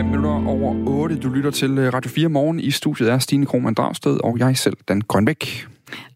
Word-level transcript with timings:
5 0.00 0.06
minutter 0.06 0.46
over 0.46 0.88
8. 0.88 1.18
Du 1.18 1.28
lytter 1.28 1.50
til 1.50 1.78
øh, 1.78 1.94
Radio 1.94 2.10
4 2.10 2.28
morgen. 2.28 2.60
I 2.60 2.70
studiet 2.70 3.10
er 3.10 3.18
Stine 3.18 3.46
Krohmann 3.46 3.74
Dragsted 3.74 4.20
og 4.24 4.38
jeg 4.38 4.58
selv, 4.58 4.76
Dan 4.88 5.00
Grønbæk. 5.00 5.66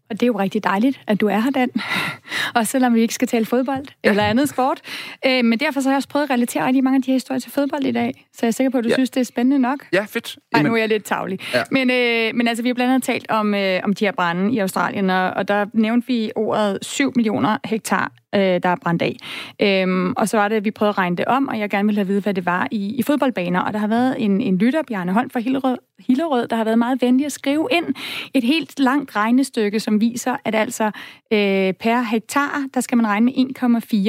Og 0.09 0.19
det 0.19 0.23
er 0.23 0.27
jo 0.27 0.39
rigtig 0.39 0.63
dejligt, 0.63 1.01
at 1.07 1.21
du 1.21 1.27
er 1.27 1.39
her, 1.39 1.49
Dan. 1.51 1.69
og 2.55 2.67
selvom 2.67 2.93
vi 2.93 3.01
ikke 3.01 3.13
skal 3.13 3.27
tale 3.27 3.45
fodbold 3.45 3.85
ja. 4.03 4.09
eller 4.09 4.23
andet 4.23 4.49
sport. 4.49 4.81
Øh, 5.25 5.45
men 5.45 5.59
derfor 5.59 5.81
så 5.81 5.89
har 5.89 5.93
jeg 5.93 5.97
også 5.97 6.09
prøvet 6.09 6.23
at 6.23 6.29
relatere 6.29 6.65
rigtig 6.65 6.83
mange 6.83 6.95
af 6.95 7.01
de 7.01 7.11
her 7.11 7.15
historier 7.15 7.39
til 7.39 7.51
fodbold 7.51 7.83
i 7.85 7.91
dag. 7.91 8.25
Så 8.33 8.39
jeg 8.41 8.47
er 8.47 8.51
sikker 8.51 8.71
på, 8.71 8.77
at 8.77 8.83
du 8.83 8.89
ja. 8.89 8.95
synes, 8.95 9.09
det 9.09 9.19
er 9.19 9.25
spændende 9.25 9.59
nok. 9.59 9.79
Ja, 9.93 10.05
fedt. 10.09 10.37
Ej, 10.53 10.61
nu 10.61 10.73
er 10.73 10.77
jeg 10.77 10.89
lidt 10.89 11.03
tavlig. 11.03 11.39
Ja. 11.53 11.63
Men, 11.71 11.89
øh, 11.89 12.35
men 12.35 12.47
altså, 12.47 12.61
vi 12.63 12.69
har 12.69 12.73
blandt 12.73 12.93
andet 12.93 13.03
talt 13.03 13.31
om, 13.31 13.55
øh, 13.55 13.79
om 13.83 13.93
de 13.93 14.05
her 14.05 14.11
brænde 14.11 14.53
i 14.53 14.59
Australien, 14.59 15.09
og, 15.09 15.31
og 15.31 15.47
der 15.47 15.65
nævnte 15.73 16.07
vi 16.07 16.31
ordet 16.35 16.77
7 16.81 17.13
millioner 17.15 17.57
hektar 17.65 18.11
øh, 18.35 18.41
der 18.63 18.69
er 18.69 18.75
brændt 18.75 19.01
af. 19.01 19.15
Øhm, 19.61 20.13
og 20.17 20.29
så 20.29 20.37
var 20.37 20.47
det, 20.47 20.55
at 20.55 20.65
vi 20.65 20.71
prøvede 20.71 20.89
at 20.89 20.97
regne 20.97 21.15
det 21.15 21.25
om, 21.25 21.47
og 21.47 21.59
jeg 21.59 21.69
gerne 21.69 21.85
ville 21.85 21.99
have 21.99 22.07
vide, 22.07 22.21
hvad 22.21 22.33
det 22.33 22.45
var 22.45 22.67
i, 22.71 22.95
i 22.95 23.03
fodboldbaner. 23.03 23.59
Og 23.59 23.73
der 23.73 23.79
har 23.79 23.87
været 23.87 24.15
en, 24.19 24.41
en 24.41 24.57
lytter, 24.57 24.81
Bjarne 24.87 25.13
Holm 25.13 25.29
fra 25.29 25.39
Hillerød, 25.39 25.77
Hillerød, 25.99 26.47
der 26.47 26.55
har 26.55 26.63
været 26.63 26.79
meget 26.79 27.01
venlig 27.01 27.25
at 27.25 27.31
skrive 27.31 27.67
ind 27.71 27.85
et 28.33 28.43
helt 28.43 28.79
langt 28.79 29.15
regnestykke, 29.15 29.79
som 29.79 30.01
viser, 30.01 30.35
at 30.45 30.55
altså 30.55 30.85
øh, 31.33 31.73
per 31.73 32.01
hektar, 32.11 32.65
der 32.73 32.81
skal 32.81 32.97
man 32.97 33.07
regne 33.07 33.25
med 33.25 33.33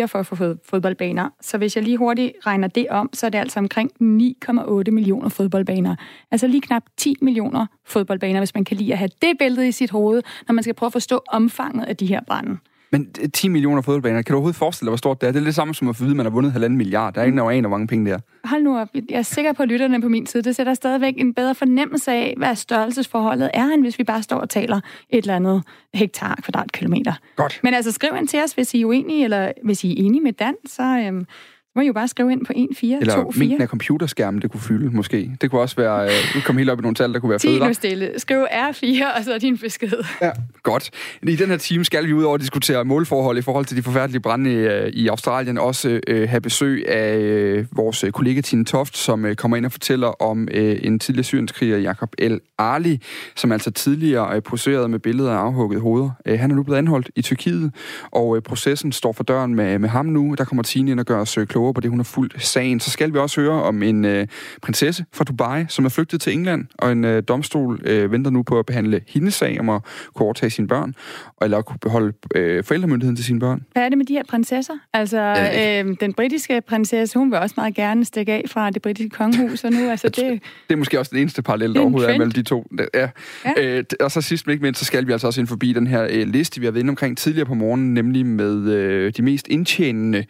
1,4 0.02 0.06
for 0.06 0.18
at 0.18 0.26
få 0.26 0.36
fodboldbaner. 0.68 1.28
Så 1.40 1.58
hvis 1.58 1.76
jeg 1.76 1.84
lige 1.84 1.96
hurtigt 1.96 2.32
regner 2.46 2.68
det 2.68 2.86
om, 2.90 3.10
så 3.12 3.26
er 3.26 3.30
det 3.30 3.38
altså 3.38 3.58
omkring 3.58 3.90
9,8 3.90 4.90
millioner 4.90 5.28
fodboldbaner. 5.28 5.96
Altså 6.30 6.46
lige 6.46 6.60
knap 6.60 6.82
10 6.96 7.14
millioner 7.22 7.66
fodboldbaner, 7.84 8.40
hvis 8.40 8.54
man 8.54 8.64
kan 8.64 8.76
lide 8.76 8.92
at 8.92 8.98
have 8.98 9.10
det 9.22 9.38
billede 9.38 9.68
i 9.68 9.72
sit 9.72 9.90
hoved, 9.90 10.22
når 10.48 10.52
man 10.52 10.62
skal 10.62 10.74
prøve 10.74 10.88
at 10.88 10.92
forstå 10.92 11.22
omfanget 11.28 11.84
af 11.84 11.96
de 11.96 12.06
her 12.06 12.20
brænde. 12.26 12.58
Men 12.92 13.12
10 13.34 13.48
millioner 13.48 13.82
fodboldbaner, 13.82 14.22
kan 14.22 14.32
du 14.32 14.36
overhovedet 14.36 14.56
forestille 14.56 14.86
dig, 14.86 14.90
hvor 14.90 14.96
stort 14.96 15.20
det 15.20 15.26
er? 15.26 15.32
Det 15.32 15.40
er 15.40 15.44
det 15.44 15.54
samme 15.54 15.74
som 15.74 15.88
at 15.88 15.96
få 15.96 16.02
vide, 16.02 16.12
at 16.12 16.16
man 16.16 16.26
har 16.26 16.30
vundet 16.30 16.52
halvanden 16.52 16.76
milliard. 16.76 17.14
Der 17.14 17.20
er 17.20 17.24
ingen, 17.24 17.38
der 17.38 17.50
aner, 17.50 17.68
hvor 17.68 17.76
mange 17.76 17.86
penge 17.86 18.04
det 18.04 18.12
er. 18.12 18.18
Hold 18.44 18.62
nu 18.62 18.78
op. 18.78 18.88
Jeg 18.94 19.18
er 19.18 19.22
sikker 19.22 19.52
på, 19.52 19.62
at 19.62 19.68
lytterne 19.68 20.02
på 20.02 20.08
min 20.08 20.26
side, 20.26 20.42
det 20.42 20.56
sætter 20.56 20.74
stadigvæk 20.74 21.14
en 21.16 21.34
bedre 21.34 21.54
fornemmelse 21.54 22.12
af, 22.12 22.34
hvad 22.36 22.54
størrelsesforholdet 22.54 23.50
er, 23.54 23.64
end 23.64 23.82
hvis 23.82 23.98
vi 23.98 24.04
bare 24.04 24.22
står 24.22 24.36
og 24.36 24.50
taler 24.50 24.76
et 25.10 25.18
eller 25.18 25.36
andet 25.36 25.62
hektar 25.94 26.38
kvadratkilometer. 26.42 27.12
Godt. 27.36 27.60
Men 27.62 27.74
altså, 27.74 27.92
skriv 27.92 28.10
ind 28.18 28.28
til 28.28 28.42
os, 28.44 28.52
hvis 28.52 28.74
I 28.74 28.80
er 28.80 28.86
uenige, 28.86 29.24
eller 29.24 29.52
hvis 29.64 29.84
I 29.84 29.90
er 29.90 29.94
enige 30.04 30.20
med 30.20 30.32
Dan, 30.32 30.54
så, 30.66 30.82
øhm, 30.82 31.26
må 31.76 31.82
I 31.82 31.86
jo 31.86 31.92
bare 31.92 32.08
skrive 32.08 32.32
ind 32.32 32.46
på 32.46 32.52
1, 32.56 32.68
4, 32.76 32.98
Eller 33.00 33.14
2, 33.14 33.32
4. 33.32 33.38
mængden 33.40 33.62
af 33.62 33.68
computerskærmen, 33.68 34.42
det 34.42 34.50
kunne 34.50 34.60
fylde, 34.60 34.90
måske. 34.90 35.30
Det 35.40 35.50
kunne 35.50 35.60
også 35.60 35.76
være, 35.76 36.04
øh, 36.04 36.42
komme 36.44 36.60
helt 36.60 36.70
op 36.70 36.78
i 36.78 36.82
nogle 36.82 36.94
tal, 36.94 37.12
der 37.12 37.20
kunne 37.20 37.30
være 37.30 37.38
fede. 37.38 37.58
10 37.58 37.66
nu 37.66 37.72
stille. 37.72 38.12
Skriv 38.16 38.44
R4, 38.50 39.18
og 39.18 39.24
så 39.24 39.34
er 39.34 39.38
din 39.38 39.58
besked. 39.58 39.92
Ja, 40.22 40.30
godt. 40.62 40.90
I 41.22 41.36
den 41.36 41.48
her 41.48 41.56
time 41.56 41.84
skal 41.84 42.06
vi 42.06 42.12
ud 42.12 42.22
over 42.22 42.34
at 42.34 42.40
diskutere 42.40 42.84
målforhold 42.84 43.38
i 43.38 43.42
forhold 43.42 43.64
til 43.64 43.76
de 43.76 43.82
forfærdelige 43.82 44.20
brænde 44.20 44.52
i, 44.52 44.56
øh, 44.56 44.88
i 44.88 45.08
Australien. 45.08 45.58
Også 45.58 46.00
øh, 46.06 46.28
have 46.28 46.40
besøg 46.40 46.88
af 46.88 47.16
øh, 47.16 47.66
vores 47.72 48.04
kollega 48.12 48.40
Tine 48.40 48.64
Toft, 48.64 48.96
som 48.96 49.24
øh, 49.24 49.36
kommer 49.36 49.56
ind 49.56 49.66
og 49.66 49.72
fortæller 49.72 50.22
om 50.22 50.48
øh, 50.50 50.78
en 50.82 50.98
tidligere 50.98 51.24
syrenskriger, 51.24 51.78
Jakob 51.78 52.12
El 52.18 52.40
Ali, 52.58 53.00
som 53.36 53.52
altså 53.52 53.70
tidligere 53.70 54.36
øh, 54.36 54.42
poserede 54.42 54.88
med 54.88 54.98
billeder 54.98 55.32
af 55.32 55.38
afhugget 55.38 55.80
hoveder. 55.80 56.10
Øh, 56.26 56.38
han 56.38 56.50
er 56.50 56.54
nu 56.54 56.62
blevet 56.62 56.78
anholdt 56.78 57.10
i 57.16 57.22
Tyrkiet, 57.22 57.72
og 58.10 58.36
øh, 58.36 58.42
processen 58.42 58.92
står 58.92 59.12
for 59.12 59.24
døren 59.24 59.54
med, 59.54 59.78
med 59.78 59.88
ham 59.88 60.06
nu. 60.06 60.34
Der 60.38 60.44
kommer 60.44 60.62
Tine 60.62 60.90
ind 60.90 61.00
og 61.00 61.06
gør 61.06 61.20
os 61.20 61.38
øh, 61.38 61.46
klogere 61.46 61.65
på 61.72 61.80
det, 61.80 61.90
hun 61.90 61.98
har 61.98 62.04
fulgt 62.04 62.42
sagen. 62.42 62.80
Så 62.80 62.90
skal 62.90 63.12
vi 63.12 63.18
også 63.18 63.40
høre 63.40 63.62
om 63.62 63.82
en 63.82 64.04
øh, 64.04 64.26
prinsesse 64.62 65.04
fra 65.12 65.24
Dubai, 65.24 65.64
som 65.68 65.84
er 65.84 65.88
flygtet 65.88 66.20
til 66.20 66.32
England, 66.32 66.64
og 66.78 66.92
en 66.92 67.04
øh, 67.04 67.22
domstol 67.28 67.80
øh, 67.84 68.12
venter 68.12 68.30
nu 68.30 68.42
på 68.42 68.58
at 68.58 68.66
behandle 68.66 69.00
hendes 69.08 69.34
sag 69.34 69.60
om 69.60 69.68
at 69.68 69.82
kunne 70.14 70.24
overtage 70.24 70.50
sine 70.50 70.68
børn, 70.68 70.94
eller 71.42 71.62
kunne 71.62 71.78
beholde 71.78 72.12
øh, 72.34 72.64
forældremyndigheden 72.64 73.16
til 73.16 73.24
sine 73.24 73.40
børn. 73.40 73.64
Hvad 73.72 73.82
er 73.82 73.88
det 73.88 73.98
med 73.98 74.06
de 74.06 74.12
her 74.12 74.22
prinsesser? 74.28 74.74
Altså, 74.92 75.20
øh, 75.20 75.96
den 76.00 76.14
britiske 76.14 76.62
prinsesse, 76.68 77.18
hun 77.18 77.30
vil 77.30 77.38
også 77.38 77.54
meget 77.56 77.74
gerne 77.74 78.04
stikke 78.04 78.32
af 78.32 78.44
fra 78.48 78.70
det 78.70 78.82
britiske 78.82 79.10
kongehus, 79.10 79.64
og 79.64 79.72
nu, 79.72 79.88
altså 79.90 80.08
det... 80.08 80.16
Det 80.68 80.74
er 80.74 80.76
måske 80.76 80.98
også 80.98 81.10
den 81.10 81.20
eneste 81.20 81.42
parallel, 81.42 81.74
der 81.74 81.80
overhovedet 81.80 82.10
er 82.10 82.18
mellem 82.18 82.32
de 82.32 82.42
to. 82.42 82.66
Ja. 82.94 83.08
ja. 83.44 83.52
Øh, 83.58 83.84
og 84.00 84.10
så 84.10 84.20
sidst 84.20 84.46
men 84.46 84.52
ikke 84.52 84.62
mindst, 84.62 84.78
så 84.78 84.84
skal 84.84 85.06
vi 85.06 85.12
altså 85.12 85.26
også 85.26 85.40
ind 85.40 85.48
forbi 85.48 85.72
den 85.72 85.86
her 85.86 86.06
øh, 86.10 86.26
liste, 86.26 86.60
vi 86.60 86.66
har 86.66 86.72
været 86.72 86.80
inde 86.80 86.90
omkring 86.90 87.18
tidligere 87.18 87.46
på 87.46 87.54
morgenen, 87.54 87.94
nemlig 87.94 88.26
med 88.26 88.68
øh, 88.72 89.12
de 89.16 89.22
mest 89.22 89.48
indtjenende 89.48 90.24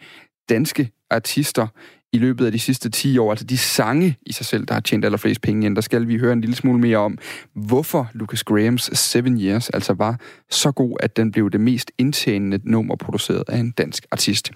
danske 0.49 0.89
artister 1.09 1.67
i 2.13 2.17
løbet 2.17 2.45
af 2.45 2.51
de 2.51 2.59
sidste 2.59 2.89
10 2.89 3.17
år, 3.17 3.29
altså 3.31 3.45
de 3.45 3.57
sange 3.57 4.17
i 4.25 4.33
sig 4.33 4.45
selv, 4.45 4.65
der 4.65 4.73
har 4.73 4.81
tjent 4.81 5.05
allerflest 5.05 5.41
penge 5.41 5.65
ind, 5.65 5.75
der 5.75 5.81
skal 5.81 6.07
vi 6.07 6.17
høre 6.17 6.33
en 6.33 6.41
lille 6.41 6.55
smule 6.55 6.79
mere 6.79 6.97
om, 6.97 7.17
hvorfor 7.53 8.09
Lucas 8.13 8.43
Grahams 8.43 8.89
Seven 8.93 9.41
Years 9.41 9.69
altså 9.69 9.93
var 9.93 10.19
så 10.49 10.71
god, 10.71 10.97
at 10.99 11.17
den 11.17 11.31
blev 11.31 11.51
det 11.51 11.61
mest 11.61 11.91
indtjenende 11.97 12.59
nummer 12.63 12.95
produceret 12.95 13.43
af 13.47 13.57
en 13.57 13.71
dansk 13.71 14.05
artist. 14.11 14.51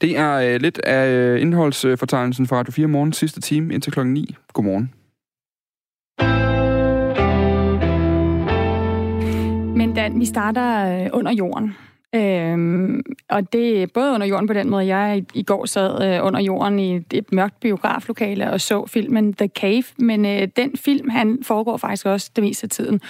Det 0.00 0.18
er 0.18 0.32
øh, 0.34 0.60
lidt 0.60 0.78
af 0.78 1.08
øh, 1.08 1.40
indholdsfortegnelsen 1.40 2.46
fra 2.46 2.56
Radio 2.56 2.72
4 2.72 2.86
morgen 2.86 3.12
sidste 3.12 3.40
time 3.40 3.74
indtil 3.74 3.92
klokken 3.92 4.14
9. 4.14 4.36
Godmorgen. 4.52 4.92
Men 9.76 9.94
Dan, 9.94 10.20
vi 10.20 10.24
starter 10.24 11.04
øh, 11.04 11.10
under 11.12 11.32
jorden. 11.32 11.74
Øhm, 12.14 13.02
og 13.28 13.52
det 13.52 13.82
er 13.82 13.86
både 13.86 14.12
under 14.14 14.26
jorden 14.26 14.46
på 14.46 14.52
den 14.52 14.70
måde, 14.70 14.86
jeg 14.86 15.18
i, 15.18 15.38
i 15.38 15.42
går 15.42 15.66
sad 15.66 16.14
øh, 16.14 16.26
under 16.26 16.40
jorden 16.40 16.78
i 16.78 16.96
et, 16.96 17.04
et 17.12 17.32
mørkt 17.32 17.60
biograflokale 17.60 18.50
og 18.50 18.60
så 18.60 18.86
filmen 18.86 19.34
The 19.34 19.48
Cave, 19.48 19.84
men 19.98 20.26
øh, 20.26 20.48
den 20.56 20.72
film, 20.76 21.08
han 21.08 21.38
foregår 21.42 21.76
faktisk 21.76 22.06
også 22.06 22.30
det 22.36 22.44
meste 22.44 22.64
af 22.64 22.70
tiden 22.70 23.00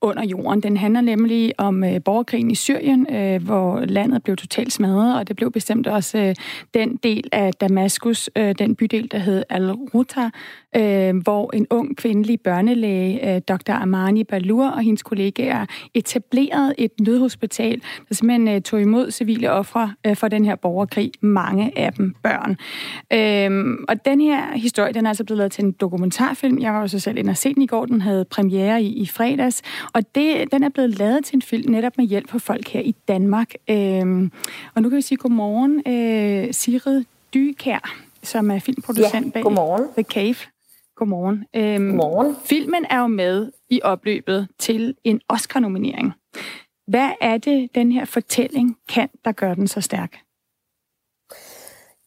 under 0.00 0.24
jorden. 0.24 0.62
Den 0.62 0.76
handler 0.76 1.00
nemlig 1.00 1.52
om 1.58 1.84
øh, 1.84 2.02
borgerkrigen 2.04 2.50
i 2.50 2.54
Syrien, 2.54 3.14
øh, 3.14 3.44
hvor 3.44 3.80
landet 3.80 4.22
blev 4.22 4.36
totalt 4.36 4.72
smadret, 4.72 5.18
og 5.18 5.28
det 5.28 5.36
blev 5.36 5.52
bestemt 5.52 5.86
også 5.86 6.18
øh, 6.18 6.34
den 6.74 6.96
del 6.96 7.28
af 7.32 7.52
Damaskus, 7.52 8.30
øh, 8.36 8.54
den 8.58 8.74
bydel, 8.74 9.10
der 9.10 9.18
hed 9.18 9.42
Al-Ruta, 9.48 10.30
øh, 10.76 11.16
hvor 11.16 11.50
en 11.54 11.66
ung 11.70 11.96
kvindelig 11.96 12.40
børnelæge, 12.40 13.34
øh, 13.34 13.40
Dr. 13.40 13.72
Amani 13.72 14.24
Balur 14.24 14.66
og 14.68 14.82
hendes 14.82 15.02
kollegaer 15.02 15.66
etablerede 15.94 16.74
et 16.78 16.90
nødhospital, 17.00 17.82
der 18.08 18.14
simpelthen 18.14 18.48
øh, 18.48 18.60
tog 18.60 18.80
imod 18.80 19.10
civile 19.10 19.50
ofre 19.50 19.94
øh, 20.06 20.16
for 20.16 20.28
den 20.28 20.44
her 20.44 20.54
borgerkrig, 20.54 21.12
mange 21.20 21.78
af 21.78 21.92
dem 21.92 22.14
børn. 22.22 22.56
Øh, 23.12 23.78
og 23.88 24.04
den 24.04 24.20
her 24.20 24.52
historie, 24.56 24.92
den 24.92 25.06
er 25.06 25.10
altså 25.10 25.24
blevet 25.24 25.38
lavet 25.38 25.52
til 25.52 25.64
en 25.64 25.72
dokumentarfilm. 25.72 26.58
Jeg 26.58 26.72
var 26.72 26.80
jo 26.80 26.88
så 26.88 26.98
selv 26.98 27.18
inde 27.18 27.30
og 27.30 27.36
se 27.36 27.54
den 27.54 27.62
i 27.62 27.66
går, 27.66 27.86
den 27.86 28.00
havde 28.00 28.24
premiere 28.24 28.82
i, 28.82 28.92
i 28.92 29.06
fredags, 29.06 29.62
og 29.92 30.14
det, 30.14 30.52
den 30.52 30.62
er 30.62 30.68
blevet 30.68 30.98
lavet 30.98 31.24
til 31.24 31.36
en 31.36 31.42
film 31.42 31.72
netop 31.72 31.92
med 31.98 32.06
hjælp 32.06 32.30
fra 32.30 32.38
folk 32.38 32.68
her 32.68 32.80
i 32.80 32.94
Danmark. 33.08 33.54
Øh, 33.70 34.30
og 34.74 34.82
nu 34.82 34.88
kan 34.88 34.96
vi 34.96 35.02
sige 35.02 35.18
godmorgen, 35.18 35.82
øh, 35.86 36.54
Sigrid 36.54 37.04
Dykær, 37.34 37.94
som 38.22 38.50
er 38.50 38.58
filmproducent 38.58 39.26
ja, 39.26 39.30
bag 39.30 39.42
godmorgen. 39.42 39.84
The 39.96 40.02
Cave. 40.02 40.53
Godmorgen. 40.96 41.44
Øhm, 41.54 41.86
Godmorgen. 41.86 42.36
Filmen 42.44 42.86
er 42.90 43.00
jo 43.00 43.06
med 43.06 43.52
i 43.70 43.80
opløbet 43.82 44.48
til 44.58 44.96
en 45.04 45.20
Oscar-nominering. 45.28 46.12
Hvad 46.86 47.10
er 47.20 47.38
det, 47.38 47.74
den 47.74 47.92
her 47.92 48.04
fortælling 48.04 48.78
kan, 48.88 49.08
der 49.24 49.32
gør 49.32 49.54
den 49.54 49.68
så 49.68 49.80
stærk? 49.80 50.16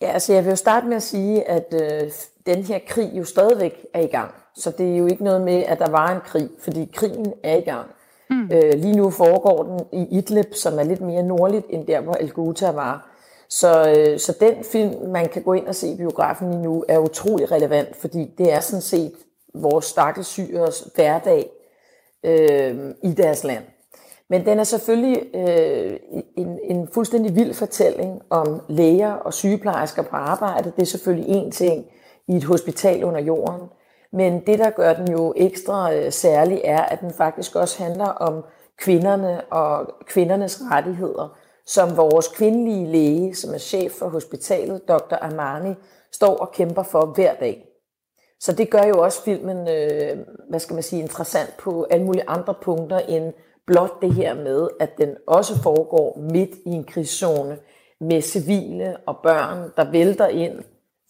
Ja, 0.02 0.08
altså 0.08 0.34
jeg 0.34 0.44
vil 0.44 0.50
jo 0.50 0.56
starte 0.56 0.88
med 0.88 0.96
at 0.96 1.04
sige, 1.04 1.50
at 1.50 1.74
øh, 1.74 2.12
den 2.46 2.64
her 2.64 2.80
krig 2.88 3.12
jo 3.14 3.24
stadigvæk 3.24 3.86
er 3.94 4.02
i 4.02 4.08
gang. 4.08 4.32
Så 4.56 4.72
det 4.78 4.94
er 4.94 4.98
jo 4.98 5.08
ikke 5.08 5.24
noget 5.24 5.42
med, 5.42 5.64
at 5.64 5.80
der 5.80 5.90
var 5.90 6.16
en 6.16 6.22
krig, 6.26 6.50
fordi 6.60 6.90
krigen 6.94 7.34
er 7.44 7.58
i 7.58 7.62
gang. 7.62 7.88
Mm. 8.30 8.50
Øh, 8.54 8.74
lige 8.74 8.96
nu 8.96 9.10
foregår 9.10 9.64
den 9.64 10.02
i 10.02 10.18
Idlib, 10.18 10.54
som 10.54 10.80
er 10.80 10.84
lidt 10.84 11.02
mere 11.02 11.24
nordligt 11.24 11.66
end 11.70 11.88
der, 11.88 12.02
hvor 12.02 12.14
Al-Ghouta 12.14 12.72
var. 12.72 13.07
Så, 13.50 13.94
øh, 13.98 14.20
så 14.20 14.38
den 14.40 14.64
film, 14.64 15.10
man 15.10 15.30
kan 15.30 15.42
gå 15.42 15.54
ind 15.54 15.68
og 15.68 15.76
se 15.76 15.88
i 15.88 15.98
biografen 15.98 16.52
lige 16.52 16.62
nu, 16.62 16.86
er 16.88 16.98
utrolig 16.98 17.52
relevant, 17.52 17.96
fordi 17.96 18.34
det 18.38 18.54
er 18.54 18.60
sådan 18.60 18.82
set 18.82 19.14
vores 19.54 19.86
stakkelsyres 19.86 20.88
hverdag 20.96 21.50
øh, 22.24 22.94
i 23.04 23.12
deres 23.12 23.44
land. 23.44 23.64
Men 24.30 24.46
den 24.46 24.60
er 24.60 24.64
selvfølgelig 24.64 25.36
øh, 25.36 26.00
en, 26.38 26.60
en 26.64 26.88
fuldstændig 26.94 27.36
vild 27.36 27.54
fortælling 27.54 28.22
om 28.30 28.62
læger 28.70 29.12
og 29.12 29.34
sygeplejersker 29.34 30.02
på 30.02 30.16
arbejde. 30.16 30.72
Det 30.76 30.82
er 30.82 30.86
selvfølgelig 30.86 31.36
en 31.36 31.52
ting 31.52 31.86
i 32.28 32.36
et 32.36 32.44
hospital 32.44 33.04
under 33.04 33.22
jorden. 33.22 33.62
Men 34.14 34.40
det, 34.48 34.60
der 34.60 34.70
gør 34.70 34.94
den 34.94 35.12
jo 35.12 35.34
ekstra 35.38 35.94
øh, 35.94 36.12
særlig, 36.12 36.62
er, 36.64 36.82
at 36.82 37.02
den 37.02 37.14
faktisk 37.14 37.56
også 37.56 37.84
handler 37.84 38.08
om 38.08 38.44
kvinderne 38.78 39.42
og 39.42 39.90
kvindernes 40.06 40.62
rettigheder 40.72 41.37
som 41.68 41.98
vores 41.98 42.28
kvindelige 42.28 42.88
læge, 42.88 43.36
som 43.36 43.54
er 43.54 43.58
chef 43.58 43.92
for 43.92 44.08
hospitalet, 44.08 44.88
Dr. 44.88 45.16
Armani, 45.22 45.74
står 46.12 46.38
og 46.38 46.52
kæmper 46.52 46.84
for 46.84 47.06
hver 47.16 47.36
dag. 47.36 47.64
Så 48.40 48.52
det 48.52 48.70
gør 48.70 48.84
jo 48.84 49.04
også 49.04 49.24
filmen, 49.24 49.68
øh, 49.68 50.18
hvad 50.50 50.60
skal 50.60 50.74
man 50.74 50.84
sige, 50.84 51.02
interessant 51.02 51.58
på 51.58 51.88
alle 51.90 52.06
mulige 52.06 52.30
andre 52.30 52.54
punkter 52.62 53.00
end 53.00 53.34
blot 53.68 54.02
det 54.02 54.14
her 54.14 54.36
med, 54.36 54.68
at 54.80 54.98
den 54.98 55.16
også 55.28 55.62
foregår 55.62 56.18
midt 56.20 56.56
i 56.66 56.70
en 56.70 56.84
krigszone 56.84 57.58
med 58.00 58.22
civile 58.22 58.98
og 59.06 59.18
børn, 59.24 59.72
der 59.78 59.92
vælter 59.92 60.28
ind 60.28 60.64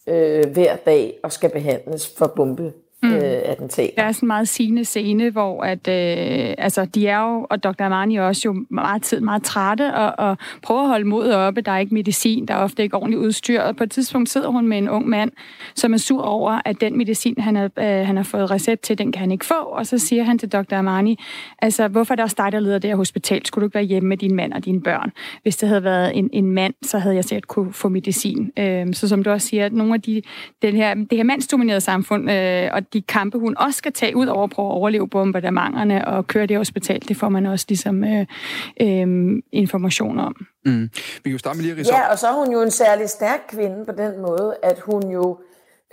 øh, 0.08 0.50
hver 0.52 0.76
dag 0.76 1.18
og 1.22 1.32
skal 1.32 1.50
behandles 1.50 2.14
for 2.16 2.26
bombe, 2.26 2.72
mm. 3.02 3.12
øh, 3.12 3.40
attentater. 3.44 3.92
Der 3.96 4.02
er 4.02 4.12
sådan 4.12 4.26
en 4.26 4.28
meget 4.28 4.48
sigende 4.48 4.84
scene, 4.84 5.30
hvor 5.30 5.62
at, 5.62 5.88
øh, 5.88 6.54
altså, 6.58 6.84
de 6.84 7.06
er 7.06 7.20
jo, 7.20 7.46
og 7.50 7.62
Dr. 7.62 7.82
Armani 7.82 8.16
også 8.16 8.42
jo 8.44 8.64
meget, 8.70 9.02
tid, 9.02 9.20
meget 9.20 9.42
trætte 9.42 9.94
og, 9.94 10.28
og 10.28 10.36
prøver 10.62 10.82
at 10.82 10.88
holde 10.88 11.04
modet 11.04 11.34
oppe. 11.34 11.60
Der 11.60 11.72
er 11.72 11.78
ikke 11.78 11.94
medicin, 11.94 12.46
der 12.46 12.54
er 12.54 12.58
ofte 12.58 12.82
ikke 12.82 12.96
ordentligt 12.96 13.20
udstyr. 13.20 13.60
Og 13.60 13.76
på 13.76 13.84
et 13.84 13.90
tidspunkt 13.90 14.28
sidder 14.28 14.48
hun 14.48 14.66
med 14.66 14.78
en 14.78 14.88
ung 14.88 15.08
mand, 15.08 15.30
som 15.74 15.92
er 15.92 15.98
sur 15.98 16.22
over, 16.22 16.60
at 16.64 16.80
den 16.80 16.98
medicin, 16.98 17.34
han 17.38 17.56
har, 17.56 17.70
øh, 17.78 18.06
han 18.06 18.16
har 18.16 18.24
fået 18.24 18.50
recept 18.50 18.82
til, 18.82 18.98
den 18.98 19.12
kan 19.12 19.20
han 19.20 19.32
ikke 19.32 19.46
få. 19.46 19.54
Og 19.54 19.86
så 19.86 19.98
siger 19.98 20.24
han 20.24 20.38
til 20.38 20.48
Dr. 20.48 20.74
Armani, 20.74 21.18
altså, 21.58 21.88
hvorfor 21.88 22.14
er 22.14 22.16
der 22.16 22.22
også 22.22 22.36
dig, 22.38 22.52
der 22.52 22.60
leder 22.60 22.78
det 22.78 22.90
her 22.90 22.96
hospital? 22.96 23.46
Skulle 23.46 23.62
du 23.62 23.66
ikke 23.66 23.74
være 23.74 23.84
hjemme 23.84 24.08
med 24.08 24.16
din 24.16 24.34
mand 24.34 24.52
og 24.52 24.64
dine 24.64 24.82
børn? 24.82 25.12
Hvis 25.42 25.56
det 25.56 25.68
havde 25.68 25.84
været 25.84 26.18
en, 26.18 26.30
en 26.32 26.50
mand, 26.50 26.74
så 26.82 26.98
havde 26.98 27.14
jeg 27.14 27.24
sikkert 27.24 27.48
kunne 27.48 27.72
få 27.72 27.88
medicin. 27.88 28.52
Øh, 28.58 28.86
så 28.92 29.08
som 29.08 29.22
du 29.22 29.30
også 29.30 29.48
siger, 29.48 29.66
at 29.66 29.72
nogle 29.72 29.94
af 29.94 30.02
de, 30.02 30.22
den 30.62 30.74
her, 30.74 30.94
det 30.94 31.12
her 31.12 31.24
mandsdominerede 31.24 31.80
samfund, 31.80 32.30
øh, 32.30 32.68
og 32.72 32.87
de 32.92 33.02
kampe, 33.02 33.38
hun 33.38 33.56
også 33.56 33.78
skal 33.78 33.92
tage 33.92 34.16
ud 34.16 34.26
over 34.26 34.46
på 34.46 34.68
at 34.68 34.72
overleve 34.72 35.08
bombardementerne 35.08 36.08
og 36.08 36.26
køre 36.26 36.46
det 36.46 36.56
hospital, 36.56 37.00
det 37.08 37.16
får 37.16 37.28
man 37.28 37.46
også 37.46 37.66
ligesom 37.68 38.04
øh, 38.04 38.26
øh, 38.80 39.42
information 39.52 40.18
om. 40.18 40.46
Mm. 40.64 40.90
Vi 41.14 41.20
kan 41.24 41.32
jo 41.32 41.38
starte 41.38 41.56
med 41.58 41.64
lige 41.64 41.80
at 41.80 41.88
Ja, 41.88 42.10
og 42.10 42.18
så 42.18 42.28
er 42.28 42.44
hun 42.44 42.52
jo 42.52 42.62
en 42.62 42.70
særlig 42.70 43.08
stærk 43.08 43.40
kvinde 43.48 43.84
på 43.84 43.92
den 43.92 44.22
måde, 44.22 44.56
at 44.62 44.78
hun 44.78 45.10
jo 45.10 45.38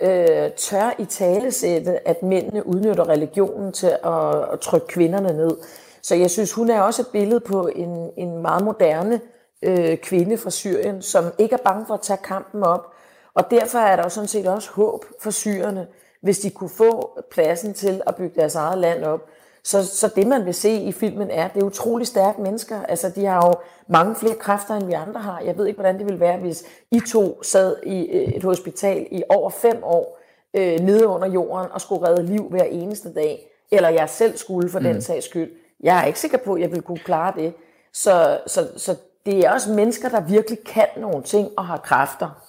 øh, 0.02 0.50
tør 0.56 0.94
i 0.98 1.04
talesætte, 1.04 2.08
at 2.08 2.22
mændene 2.22 2.66
udnytter 2.66 3.08
religionen 3.08 3.72
til 3.72 3.92
at, 4.04 4.52
at 4.52 4.60
trykke 4.60 4.86
kvinderne 4.86 5.32
ned. 5.32 5.56
Så 6.02 6.14
jeg 6.14 6.30
synes, 6.30 6.52
hun 6.52 6.70
er 6.70 6.80
også 6.80 7.02
et 7.02 7.08
billede 7.12 7.40
på 7.40 7.70
en, 7.76 8.10
en 8.16 8.42
meget 8.42 8.64
moderne 8.64 9.20
øh, 9.62 9.96
kvinde 9.96 10.38
fra 10.38 10.50
Syrien, 10.50 11.02
som 11.02 11.24
ikke 11.38 11.54
er 11.54 11.70
bange 11.70 11.86
for 11.86 11.94
at 11.94 12.00
tage 12.00 12.18
kampen 12.24 12.62
op. 12.62 12.92
Og 13.34 13.50
derfor 13.50 13.78
er 13.78 13.96
der 13.96 14.02
jo 14.02 14.08
sådan 14.08 14.28
set 14.28 14.46
også 14.46 14.70
håb 14.70 15.04
for 15.22 15.30
syrerne, 15.30 15.86
hvis 16.26 16.38
de 16.38 16.50
kunne 16.50 16.70
få 16.70 17.18
pladsen 17.30 17.74
til 17.74 18.02
at 18.06 18.16
bygge 18.16 18.40
deres 18.40 18.54
eget 18.54 18.78
land 18.78 19.04
op. 19.04 19.20
Så, 19.64 19.86
så 19.86 20.08
det, 20.16 20.26
man 20.26 20.44
vil 20.44 20.54
se 20.54 20.70
i 20.70 20.92
filmen, 20.92 21.30
er, 21.30 21.48
det 21.48 21.62
er 21.62 21.66
utrolig 21.66 22.06
stærke 22.06 22.42
mennesker. 22.42 22.82
Altså, 22.82 23.08
de 23.10 23.24
har 23.24 23.46
jo 23.46 23.54
mange 23.88 24.14
flere 24.14 24.34
kræfter, 24.34 24.74
end 24.74 24.86
vi 24.86 24.92
andre 24.92 25.20
har. 25.20 25.40
Jeg 25.40 25.58
ved 25.58 25.66
ikke, 25.66 25.76
hvordan 25.76 25.98
det 25.98 26.06
ville 26.06 26.20
være, 26.20 26.36
hvis 26.36 26.64
I 26.90 27.00
to 27.00 27.42
sad 27.42 27.76
i 27.86 28.06
øh, 28.06 28.28
et 28.28 28.42
hospital 28.42 29.06
i 29.10 29.22
over 29.28 29.50
fem 29.50 29.84
år 29.84 30.18
øh, 30.54 30.80
nede 30.80 31.06
under 31.06 31.28
jorden 31.28 31.72
og 31.72 31.80
skulle 31.80 32.08
redde 32.08 32.22
liv 32.22 32.46
hver 32.50 32.64
eneste 32.64 33.14
dag. 33.14 33.48
Eller 33.70 33.88
jeg 33.88 34.08
selv 34.08 34.36
skulle 34.36 34.70
for 34.70 34.78
mm. 34.78 34.84
den 34.84 35.02
sags 35.02 35.24
skyld. 35.24 35.50
Jeg 35.80 36.00
er 36.02 36.04
ikke 36.04 36.20
sikker 36.20 36.38
på, 36.38 36.54
at 36.54 36.60
jeg 36.60 36.70
ville 36.70 36.82
kunne 36.82 36.98
klare 36.98 37.32
det. 37.36 37.54
Så, 37.92 38.38
så, 38.46 38.68
så 38.76 38.96
det 39.26 39.46
er 39.46 39.50
også 39.50 39.72
mennesker, 39.72 40.08
der 40.08 40.20
virkelig 40.20 40.58
kan 40.64 40.88
nogle 40.96 41.22
ting 41.22 41.48
og 41.56 41.66
har 41.66 41.76
kræfter. 41.76 42.45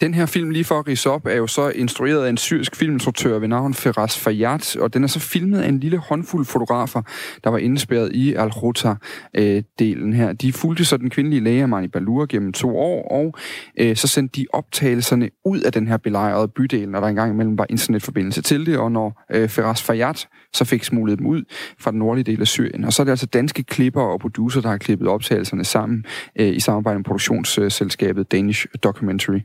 Den 0.00 0.14
her 0.14 0.26
film, 0.26 0.50
lige 0.50 0.64
for 0.64 0.78
at 0.78 0.88
rise 0.88 1.10
op, 1.10 1.26
er 1.26 1.34
jo 1.34 1.46
så 1.46 1.68
instrueret 1.68 2.24
af 2.24 2.30
en 2.30 2.36
syrisk 2.36 2.76
filminstruktør 2.76 3.38
ved 3.38 3.48
navn 3.48 3.74
Feras 3.74 4.18
Fayyad, 4.18 4.76
og 4.76 4.94
den 4.94 5.04
er 5.04 5.08
så 5.08 5.20
filmet 5.20 5.60
af 5.60 5.68
en 5.68 5.80
lille 5.80 5.98
håndfuld 5.98 6.46
fotografer, 6.46 7.02
der 7.44 7.50
var 7.50 7.58
indespærret 7.58 8.12
i 8.14 8.34
al 8.34 8.52
øh, 9.34 9.62
delen 9.78 10.12
her. 10.12 10.32
De 10.32 10.52
fulgte 10.52 10.84
så 10.84 10.96
den 10.96 11.10
kvindelige 11.10 11.40
læge 11.40 11.66
Mani 11.66 11.88
Balur 11.88 12.26
gennem 12.26 12.52
to 12.52 12.78
år, 12.78 13.08
og 13.12 13.34
øh, 13.80 13.96
så 13.96 14.08
sendte 14.08 14.40
de 14.40 14.46
optagelserne 14.52 15.30
ud 15.44 15.60
af 15.60 15.72
den 15.72 15.88
her 15.88 15.96
belejrede 15.96 16.48
bydel, 16.48 16.88
når 16.88 17.00
der 17.00 17.06
engang 17.06 17.32
imellem 17.32 17.58
var 17.58 17.66
internetforbindelse 17.70 18.42
til 18.42 18.66
det, 18.66 18.78
og 18.78 18.92
når 18.92 19.22
øh, 19.34 19.48
Feras 19.48 19.82
Fayyad 19.82 20.26
så 20.54 20.64
fik 20.64 20.84
smuglet 20.84 21.18
dem 21.18 21.26
ud 21.26 21.44
fra 21.80 21.90
den 21.90 21.98
nordlige 21.98 22.24
del 22.24 22.40
af 22.40 22.46
Syrien. 22.46 22.84
Og 22.84 22.92
så 22.92 23.02
er 23.02 23.04
det 23.04 23.10
altså 23.10 23.26
danske 23.26 23.62
klipper 23.62 24.02
og 24.02 24.20
producer, 24.20 24.60
der 24.60 24.68
har 24.68 24.78
klippet 24.78 25.08
optagelserne 25.08 25.64
sammen 25.64 26.04
øh, 26.40 26.56
i 26.56 26.60
samarbejde 26.60 26.98
med 26.98 27.04
produktionsselskabet 27.04 28.32
Danish 28.32 28.66
Documentary. 28.82 29.40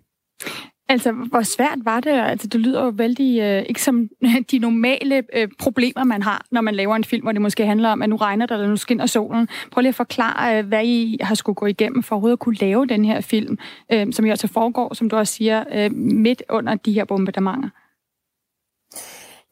Altså, 0.89 1.11
hvor 1.11 1.41
svært 1.41 1.77
var 1.83 1.99
det? 1.99 2.11
Altså, 2.11 2.47
det 2.47 2.59
lyder 2.61 2.83
jo 2.83 2.91
vældig 2.95 3.41
øh, 3.41 3.63
ikke 3.69 3.81
som 3.81 4.09
de 4.51 4.59
normale 4.59 5.23
øh, 5.33 5.47
problemer, 5.59 6.03
man 6.03 6.21
har, 6.21 6.45
når 6.51 6.61
man 6.61 6.75
laver 6.75 6.95
en 6.95 7.03
film, 7.03 7.23
hvor 7.23 7.31
det 7.31 7.41
måske 7.41 7.65
handler 7.65 7.89
om, 7.89 8.01
at 8.01 8.09
nu 8.09 8.15
regner 8.15 8.45
der, 8.45 8.55
eller 8.55 8.67
nu 8.67 8.77
skinner 8.77 9.05
solen. 9.05 9.47
Prøv 9.71 9.81
lige 9.81 9.89
at 9.89 9.95
forklare, 9.95 10.57
øh, 10.57 10.67
hvad 10.67 10.85
I 10.85 11.17
har 11.21 11.35
skulle 11.35 11.55
gå 11.55 11.65
igennem 11.65 12.03
for 12.03 12.15
overhovedet 12.15 12.35
at 12.35 12.39
kunne 12.39 12.55
lave 12.55 12.85
den 12.85 13.05
her 13.05 13.21
film, 13.21 13.57
øh, 13.91 14.13
som 14.13 14.25
jo 14.25 14.31
altså 14.31 14.47
foregår, 14.47 14.93
som 14.93 15.09
du 15.09 15.15
også 15.15 15.33
siger, 15.33 15.63
øh, 15.73 15.91
midt 15.95 16.43
under 16.49 16.75
de 16.75 16.93
her 16.93 17.05
bombardementer. 17.05 17.69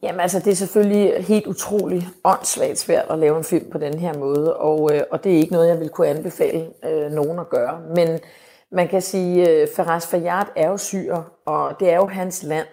Jamen 0.02 0.20
altså, 0.20 0.38
det 0.38 0.50
er 0.50 0.54
selvfølgelig 0.54 1.24
helt 1.24 1.46
utroligt 1.46 2.04
åndssvagt 2.24 2.78
svært 2.78 3.04
at 3.10 3.18
lave 3.18 3.38
en 3.38 3.44
film 3.44 3.70
på 3.70 3.78
den 3.78 3.98
her 3.98 4.18
måde, 4.18 4.56
og, 4.56 4.94
øh, 4.94 5.02
og 5.10 5.24
det 5.24 5.32
er 5.32 5.36
ikke 5.36 5.52
noget, 5.52 5.68
jeg 5.68 5.80
vil 5.80 5.88
kunne 5.88 6.08
anbefale 6.08 6.66
øh, 6.84 7.10
nogen 7.10 7.38
at 7.38 7.48
gøre. 7.48 7.80
Men 7.96 8.20
man 8.72 8.88
kan 8.88 9.02
sige, 9.02 9.50
øh, 9.50 9.62
at 9.62 9.68
Faraz 9.76 10.06
Fayyad 10.06 10.46
er 10.56 10.68
jo 10.68 10.76
syr, 10.76 11.16
og 11.46 11.80
det 11.80 11.90
er 11.90 11.96
jo 11.96 12.06
hans 12.06 12.42
land. 12.42 12.66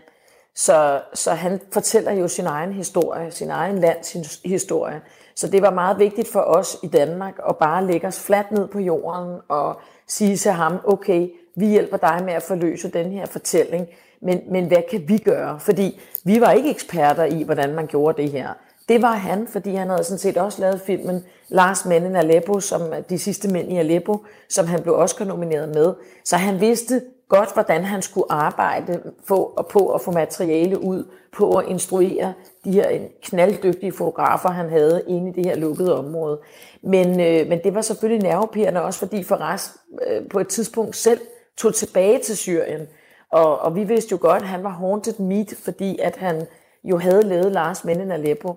Så, 0.55 1.01
så 1.13 1.31
han 1.31 1.59
fortæller 1.73 2.11
jo 2.11 2.27
sin 2.27 2.45
egen 2.45 2.73
historie, 2.73 3.31
sin 3.31 3.49
egen 3.49 3.79
lands 3.79 4.39
historie. 4.45 5.01
Så 5.35 5.47
det 5.47 5.61
var 5.61 5.71
meget 5.71 5.99
vigtigt 5.99 6.27
for 6.27 6.39
os 6.39 6.77
i 6.83 6.87
Danmark 6.87 7.33
at 7.49 7.57
bare 7.57 7.85
lægge 7.85 8.07
os 8.07 8.19
fladt 8.19 8.51
ned 8.51 8.67
på 8.67 8.79
jorden 8.79 9.39
og 9.47 9.79
sige 10.07 10.37
til 10.37 10.51
ham, 10.51 10.77
okay, 10.83 11.29
vi 11.55 11.67
hjælper 11.67 11.97
dig 11.97 12.21
med 12.25 12.33
at 12.33 12.43
forløse 12.43 12.91
den 12.91 13.11
her 13.11 13.25
fortælling, 13.25 13.87
men, 14.21 14.41
men 14.51 14.65
hvad 14.65 14.83
kan 14.91 15.03
vi 15.07 15.17
gøre? 15.17 15.59
Fordi 15.59 15.99
vi 16.23 16.41
var 16.41 16.51
ikke 16.51 16.69
eksperter 16.69 17.23
i, 17.23 17.43
hvordan 17.43 17.75
man 17.75 17.87
gjorde 17.87 18.21
det 18.21 18.31
her. 18.31 18.53
Det 18.89 19.01
var 19.01 19.11
han, 19.11 19.47
fordi 19.47 19.75
han 19.75 19.89
havde 19.89 20.03
sådan 20.03 20.17
set 20.17 20.37
også 20.37 20.61
lavet 20.61 20.81
filmen 20.81 21.23
Lars 21.49 21.85
Mænd 21.85 22.15
i 22.15 22.17
Aleppo, 22.17 22.59
som 22.59 22.81
de 23.09 23.19
sidste 23.19 23.47
mænd 23.47 23.71
i 23.71 23.77
Aleppo, 23.77 24.25
som 24.49 24.67
han 24.67 24.81
blev 24.81 24.95
Oscar-nomineret 24.95 25.69
med. 25.69 25.93
Så 26.25 26.37
han 26.37 26.59
vidste 26.61 27.01
godt, 27.27 27.53
hvordan 27.53 27.83
han 27.83 28.01
skulle 28.01 28.31
arbejde 28.31 29.01
på, 29.27 29.65
på 29.69 29.87
at 29.87 30.01
få 30.01 30.11
materiale 30.11 30.83
ud, 30.83 31.03
på 31.37 31.51
at 31.51 31.65
instruere 31.67 32.33
de 32.65 32.71
her 32.71 32.99
knalddygtige 33.23 33.91
fotografer, 33.91 34.49
han 34.49 34.69
havde 34.69 35.03
inde 35.07 35.29
i 35.29 35.33
det 35.33 35.45
her 35.45 35.55
lukkede 35.55 35.99
område. 35.99 36.39
Men, 36.83 37.19
øh, 37.19 37.47
men 37.47 37.59
det 37.63 37.75
var 37.75 37.81
selvfølgelig 37.81 38.29
nervepirrende 38.29 38.81
også, 38.81 38.99
fordi 38.99 39.23
Faras 39.23 39.73
øh, 40.07 40.29
på 40.29 40.39
et 40.39 40.47
tidspunkt 40.47 40.95
selv 40.95 41.19
tog 41.57 41.75
tilbage 41.75 42.19
til 42.19 42.37
Syrien. 42.37 42.87
Og, 43.31 43.59
og 43.59 43.75
vi 43.75 43.83
vidste 43.83 44.11
jo 44.11 44.17
godt, 44.21 44.41
at 44.41 44.47
han 44.47 44.63
var 44.63 44.69
haunted 44.69 45.19
meat, 45.19 45.53
fordi 45.63 45.99
at 45.99 46.15
han 46.15 46.47
jo 46.83 46.97
havde 46.97 47.21
lavet 47.21 47.51
Lars 47.51 47.85
Mænd 47.85 48.01
i 48.01 48.13
Aleppo. 48.13 48.53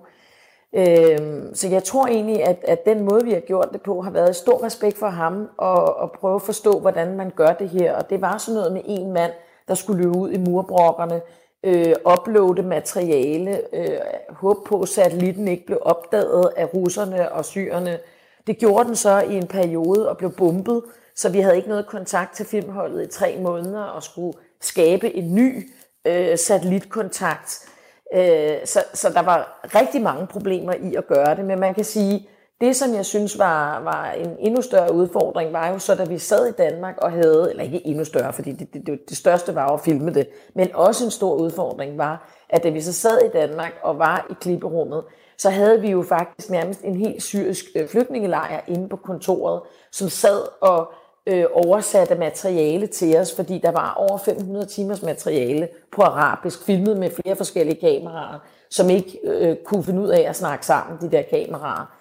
Øhm, 0.75 1.55
så 1.55 1.67
jeg 1.67 1.83
tror 1.83 2.07
egentlig, 2.07 2.43
at, 2.43 2.57
at 2.67 2.85
den 2.85 3.03
måde, 3.03 3.23
vi 3.23 3.31
har 3.31 3.39
gjort 3.39 3.69
det 3.73 3.81
på, 3.81 4.01
har 4.01 4.11
været 4.11 4.35
stor 4.35 4.63
respekt 4.63 4.97
for 4.97 5.07
ham, 5.07 5.49
og, 5.57 5.97
og 5.97 6.11
prøve 6.11 6.35
at 6.35 6.41
forstå, 6.41 6.79
hvordan 6.79 7.17
man 7.17 7.31
gør 7.35 7.53
det 7.53 7.69
her. 7.69 7.93
Og 7.93 8.09
det 8.09 8.21
var 8.21 8.37
sådan 8.37 8.55
noget 8.55 8.73
med 8.73 8.81
en 8.85 9.13
mand, 9.13 9.31
der 9.67 9.75
skulle 9.75 10.03
løbe 10.03 10.17
ud 10.17 10.31
i 10.31 10.37
murbrokkerne, 10.37 11.21
øh, 11.63 11.95
uploade 12.13 12.63
materiale, 12.63 13.61
øh, 13.73 13.99
håbe 14.29 14.59
på, 14.65 14.81
at 14.81 14.89
satellitten 14.89 15.47
ikke 15.47 15.65
blev 15.65 15.79
opdaget 15.81 16.51
af 16.57 16.73
russerne 16.73 17.31
og 17.31 17.45
syrerne. 17.45 17.99
Det 18.47 18.57
gjorde 18.57 18.87
den 18.87 18.95
så 18.95 19.19
i 19.19 19.35
en 19.35 19.47
periode 19.47 20.09
og 20.09 20.17
blev 20.17 20.31
bumpet, 20.31 20.83
så 21.15 21.29
vi 21.29 21.39
havde 21.39 21.55
ikke 21.55 21.69
noget 21.69 21.87
kontakt 21.87 22.35
til 22.35 22.45
filmholdet 22.45 23.03
i 23.03 23.07
tre 23.07 23.39
måneder 23.41 23.83
og 23.83 24.03
skulle 24.03 24.37
skabe 24.61 25.15
en 25.15 25.35
ny 25.35 25.69
øh, 26.05 26.37
satellitkontakt 26.37 27.69
Øh, 28.13 28.57
så, 28.65 28.83
så 28.93 29.09
der 29.09 29.21
var 29.21 29.59
rigtig 29.75 30.01
mange 30.01 30.27
problemer 30.27 30.73
i 30.73 30.95
at 30.95 31.07
gøre 31.07 31.35
det, 31.35 31.45
men 31.45 31.59
man 31.59 31.73
kan 31.73 31.83
sige, 31.83 32.27
det 32.61 32.75
som 32.75 32.93
jeg 32.93 33.05
synes 33.05 33.39
var, 33.39 33.81
var 33.83 34.11
en 34.11 34.35
endnu 34.39 34.61
større 34.61 34.93
udfordring, 34.93 35.53
var 35.53 35.67
jo 35.67 35.79
så, 35.79 35.95
da 35.95 36.03
vi 36.03 36.17
sad 36.17 36.47
i 36.47 36.51
Danmark 36.51 36.97
og 36.97 37.11
havde, 37.11 37.47
eller 37.49 37.63
ikke 37.63 37.87
endnu 37.87 38.05
større, 38.05 38.33
fordi 38.33 38.51
det, 38.51 38.73
det, 38.73 38.99
det 39.09 39.17
største 39.17 39.55
var 39.55 39.67
at 39.67 39.81
filme 39.81 40.13
det, 40.13 40.27
men 40.55 40.69
også 40.73 41.05
en 41.05 41.11
stor 41.11 41.35
udfordring 41.35 41.97
var, 41.97 42.29
at 42.49 42.63
da 42.63 42.69
vi 42.69 42.81
så 42.81 42.93
sad 42.93 43.17
i 43.25 43.29
Danmark 43.33 43.73
og 43.83 43.99
var 43.99 44.27
i 44.29 44.33
klipperummet, 44.41 45.03
så 45.37 45.49
havde 45.49 45.81
vi 45.81 45.91
jo 45.91 46.03
faktisk 46.09 46.49
nærmest 46.49 46.81
en 46.83 46.95
helt 46.95 47.23
syrisk 47.23 47.65
øh, 47.75 47.87
flygtningelejr 47.87 48.61
inde 48.67 48.89
på 48.89 48.95
kontoret, 48.95 49.61
som 49.91 50.09
sad 50.09 50.41
og 50.61 50.93
øh, 51.27 51.45
oversatte 51.53 52.15
materiale 52.15 52.87
til 52.87 53.17
os, 53.17 53.35
fordi 53.35 53.57
der 53.57 53.71
var 53.71 53.93
over 53.93 54.17
500 54.17 54.65
timers 54.65 55.01
materiale 55.01 55.67
på 55.91 56.01
arabisk, 56.01 56.65
filmet 56.65 56.97
med 56.97 57.09
flere 57.09 57.35
forskellige 57.35 57.79
kameraer, 57.79 58.39
som 58.69 58.89
ikke 58.89 59.19
øh, 59.23 59.55
kunne 59.65 59.83
finde 59.83 60.01
ud 60.01 60.09
af 60.09 60.21
at 60.29 60.35
snakke 60.35 60.65
sammen, 60.65 60.97
de 61.01 61.11
der 61.11 61.21
kameraer. 61.21 61.97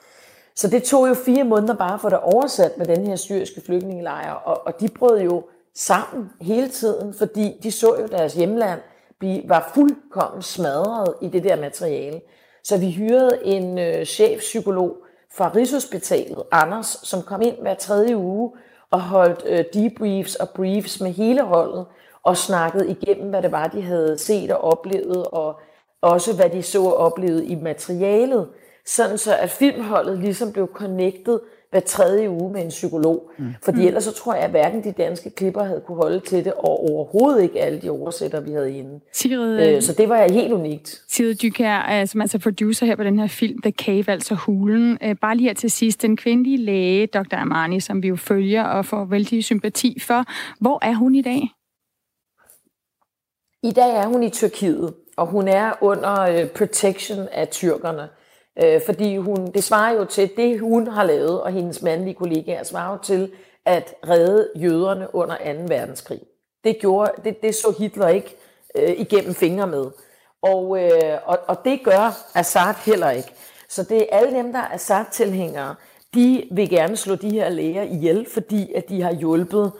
Så 0.54 0.68
det 0.68 0.82
tog 0.82 1.08
jo 1.08 1.14
fire 1.14 1.44
måneder 1.44 1.74
bare 1.74 1.98
for 1.98 2.08
det 2.08 2.18
oversat 2.18 2.78
med 2.78 2.86
den 2.86 3.06
her 3.06 3.16
syriske 3.16 3.60
flygtningelejr, 3.66 4.32
og, 4.32 4.66
og 4.66 4.80
de 4.80 4.88
brød 4.88 5.20
jo 5.20 5.42
sammen 5.74 6.30
hele 6.40 6.68
tiden, 6.68 7.14
fordi 7.14 7.60
de 7.62 7.72
så 7.72 7.96
jo 8.00 8.06
deres 8.06 8.34
hjemland 8.34 8.80
blive, 9.18 9.42
var 9.48 9.70
fuldkommen 9.74 10.42
smadret 10.42 11.14
i 11.20 11.28
det 11.28 11.44
der 11.44 11.56
materiale. 11.56 12.20
Så 12.64 12.78
vi 12.78 12.90
hyrede 12.90 13.38
en 13.44 13.78
øh, 13.78 14.04
chefpsykolog 14.04 14.96
fra 15.34 15.52
Rigshospitalet, 15.54 16.42
Anders, 16.50 17.00
som 17.02 17.22
kom 17.22 17.42
ind 17.42 17.56
hver 17.60 17.74
tredje 17.74 18.16
uge 18.16 18.52
og 18.92 19.00
holdt 19.00 19.42
øh, 19.46 19.64
debriefs 19.74 20.34
og 20.34 20.50
briefs 20.50 21.00
med 21.00 21.10
hele 21.12 21.42
holdet, 21.42 21.86
og 22.22 22.36
snakket 22.36 22.90
igennem, 22.90 23.30
hvad 23.30 23.42
det 23.42 23.52
var, 23.52 23.66
de 23.66 23.82
havde 23.82 24.18
set 24.18 24.50
og 24.50 24.64
oplevet, 24.64 25.26
og 25.26 25.60
også 26.02 26.36
hvad 26.36 26.50
de 26.50 26.62
så 26.62 26.82
og 26.84 26.96
oplevede 26.96 27.46
i 27.46 27.54
materialet, 27.54 28.48
sådan 28.86 29.18
så 29.18 29.36
at 29.36 29.50
filmholdet 29.50 30.18
ligesom 30.18 30.52
blev 30.52 30.68
connected 30.72 31.38
hver 31.72 31.80
tredje 31.80 32.30
uge 32.30 32.52
med 32.52 32.62
en 32.62 32.68
psykolog. 32.68 33.30
Mm. 33.38 33.54
Fordi 33.62 33.80
mm. 33.80 33.86
ellers 33.86 34.04
så 34.04 34.12
tror 34.12 34.34
jeg, 34.34 34.44
at 34.44 34.50
hverken 34.50 34.84
de 34.84 34.92
danske 34.92 35.30
klipper 35.30 35.64
havde 35.64 35.82
kunne 35.86 35.96
holde 35.96 36.20
til 36.20 36.44
det, 36.44 36.52
og 36.52 36.90
overhovedet 36.90 37.42
ikke 37.42 37.60
alle 37.60 37.80
de 37.80 37.90
oversætter, 37.90 38.40
vi 38.40 38.52
havde 38.52 38.78
inde. 38.78 39.00
Sigrid, 39.12 39.60
øh, 39.60 39.82
så 39.82 39.92
det 39.92 40.08
var 40.08 40.32
helt 40.32 40.52
unikt. 40.52 41.02
Sigrid 41.08 41.34
Dykær, 41.34 42.04
som 42.04 42.20
altså 42.20 42.38
producer 42.38 42.86
her 42.86 42.96
på 42.96 43.04
den 43.04 43.18
her 43.18 43.26
film, 43.26 43.62
The 43.62 43.72
Cave, 43.72 44.04
altså 44.08 44.34
Hulen. 44.34 44.98
Øh, 45.02 45.16
bare 45.16 45.36
lige 45.36 45.48
her 45.48 45.54
til 45.54 45.70
sidst, 45.70 46.02
den 46.02 46.16
kvindelige 46.16 46.56
læge, 46.56 47.06
Dr. 47.06 47.36
Amani, 47.36 47.80
som 47.80 48.02
vi 48.02 48.08
jo 48.08 48.16
følger 48.16 48.62
og 48.62 48.86
får 48.86 49.04
vældig 49.04 49.44
sympati 49.44 50.00
for. 50.00 50.24
Hvor 50.60 50.78
er 50.82 50.94
hun 50.94 51.14
i 51.14 51.22
dag? 51.22 51.40
I 53.62 53.70
dag 53.70 53.96
er 53.96 54.06
hun 54.06 54.22
i 54.22 54.30
Tyrkiet, 54.30 54.94
og 55.16 55.26
hun 55.26 55.48
er 55.48 55.72
under 55.80 56.20
øh, 56.20 56.48
protection 56.48 57.28
af 57.32 57.48
tyrkerne. 57.48 58.08
Øh, 58.58 58.80
fordi 58.86 59.16
hun, 59.16 59.52
det 59.52 59.64
svarer 59.64 59.94
jo 59.94 60.04
til, 60.04 60.30
det 60.36 60.60
hun 60.60 60.86
har 60.86 61.04
lavet, 61.04 61.42
og 61.42 61.52
hendes 61.52 61.82
mandlige 61.82 62.14
kollegaer 62.14 62.62
svarer 62.62 62.92
jo 62.92 62.98
til 63.02 63.32
at 63.64 63.94
redde 64.08 64.48
jøderne 64.56 65.14
under 65.14 65.36
2. 65.36 65.42
verdenskrig. 65.68 66.20
Det, 66.64 66.78
gjorde, 66.80 67.12
det, 67.24 67.42
det 67.42 67.54
så 67.54 67.74
Hitler 67.78 68.08
ikke 68.08 68.36
øh, 68.74 68.90
igennem 68.90 69.34
fingre 69.34 69.66
med. 69.66 69.90
Og, 70.42 70.84
øh, 70.84 71.18
og, 71.24 71.38
og 71.46 71.64
det 71.64 71.80
gør 71.84 72.18
Assad 72.34 72.74
heller 72.86 73.10
ikke. 73.10 73.32
Så 73.68 73.82
det 73.82 73.96
er 74.02 74.18
alle 74.18 74.38
dem, 74.38 74.52
der 74.52 74.58
er 74.58 74.74
Assad-tilhængere, 74.74 75.74
de 76.14 76.48
vil 76.50 76.70
gerne 76.70 76.96
slå 76.96 77.14
de 77.14 77.30
her 77.30 77.48
læger 77.48 77.82
ihjel, 77.82 78.26
fordi 78.30 78.72
at 78.72 78.88
de 78.88 79.02
har 79.02 79.12
hjulpet 79.12 79.72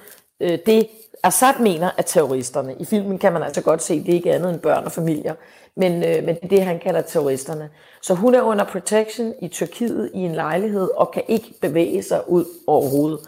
øh, 0.43 0.59
det, 0.67 0.89
Assad 1.23 1.61
mener 1.61 1.91
er 1.99 2.03
terroristerne. 2.03 2.75
I 2.79 2.85
filmen 2.85 3.19
kan 3.19 3.33
man 3.33 3.43
altså 3.43 3.63
godt 3.63 3.83
se, 3.83 3.95
at 3.95 4.07
det 4.07 4.13
ikke 4.13 4.31
er 4.31 4.35
andet 4.35 4.51
end 4.51 4.61
børn 4.61 4.85
og 4.85 4.93
familier. 4.93 5.35
Men, 5.77 5.93
øh, 5.93 6.25
men 6.25 6.35
det 6.35 6.45
er 6.45 6.49
det, 6.49 6.63
han 6.63 6.79
kalder 6.79 7.01
terroristerne. 7.01 7.71
Så 8.03 8.15
hun 8.15 8.35
er 8.35 8.43
under 8.43 8.65
protection 8.65 9.35
i 9.41 9.49
Tyrkiet 9.49 10.11
i 10.15 10.19
en 10.19 10.35
lejlighed 10.35 10.91
og 10.97 11.11
kan 11.11 11.23
ikke 11.29 11.55
bevæge 11.61 12.03
sig 12.03 12.31
ud 12.31 12.45
overhovedet. 12.67 13.21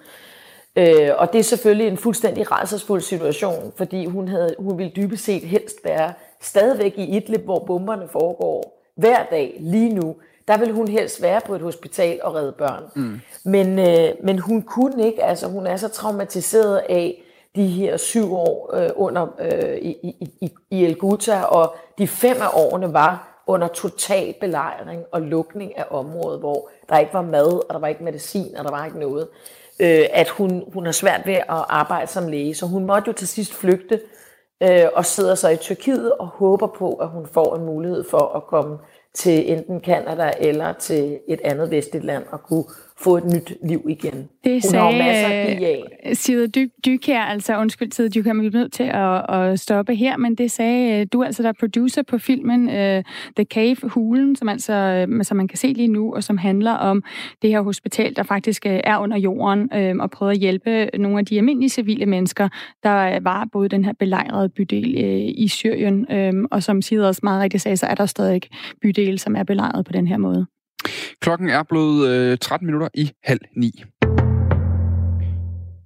Øh, 0.76 1.10
og 1.16 1.32
det 1.32 1.38
er 1.38 1.42
selvfølgelig 1.42 1.88
en 1.88 1.96
fuldstændig 1.96 2.52
rædselsfuld 2.52 3.00
situation, 3.00 3.72
fordi 3.76 4.06
hun, 4.06 4.28
havde, 4.28 4.54
hun 4.58 4.78
ville 4.78 4.92
dybest 4.96 5.24
set 5.24 5.42
helst 5.42 5.76
være 5.84 6.12
stadigvæk 6.40 6.98
i 6.98 7.16
Idlib, 7.16 7.40
hvor 7.40 7.58
bomberne 7.58 8.08
foregår 8.08 8.80
hver 8.96 9.24
dag 9.30 9.56
lige 9.60 9.94
nu. 9.94 10.16
Der 10.48 10.56
vil 10.56 10.72
hun 10.72 10.88
helst 10.88 11.22
være 11.22 11.40
på 11.46 11.54
et 11.54 11.60
hospital 11.60 12.20
og 12.22 12.34
redde 12.34 12.52
børn. 12.52 12.82
Mm. 12.94 13.20
Men, 13.44 13.78
øh, 13.78 14.08
men 14.22 14.38
hun 14.38 14.62
kunne 14.62 15.06
ikke, 15.06 15.24
altså 15.24 15.48
hun 15.48 15.66
er 15.66 15.76
så 15.76 15.88
traumatiseret 15.88 16.76
af 16.88 17.22
de 17.56 17.66
her 17.66 17.96
syv 17.96 18.34
år 18.34 18.70
øh, 18.74 18.90
under 18.96 19.26
øh, 19.38 19.78
i, 19.78 19.90
i, 20.40 20.52
i, 20.70 20.84
El 20.84 20.98
Ghouta, 20.98 21.42
og 21.42 21.74
de 21.98 22.08
fem 22.08 22.36
af 22.40 22.48
årene 22.54 22.92
var 22.92 23.42
under 23.46 23.68
total 23.68 24.34
belejring 24.40 25.02
og 25.12 25.22
lukning 25.22 25.78
af 25.78 25.84
området, 25.90 26.40
hvor 26.40 26.70
der 26.88 26.98
ikke 26.98 27.14
var 27.14 27.22
mad, 27.22 27.68
og 27.68 27.74
der 27.74 27.78
var 27.78 27.88
ikke 27.88 28.04
medicin, 28.04 28.56
og 28.56 28.64
der 28.64 28.70
var 28.70 28.84
ikke 28.84 28.98
noget. 28.98 29.28
Øh, 29.80 30.06
at 30.12 30.28
hun, 30.28 30.64
hun 30.72 30.84
har 30.84 30.92
svært 30.92 31.26
ved 31.26 31.34
at 31.34 31.44
arbejde 31.48 32.06
som 32.06 32.28
læge, 32.28 32.54
så 32.54 32.66
hun 32.66 32.84
måtte 32.84 33.08
jo 33.08 33.12
til 33.12 33.28
sidst 33.28 33.54
flygte 33.54 34.00
øh, 34.62 34.86
og 34.94 35.06
sidder 35.06 35.34
så 35.34 35.48
i 35.48 35.56
Tyrkiet 35.56 36.12
og 36.12 36.26
håber 36.26 36.66
på, 36.66 36.94
at 36.94 37.08
hun 37.08 37.26
får 37.26 37.56
en 37.56 37.64
mulighed 37.64 38.04
for 38.10 38.36
at 38.36 38.46
komme 38.46 38.78
til 39.14 39.52
enten 39.52 39.80
Kanada 39.80 40.32
eller 40.40 40.72
til 40.72 41.20
et 41.28 41.40
andet 41.44 41.70
vestligt 41.70 42.04
land 42.04 42.24
og 42.30 42.42
kunne 42.42 42.64
få 43.04 43.16
et 43.16 43.24
nyt 43.24 43.54
liv 43.68 43.86
igen. 43.88 44.28
Det 44.44 44.52
Hun 44.52 44.60
sagde, 44.60 44.84
har 44.84 44.90
masser 44.90 45.28
af 46.02 46.16
Side 46.16 46.48
Dy, 46.48 46.70
Dykær, 46.86 47.20
altså 47.20 47.58
undskyld 47.58 47.92
Side 47.92 48.08
Dykær, 48.08 48.32
man 48.32 48.46
er 48.46 48.50
nødt 48.50 48.72
til 48.72 48.82
at, 48.82 49.30
at 49.30 49.60
stoppe 49.60 49.94
her, 49.94 50.16
men 50.16 50.34
det 50.34 50.50
sagde 50.50 51.00
øh, 51.00 51.06
du 51.12 51.22
altså, 51.22 51.42
der 51.42 51.48
er 51.48 51.52
producer 51.60 52.02
på 52.02 52.18
filmen 52.18 52.66
uh, 52.68 53.02
The 53.36 53.44
Cave, 53.44 53.76
Hulen, 53.82 54.36
som 54.36 54.48
altså, 54.48 54.72
øh, 54.72 55.24
som 55.24 55.36
man 55.36 55.48
kan 55.48 55.58
se 55.58 55.66
lige 55.66 55.88
nu, 55.88 56.14
og 56.14 56.24
som 56.24 56.38
handler 56.38 56.72
om 56.72 57.02
det 57.42 57.50
her 57.50 57.60
hospital, 57.60 58.16
der 58.16 58.22
faktisk 58.22 58.66
er 58.66 58.98
under 58.98 59.16
jorden, 59.18 59.70
uh, 59.76 60.02
og 60.02 60.10
prøver 60.10 60.32
at 60.32 60.38
hjælpe 60.38 60.88
nogle 60.98 61.18
af 61.18 61.26
de 61.26 61.38
almindelige 61.38 61.70
civile 61.70 62.06
mennesker, 62.06 62.48
der 62.82 63.20
var 63.20 63.48
både 63.52 63.68
den 63.68 63.84
her 63.84 63.92
belejrede 63.98 64.48
bydel 64.48 64.94
uh, 65.04 65.44
i 65.44 65.48
Syrien, 65.48 66.06
uh, 66.12 66.44
og 66.50 66.62
som 66.62 66.82
Side 66.82 67.08
også 67.08 67.20
meget 67.22 67.42
rigtigt 67.42 67.62
sagde, 67.62 67.76
så 67.76 67.86
er 67.86 67.94
der 67.94 68.06
stadig 68.06 68.42
bydel, 68.82 69.18
som 69.18 69.36
er 69.36 69.42
belejret 69.42 69.86
på 69.86 69.92
den 69.92 70.06
her 70.06 70.16
måde. 70.16 70.46
Klokken 71.20 71.48
er 71.48 71.62
blevet 71.62 72.08
øh, 72.08 72.38
13 72.38 72.66
minutter 72.66 72.88
i 72.94 73.10
halv 73.24 73.40
ni. 73.56 73.84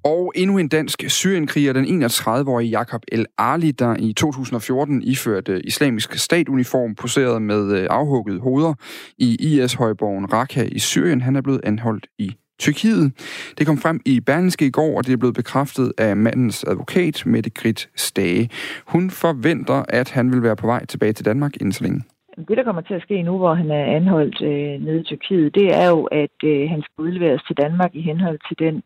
Og 0.04 0.32
endnu 0.36 0.58
en 0.58 0.68
dansk 0.68 1.04
syrienkriger, 1.08 1.72
den 1.72 2.04
31-årige 2.04 2.70
Jakob 2.70 3.02
El 3.12 3.26
Ali, 3.38 3.70
der 3.70 3.96
i 3.98 4.12
2014 4.12 5.02
iførte 5.02 5.66
islamisk 5.66 6.14
statuniform, 6.14 6.94
poseret 6.94 7.42
med 7.42 7.72
øh, 7.72 7.86
afhuggede 7.90 7.90
afhugget 7.90 8.40
hoveder 8.40 8.74
i 9.18 9.36
IS-højborgen 9.40 10.32
Raqqa 10.32 10.68
i 10.72 10.78
Syrien. 10.78 11.20
Han 11.20 11.36
er 11.36 11.40
blevet 11.40 11.60
anholdt 11.64 12.06
i 12.18 12.36
Tyrkiet. 12.58 13.12
Det 13.58 13.66
kom 13.66 13.78
frem 13.78 14.00
i 14.04 14.20
Berlingske 14.20 14.66
i 14.66 14.70
går, 14.70 14.96
og 14.96 15.06
det 15.06 15.12
er 15.12 15.16
blevet 15.16 15.34
bekræftet 15.34 15.92
af 15.98 16.16
mandens 16.16 16.64
advokat, 16.64 17.22
Mette 17.26 17.50
Grit 17.50 17.88
Stage. 17.96 18.50
Hun 18.86 19.10
forventer, 19.10 19.84
at 19.88 20.10
han 20.10 20.32
vil 20.32 20.42
være 20.42 20.56
på 20.56 20.66
vej 20.66 20.86
tilbage 20.86 21.12
til 21.12 21.24
Danmark 21.24 21.56
inden 21.56 21.72
så 21.72 21.82
længe. 21.84 22.02
Det, 22.46 22.56
der 22.56 22.64
kommer 22.64 22.82
til 22.82 22.94
at 22.94 23.02
ske 23.02 23.22
nu, 23.22 23.38
hvor 23.38 23.54
han 23.54 23.70
er 23.70 23.84
anholdt 23.84 24.42
øh, 24.42 24.84
nede 24.84 25.00
i 25.00 25.04
Tyrkiet, 25.04 25.54
det 25.54 25.66
er 25.74 25.88
jo, 25.88 26.04
at 26.04 26.38
øh, 26.44 26.70
han 26.70 26.82
skal 26.82 27.02
udleveres 27.02 27.42
til 27.42 27.56
Danmark 27.56 27.94
i 27.94 28.00
henhold 28.00 28.38
til 28.48 28.58
den 28.58 28.82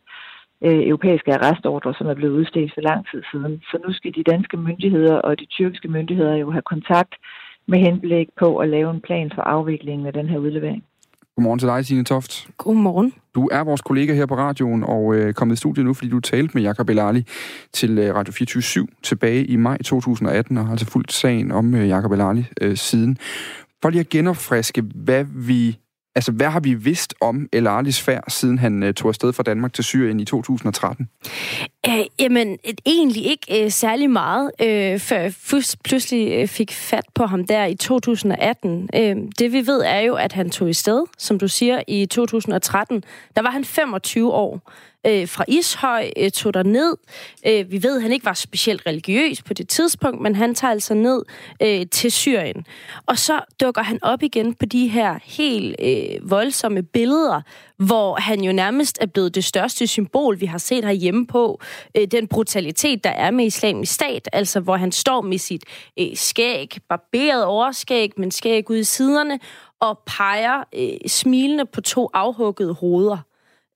øh, 0.67 0.89
europæiske 0.89 1.35
arrestordre, 1.35 1.95
som 1.95 2.07
er 2.07 2.15
blevet 2.15 2.39
udstedt 2.39 2.75
for 2.75 2.81
lang 2.81 3.07
tid 3.11 3.23
siden. 3.33 3.63
Så 3.71 3.79
nu 3.87 3.93
skal 3.93 4.15
de 4.15 4.23
danske 4.23 4.57
myndigheder 4.57 5.17
og 5.17 5.41
de 5.41 5.47
tyrkiske 5.47 5.89
myndigheder 5.89 6.37
jo 6.37 6.51
have 6.51 6.63
kontakt 6.63 7.15
med 7.67 7.79
henblik 7.79 8.29
på 8.37 8.57
at 8.57 8.69
lave 8.69 8.91
en 8.91 9.01
plan 9.01 9.31
for 9.35 9.43
afviklingen 9.43 10.07
af 10.07 10.13
den 10.13 10.29
her 10.29 10.39
udlevering. 10.39 10.85
Godmorgen 11.37 11.59
til 11.59 11.69
dig, 11.69 11.87
Signe 11.87 12.05
Toft. 12.05 12.49
Godmorgen. 12.59 13.12
Du 13.35 13.49
er 13.53 13.65
vores 13.65 13.81
kollega 13.81 14.15
her 14.15 14.27
på 14.27 14.37
radioen 14.37 14.85
og 14.85 15.15
øh, 15.15 15.35
kommet 15.35 15.55
i 15.55 15.57
studiet 15.57 15.87
nu, 15.87 15.95
fordi 15.95 16.11
du 16.11 16.21
talte 16.21 16.55
med 16.55 16.62
Jakob 16.62 16.89
Elali 16.89 17.27
til 17.73 17.99
øh, 17.99 18.15
Radio 18.15 18.33
24 18.33 18.87
tilbage 19.03 19.45
i 19.45 19.57
maj 19.57 19.79
2018, 19.83 20.59
og 20.59 20.65
har 20.65 20.71
altså 20.71 20.87
fulgt 20.87 21.12
sagen 21.12 21.53
om 21.53 21.75
øh, 21.75 21.89
Jakob 21.89 22.12
Elali 22.12 22.47
øh, 22.61 22.77
siden. 22.77 23.19
For 23.83 23.91
lige 23.91 24.01
at 24.01 24.09
genopfriske, 24.09 24.83
hvad 24.95 25.25
vi 25.25 25.79
Altså, 26.14 26.33
hvad 26.33 26.50
har 26.50 26.61
vi 26.61 26.75
vidst 26.75 27.14
om 27.21 27.49
El 27.52 27.66
Alis 27.66 28.00
færd, 28.00 28.25
siden 28.28 28.59
han 28.59 28.83
øh, 28.83 28.95
tog 28.95 29.09
afsted 29.09 29.33
fra 29.33 29.42
Danmark 29.42 29.73
til 29.73 29.85
Syrien 29.85 30.21
i 30.21 30.25
2013? 30.25 31.09
Æh, 31.87 32.04
jamen, 32.19 32.59
egentlig 32.87 33.26
ikke 33.26 33.64
øh, 33.64 33.71
særlig 33.71 34.11
meget, 34.11 34.50
øh, 34.61 34.99
før 35.00 35.19
jeg 35.19 35.35
pludselig 35.85 36.33
øh, 36.33 36.49
fik 36.49 36.73
fat 36.73 37.04
på 37.14 37.26
ham 37.26 37.47
der 37.47 37.64
i 37.64 37.75
2018. 37.75 38.88
Uh, 38.95 39.00
det 39.38 39.52
vi 39.52 39.66
ved 39.66 39.83
er 39.85 40.00
jo, 40.00 40.14
at 40.14 40.33
han 40.33 40.50
tog 40.50 40.71
i 40.71 40.73
sted, 40.73 41.04
som 41.19 41.38
du 41.38 41.49
siger, 41.49 41.83
i 41.88 42.07
2013. 42.07 43.04
Der 43.37 43.42
var 43.42 43.50
han 43.50 43.64
25 43.64 44.33
år 44.33 44.73
øh, 45.07 45.29
fra 45.29 45.45
Ishøj, 45.49 46.11
øh, 46.17 46.31
tog 46.31 46.55
der 46.55 46.63
ned. 46.63 46.97
Øh, 47.47 47.71
vi 47.71 47.83
ved, 47.83 47.97
at 47.97 48.03
han 48.03 48.13
ikke 48.13 48.27
var 48.27 48.35
specielt 48.35 48.83
religiøs 48.87 49.43
på 49.43 49.55
det 49.55 49.69
tidspunkt, 49.69 50.21
men 50.21 50.37
han 50.37 50.55
tager 50.55 50.71
altså 50.71 50.95
ned 50.95 51.23
øh, 51.63 51.87
til 51.91 52.13
Syrien. 52.13 52.67
Og 53.07 53.19
så 53.19 53.41
dukker 53.61 53.83
han 53.83 53.99
op 54.03 54.23
igen 54.23 54.55
på 54.55 54.67
de 54.67 54.89
her 54.89 55.19
helt 55.25 55.77
øh, 55.81 56.31
voldsomme 56.31 56.83
billeder, 56.83 57.41
hvor 57.77 58.15
han 58.15 58.41
jo 58.41 58.53
nærmest 58.53 58.99
er 59.01 59.07
blevet 59.07 59.35
det 59.35 59.45
største 59.45 59.87
symbol, 59.87 60.41
vi 60.41 60.47
har 60.47 60.59
set 60.59 60.85
herhjemme 60.85 61.27
på 61.27 61.61
øh, 61.97 62.07
den 62.07 62.29
brutalitet, 62.29 63.05
der 63.05 63.11
er 63.11 63.31
med 63.31 63.45
islamisk 63.45 63.95
stat, 63.95 64.29
altså 64.33 64.61
hvor 64.61 64.77
han 64.77 64.93
står 64.93 65.21
med 65.21 65.39
sit 65.39 65.65
øh, 65.99 66.07
skæg, 66.15 66.77
barberet 66.89 67.45
overskæg, 67.45 68.11
men 68.17 68.31
skæg 68.31 68.71
ud 68.71 68.77
i 68.77 68.85
siderne, 68.85 69.39
og 69.81 69.99
peger 70.07 70.65
øh, 70.75 71.09
smilende 71.11 71.67
på 71.67 71.81
to 71.81 72.11
afhuggede 72.15 72.75
hoveder 72.75 73.19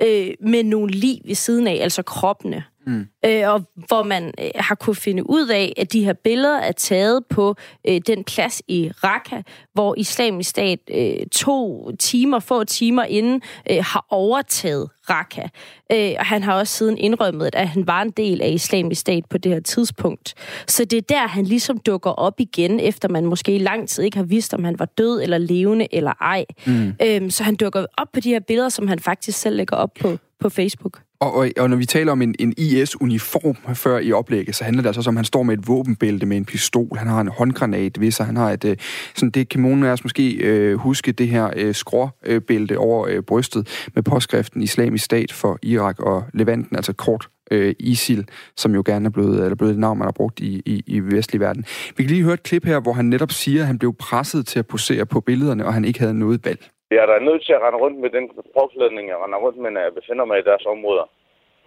øh, 0.02 0.34
med 0.40 0.62
nogle 0.62 0.92
liv 0.92 1.16
ved 1.24 1.34
siden 1.34 1.66
af, 1.66 1.78
altså 1.82 2.02
kroppene. 2.02 2.64
Mm. 2.86 3.06
Øh, 3.24 3.50
og 3.52 3.64
hvor 3.74 4.02
man 4.02 4.34
øh, 4.40 4.50
har 4.54 4.74
kunne 4.74 4.96
finde 4.96 5.30
ud 5.30 5.48
af, 5.48 5.72
at 5.76 5.92
de 5.92 6.04
her 6.04 6.12
billeder 6.12 6.58
er 6.58 6.72
taget 6.72 7.26
på 7.26 7.54
øh, 7.88 8.00
den 8.06 8.24
plads 8.24 8.62
i 8.68 8.90
Raqqa, 9.04 9.42
hvor 9.72 9.94
islamisk 9.98 10.50
stat 10.50 10.78
øh, 10.90 11.26
to 11.32 11.90
timer, 11.92 12.38
få 12.38 12.64
timer 12.64 13.04
inden, 13.04 13.42
øh, 13.70 13.76
har 13.76 14.06
overtaget 14.10 14.88
Raqqa. 15.10 15.48
Øh, 15.92 16.14
og 16.18 16.26
han 16.26 16.42
har 16.42 16.58
også 16.58 16.76
siden 16.76 16.98
indrømmet, 16.98 17.50
at 17.54 17.68
han 17.68 17.86
var 17.86 18.02
en 18.02 18.10
del 18.10 18.42
af 18.42 18.50
islamisk 18.50 19.00
stat 19.00 19.24
på 19.30 19.38
det 19.38 19.52
her 19.52 19.60
tidspunkt. 19.60 20.34
Så 20.66 20.84
det 20.84 20.96
er 20.96 21.02
der, 21.08 21.26
han 21.26 21.44
ligesom 21.44 21.78
dukker 21.78 22.10
op 22.10 22.40
igen, 22.40 22.80
efter 22.80 23.08
man 23.08 23.26
måske 23.26 23.54
i 23.54 23.58
lang 23.58 23.88
tid 23.88 24.04
ikke 24.04 24.16
har 24.16 24.24
vidst, 24.24 24.54
om 24.54 24.64
han 24.64 24.78
var 24.78 24.84
død 24.84 25.22
eller 25.22 25.38
levende 25.38 25.94
eller 25.94 26.12
ej. 26.20 26.44
Mm. 26.66 26.94
Øh, 27.02 27.30
så 27.30 27.44
han 27.44 27.54
dukker 27.54 27.86
op 27.98 28.08
på 28.12 28.20
de 28.20 28.28
her 28.28 28.40
billeder, 28.40 28.68
som 28.68 28.88
han 28.88 28.98
faktisk 28.98 29.38
selv 29.38 29.56
lægger 29.56 29.76
op 29.76 29.90
på, 30.00 30.18
på 30.40 30.48
Facebook. 30.48 31.05
Og, 31.20 31.34
og, 31.34 31.48
og 31.56 31.70
når 31.70 31.76
vi 31.76 31.86
taler 31.86 32.12
om 32.12 32.22
en, 32.22 32.34
en 32.38 32.54
IS-uniform 32.56 33.74
før 33.74 33.98
i 33.98 34.12
oplægget, 34.12 34.56
så 34.56 34.64
handler 34.64 34.82
det 34.82 34.88
altså 34.88 35.10
om, 35.10 35.16
at 35.16 35.18
han 35.18 35.24
står 35.24 35.42
med 35.42 35.58
et 35.58 35.68
våbenbælte 35.68 36.26
med 36.26 36.36
en 36.36 36.44
pistol, 36.44 36.96
han 36.96 37.08
har 37.08 37.20
en 37.20 37.28
håndgranat 37.28 38.00
ved 38.00 38.10
sig, 38.10 38.26
han 38.26 38.36
har 38.36 38.50
et, 38.50 38.64
øh, 38.64 38.76
sådan 39.14 39.30
det 39.30 39.48
kan 39.48 39.60
nogen 39.60 39.84
af 39.84 39.90
os 39.90 40.04
måske 40.04 40.32
øh, 40.32 40.76
huske, 40.76 41.12
det 41.12 41.28
her 41.28 41.50
øh, 41.56 41.74
skråbælte 41.74 42.78
over 42.78 43.06
øh, 43.06 43.22
brystet 43.22 43.88
med 43.94 44.02
påskriften 44.02 44.62
Islamisk 44.62 45.04
Stat 45.04 45.32
for 45.32 45.58
Irak 45.62 46.00
og 46.00 46.24
Levanten, 46.34 46.76
altså 46.76 46.92
kort 46.92 47.28
øh, 47.50 47.74
ISIL, 47.78 48.28
som 48.56 48.74
jo 48.74 48.82
gerne 48.86 49.06
er 49.06 49.10
blevet, 49.10 49.42
eller 49.42 49.54
blevet 49.54 49.72
et 49.72 49.78
navn, 49.78 49.98
man 49.98 50.06
har 50.06 50.12
brugt 50.12 50.40
i, 50.40 50.62
i, 50.66 50.82
i 50.86 51.00
vestlig 51.00 51.40
verden. 51.40 51.64
Vi 51.96 52.02
kan 52.02 52.10
lige 52.10 52.22
høre 52.22 52.34
et 52.34 52.42
klip 52.42 52.64
her, 52.64 52.80
hvor 52.80 52.92
han 52.92 53.04
netop 53.04 53.32
siger, 53.32 53.60
at 53.60 53.66
han 53.66 53.78
blev 53.78 53.94
presset 53.94 54.46
til 54.46 54.58
at 54.58 54.66
posere 54.66 55.06
på 55.06 55.20
billederne, 55.20 55.66
og 55.66 55.74
han 55.74 55.84
ikke 55.84 56.00
havde 56.00 56.14
noget 56.14 56.44
valg. 56.44 56.70
Jeg 56.90 56.98
er 57.02 57.06
da 57.06 57.18
nødt 57.18 57.44
til 57.44 57.52
at 57.52 57.62
rende 57.62 57.78
rundt 57.78 57.98
med 57.98 58.10
den 58.10 58.24
påklædning, 58.58 59.08
jeg 59.08 59.18
render 59.18 59.38
rundt 59.38 59.58
med, 59.58 59.70
når 59.70 59.80
jeg 59.80 59.94
befinder 59.94 60.24
mig 60.24 60.38
i 60.38 60.48
deres 60.50 60.66
områder. 60.66 61.06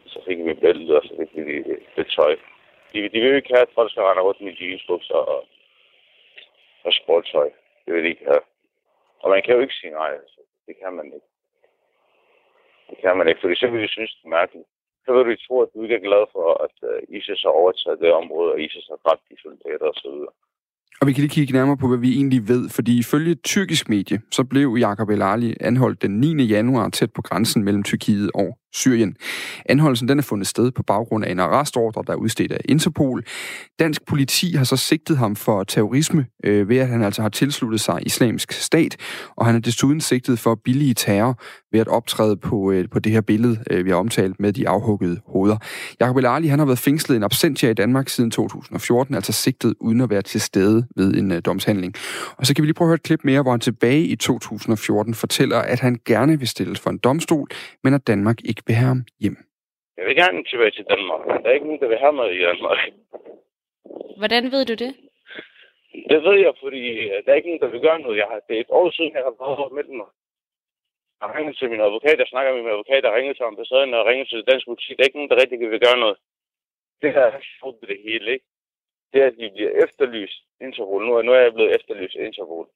Så 0.05 0.19
fik 0.27 0.45
vi 0.45 0.53
bæltet, 0.53 0.95
og 0.97 1.03
så 1.03 1.13
fik 1.19 1.45
vi 1.45 1.63
det, 1.63 1.79
det 1.95 2.07
tøj. 2.07 2.35
De, 2.93 3.09
de 3.09 3.19
vil 3.19 3.29
jo 3.29 3.35
ikke 3.35 3.53
have, 3.53 3.67
at 3.67 3.75
folk 3.75 3.91
skal 3.91 4.03
rende 4.03 4.21
rundt 4.21 4.41
med 4.41 4.53
jeansbukser 4.61 5.13
og, 5.33 5.47
og 6.83 6.93
sportstøj. 6.93 7.49
Det 7.85 7.93
vil 7.93 8.03
de 8.03 8.09
ikke 8.09 8.25
have. 8.25 8.41
Og 9.19 9.29
man 9.29 9.41
kan 9.43 9.55
jo 9.55 9.61
ikke 9.61 9.73
sige 9.73 9.93
nej. 9.93 10.11
Altså. 10.21 10.39
Det 10.67 10.75
kan 10.81 10.93
man 10.93 11.05
ikke. 11.05 11.29
Det 12.89 12.97
kan 12.97 13.17
man 13.17 13.27
ikke, 13.27 13.41
fordi 13.41 13.55
så 13.55 13.67
vil 13.67 13.83
de 13.83 13.87
synes, 13.87 14.11
det 14.15 14.25
er 14.25 14.37
mærkeligt. 14.39 14.67
Så 15.05 15.13
vil 15.13 15.25
du 15.25 15.35
tro, 15.47 15.61
at 15.61 15.69
du 15.73 15.83
ikke 15.83 15.95
er 15.95 16.07
glad 16.09 16.23
for, 16.31 16.47
at 16.65 16.75
øh, 16.89 17.01
ISIS 17.17 17.41
har 17.41 17.49
overtaget 17.61 17.99
det 17.99 18.11
område, 18.11 18.51
og 18.51 18.59
ISIS 18.61 18.87
har 18.87 18.99
dræbt 19.05 19.23
de 19.29 19.41
soldater 19.41 19.87
osv. 19.93 20.17
Og 21.01 21.07
vi 21.07 21.13
kan 21.13 21.21
lige 21.21 21.29
kigge 21.29 21.53
nærmere 21.53 21.77
på, 21.77 21.87
hvad 21.87 21.97
vi 21.97 22.15
egentlig 22.15 22.47
ved, 22.47 22.69
fordi 22.69 22.99
ifølge 22.99 23.35
tyrkisk 23.35 23.89
medie, 23.89 24.21
så 24.31 24.43
blev 24.43 24.75
Jakob 24.79 25.09
El 25.09 25.21
Ali 25.21 25.55
anholdt 25.59 26.01
den 26.01 26.19
9. 26.19 26.43
januar 26.43 26.89
tæt 26.89 27.11
på 27.15 27.21
grænsen 27.21 27.63
mellem 27.63 27.83
Tyrkiet 27.83 28.31
og 28.35 28.57
Syrien. 28.73 29.15
Anholdelsen 29.65 30.07
den 30.07 30.17
er 30.17 30.23
fundet 30.23 30.47
sted 30.47 30.71
på 30.71 30.83
baggrund 30.83 31.25
af 31.25 31.31
en 31.31 31.39
arrestordre, 31.39 32.03
der 32.07 32.13
er 32.13 32.17
udstedt 32.17 32.51
af 32.51 32.61
Interpol. 32.65 33.23
Dansk 33.79 34.05
politi 34.05 34.53
har 34.55 34.63
så 34.63 34.77
sigtet 34.77 35.17
ham 35.17 35.35
for 35.35 35.63
terrorisme, 35.63 36.25
øh, 36.43 36.69
ved 36.69 36.77
at 36.77 36.87
han 36.87 37.03
altså 37.03 37.21
har 37.21 37.29
tilsluttet 37.29 37.81
sig 37.81 37.99
islamisk 38.05 38.51
stat, 38.51 38.97
og 39.35 39.45
han 39.45 39.55
er 39.55 39.59
desuden 39.59 40.01
sigtet 40.01 40.39
for 40.39 40.55
billige 40.55 40.93
terror 40.93 41.39
ved 41.71 41.79
at 41.79 41.87
optræde 41.87 42.37
på, 42.37 42.71
øh, 42.71 42.89
på 42.91 42.99
det 42.99 43.11
her 43.11 43.21
billede, 43.21 43.63
øh, 43.71 43.85
vi 43.85 43.89
har 43.89 43.97
omtalt 43.97 44.39
med 44.39 44.53
de 44.53 44.69
afhuggede 44.69 45.19
hoveder. 45.27 45.57
Jakob 45.99 46.17
El 46.17 46.25
Ali 46.25 46.47
han 46.47 46.59
har 46.59 46.65
været 46.65 46.79
fængslet 46.79 47.15
en 47.15 47.23
absentia 47.23 47.69
i 47.69 47.73
Danmark 47.73 48.09
siden 48.09 48.31
2014, 48.31 49.15
altså 49.15 49.31
sigtet 49.31 49.73
uden 49.79 50.01
at 50.01 50.09
være 50.09 50.21
til 50.21 50.41
stede 50.41 50.87
ved 50.95 51.13
en 51.13 51.31
øh, 51.31 51.41
domshandling. 51.45 51.93
Og 52.37 52.45
så 52.45 52.55
kan 52.55 52.61
vi 52.61 52.67
lige 52.67 52.73
prøve 52.73 52.87
at 52.87 52.89
høre 52.89 52.95
et 52.95 53.03
klip 53.03 53.19
mere, 53.23 53.41
hvor 53.41 53.51
han 53.51 53.59
tilbage 53.59 54.03
i 54.03 54.15
2014 54.15 55.13
fortæller, 55.13 55.57
at 55.57 55.79
han 55.79 55.99
gerne 56.05 56.39
vil 56.39 56.47
stilles 56.47 56.79
for 56.79 56.89
en 56.89 56.97
domstol, 56.97 57.47
men 57.83 57.93
at 57.93 58.07
Danmark 58.07 58.37
ikke 58.45 58.58
ikke 58.59 58.69
vil 58.71 58.81
have 58.81 58.93
ham 58.93 59.03
hjem? 59.23 59.37
Jeg 59.97 60.05
vil 60.07 60.15
gerne 60.21 60.43
tilbage 60.51 60.73
til 60.77 60.85
Danmark, 60.93 61.21
der 61.41 61.47
er 61.49 61.57
ikke 61.57 61.69
nogen, 61.69 61.83
der 61.83 61.91
vil 61.91 62.03
have 62.05 62.15
mig 62.19 62.27
i 62.37 62.41
Danmark. 62.49 62.79
Hvordan 64.21 64.43
ved 64.53 64.63
du 64.71 64.75
det? 64.83 64.91
Det 66.11 66.19
ved 66.27 66.37
jeg, 66.45 66.53
fordi 66.63 66.83
øh, 67.11 67.17
der 67.23 67.29
er 67.31 67.39
ikke 67.39 67.49
nogen, 67.49 67.63
der 67.65 67.73
vil 67.73 67.85
gøre 67.87 67.99
noget. 67.99 68.17
Jeg 68.21 68.27
har, 68.31 68.39
det 68.47 68.55
er 68.55 68.61
et 68.61 68.75
år 68.79 68.87
siden, 68.95 69.13
jeg 69.17 69.23
har 69.27 69.35
været 69.43 69.71
med 69.77 69.97
mig. 70.01 70.09
Jeg 71.17 71.25
har 71.27 71.37
ringet 71.37 71.55
til 71.57 71.69
min 71.69 71.85
advokat, 71.87 72.19
jeg 72.19 72.31
snakker 72.33 72.51
med 72.51 72.61
min 72.61 72.75
advokat, 72.75 73.03
jeg 73.03 73.11
har 73.11 73.19
ringet 73.19 73.35
til 73.37 73.49
ambassaden, 73.51 73.93
og 73.93 74.05
ringet 74.05 74.27
til 74.29 74.47
dansk 74.49 74.65
politi. 74.67 74.89
Der 74.93 75.01
er 75.01 75.09
ikke 75.09 75.19
nogen, 75.19 75.31
der 75.31 75.41
rigtig 75.41 75.59
vil 75.59 75.85
gøre 75.87 75.99
noget. 76.03 76.17
Det 77.01 77.09
her 77.15 77.25
er 77.37 77.41
sjovt 77.59 77.81
det 77.91 77.99
hele, 78.07 78.27
ikke? 78.35 78.45
Det 79.11 79.17
er, 79.21 79.27
at 79.27 79.37
de 79.39 79.51
bliver 79.55 79.71
efterlyst 79.85 80.39
Interpol. 80.65 81.05
Nu 81.07 81.11
er, 81.17 81.21
nu 81.21 81.31
er 81.37 81.41
jeg 81.45 81.53
blevet 81.53 81.75
efterlyst 81.77 82.15
Interpol. 82.15 82.67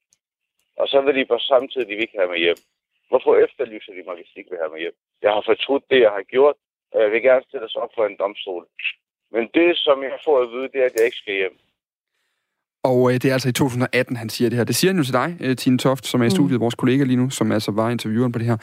Og 0.80 0.86
så 0.88 0.98
vil 1.00 1.14
de 1.18 1.24
på 1.24 1.38
samtidig, 1.38 1.88
de 1.88 1.94
vil 1.94 2.06
ikke 2.06 2.18
have 2.20 2.32
mig 2.32 2.40
hjem. 2.44 2.60
Hvorfor 3.08 3.32
efterlyser 3.46 3.92
de 3.92 4.02
mig, 4.06 4.14
hvis 4.16 4.30
de 4.32 4.38
ikke 4.40 4.50
vil 4.50 4.62
have 4.62 4.72
mig 4.74 4.80
hjem? 4.80 4.96
Jeg 5.22 5.30
har 5.36 5.42
fortrudt 5.50 5.84
det, 5.90 6.00
jeg 6.06 6.12
har 6.18 6.26
gjort, 6.34 6.56
og 6.92 7.02
jeg 7.02 7.10
vil 7.12 7.22
gerne 7.22 7.44
stille 7.48 7.68
sig 7.70 7.80
op 7.82 7.92
for 7.96 8.04
en 8.06 8.16
domstol. 8.22 8.64
Men 9.34 9.44
det, 9.54 9.68
som 9.86 10.02
jeg 10.02 10.18
får 10.24 10.36
at 10.42 10.48
vide, 10.54 10.68
det 10.72 10.80
er, 10.80 10.88
at 10.90 10.96
jeg 10.96 11.04
ikke 11.04 11.22
skal 11.22 11.34
hjem. 11.34 11.56
Og 12.90 12.98
øh, 13.10 13.14
det 13.14 13.24
er 13.24 13.32
altså 13.32 13.48
i 13.48 13.52
2018, 13.52 14.16
han 14.16 14.28
siger 14.28 14.48
det 14.50 14.56
her. 14.56 14.64
Det 14.64 14.76
siger 14.76 14.90
han 14.90 14.98
jo 14.98 15.04
til 15.04 15.12
dig, 15.12 15.36
øh, 15.40 15.56
Tine 15.56 15.78
Toft, 15.78 16.06
som 16.06 16.20
er 16.20 16.24
i 16.24 16.26
mm. 16.26 16.30
studiet, 16.30 16.58
mm. 16.60 16.64
vores 16.64 16.74
kollega 16.74 17.04
lige 17.04 17.16
nu, 17.16 17.30
som 17.30 17.52
altså 17.52 17.70
var 17.72 17.90
intervieweren 17.90 18.32
på 18.32 18.38
det 18.38 18.46
her. 18.46 18.56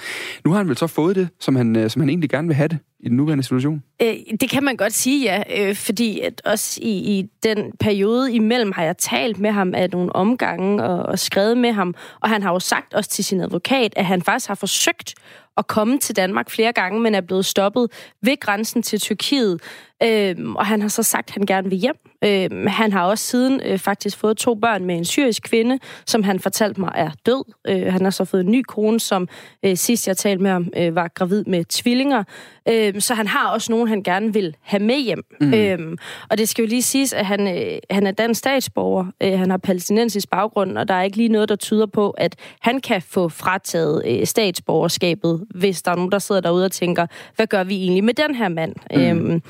Nu 0.46 0.52
har 0.52 0.58
han 0.58 0.68
vel 0.68 0.78
så 0.78 0.88
fået 0.88 1.16
det, 1.16 1.30
som 1.40 1.56
han, 1.56 1.76
øh, 1.76 1.90
som 1.90 2.00
han 2.00 2.10
egentlig 2.10 2.30
gerne 2.30 2.48
vil 2.48 2.56
have 2.56 2.68
det 2.68 2.80
i 3.04 3.10
den 3.10 3.18
nuværende 3.18 3.44
situation? 3.44 3.84
Øh, 4.02 4.16
det 4.42 4.50
kan 4.50 4.64
man 4.64 4.76
godt 4.76 4.94
sige, 4.94 5.24
ja. 5.24 5.70
Øh, 5.70 5.76
fordi 5.76 6.20
at 6.20 6.42
også 6.46 6.80
i, 6.84 6.90
i 6.90 7.30
den 7.44 7.72
periode 7.80 8.34
imellem 8.34 8.72
har 8.72 8.84
jeg 8.84 8.98
talt 8.98 9.40
med 9.40 9.52
ham 9.52 9.74
af 9.76 9.90
nogle 9.90 10.16
omgange 10.16 10.84
og, 10.84 11.04
og 11.04 11.20
skrevet 11.20 11.58
med 11.58 11.72
ham. 11.72 11.96
Og 12.20 12.30
han 12.30 12.44
har 12.44 12.52
jo 12.52 12.60
sagt 12.60 12.94
også 12.94 13.10
til 13.10 13.24
sin 13.26 13.42
advokat, 13.42 13.94
at 13.96 14.06
han 14.06 14.22
faktisk 14.22 14.48
har 14.48 14.56
forsøgt 14.56 15.16
at 15.58 15.68
komme 15.68 16.00
til 16.00 16.16
Danmark 16.16 16.50
flere 16.50 16.72
gange, 16.72 17.00
men 17.00 17.16
er 17.16 17.22
blevet 17.22 17.46
stoppet 17.46 17.92
ved 18.22 18.40
grænsen 18.40 18.82
til 18.82 19.00
Tyrkiet. 19.00 19.62
Øhm, 20.04 20.56
og 20.56 20.66
han 20.66 20.82
har 20.82 20.88
så 20.88 21.04
sagt, 21.04 21.30
at 21.30 21.34
han 21.34 21.46
gerne 21.46 21.70
vil 21.70 21.78
hjem. 21.78 21.96
Øhm, 22.24 22.68
han 22.68 22.92
har 22.92 23.04
også 23.06 23.26
siden 23.26 23.62
øh, 23.66 23.80
faktisk 23.80 24.18
fået 24.18 24.38
to 24.38 24.56
børn 24.56 24.86
med 24.86 24.96
en 24.96 25.06
syrisk 25.06 25.44
kvinde, 25.44 25.80
som 26.06 26.24
han 26.24 26.40
fortalte 26.40 26.82
mig 26.82 26.92
er 26.96 27.12
død. 27.26 27.54
Øh, 27.68 27.94
han 27.94 28.02
har 28.02 28.10
så 28.10 28.26
fået 28.26 28.42
en 28.42 28.52
ny 28.52 28.64
kone, 28.68 29.00
som 29.00 29.28
øh, 29.66 29.78
sidst 29.78 30.08
jeg 30.08 30.18
talte 30.18 30.44
med 30.44 30.52
ham, 30.52 30.68
øh, 30.78 30.96
var 30.96 31.08
gravid 31.08 31.44
med 31.46 31.66
tvillinger. 31.66 32.24
Øh, 32.70 32.91
Øhm, 32.92 33.02
så 33.02 33.14
han 33.14 33.28
har 33.28 33.50
også 33.50 33.72
nogen, 33.72 33.88
han 33.88 34.04
gerne 34.04 34.34
vil 34.34 34.56
have 34.62 34.84
med 34.84 35.00
hjem. 35.00 35.26
Mm. 35.42 35.54
Øhm, 35.54 35.98
og 36.30 36.38
det 36.38 36.50
skal 36.50 36.64
jo 36.64 36.70
lige 36.70 36.82
siges, 36.82 37.14
at 37.14 37.26
han, 37.26 37.48
øh, 37.58 37.80
han 37.90 38.08
er 38.08 38.12
dansk 38.12 38.40
statsborger. 38.40 39.06
Øh, 39.24 39.40
han 39.40 39.50
har 39.50 39.58
palæstinensisk 39.58 40.30
baggrund, 40.30 40.78
og 40.78 40.88
der 40.88 40.94
er 40.94 41.04
ikke 41.04 41.18
lige 41.18 41.30
noget, 41.30 41.50
der 41.50 41.56
tyder 41.56 41.86
på, 41.86 42.10
at 42.10 42.36
han 42.60 42.82
kan 42.82 43.02
få 43.02 43.30
frataget 43.30 44.04
øh, 44.06 44.26
statsborgerskabet, 44.26 45.46
hvis 45.56 45.82
der 45.82 45.92
er 45.92 45.96
nogen, 45.96 46.12
der 46.12 46.20
sidder 46.20 46.42
derude 46.42 46.66
og 46.66 46.72
tænker, 46.72 47.06
hvad 47.36 47.48
gør 47.48 47.64
vi 47.64 47.76
egentlig 47.76 48.04
med 48.04 48.14
den 48.14 48.36
her 48.36 48.50
mand? 48.50 48.76
Mm. 48.96 49.02
Øhm, 49.02 49.42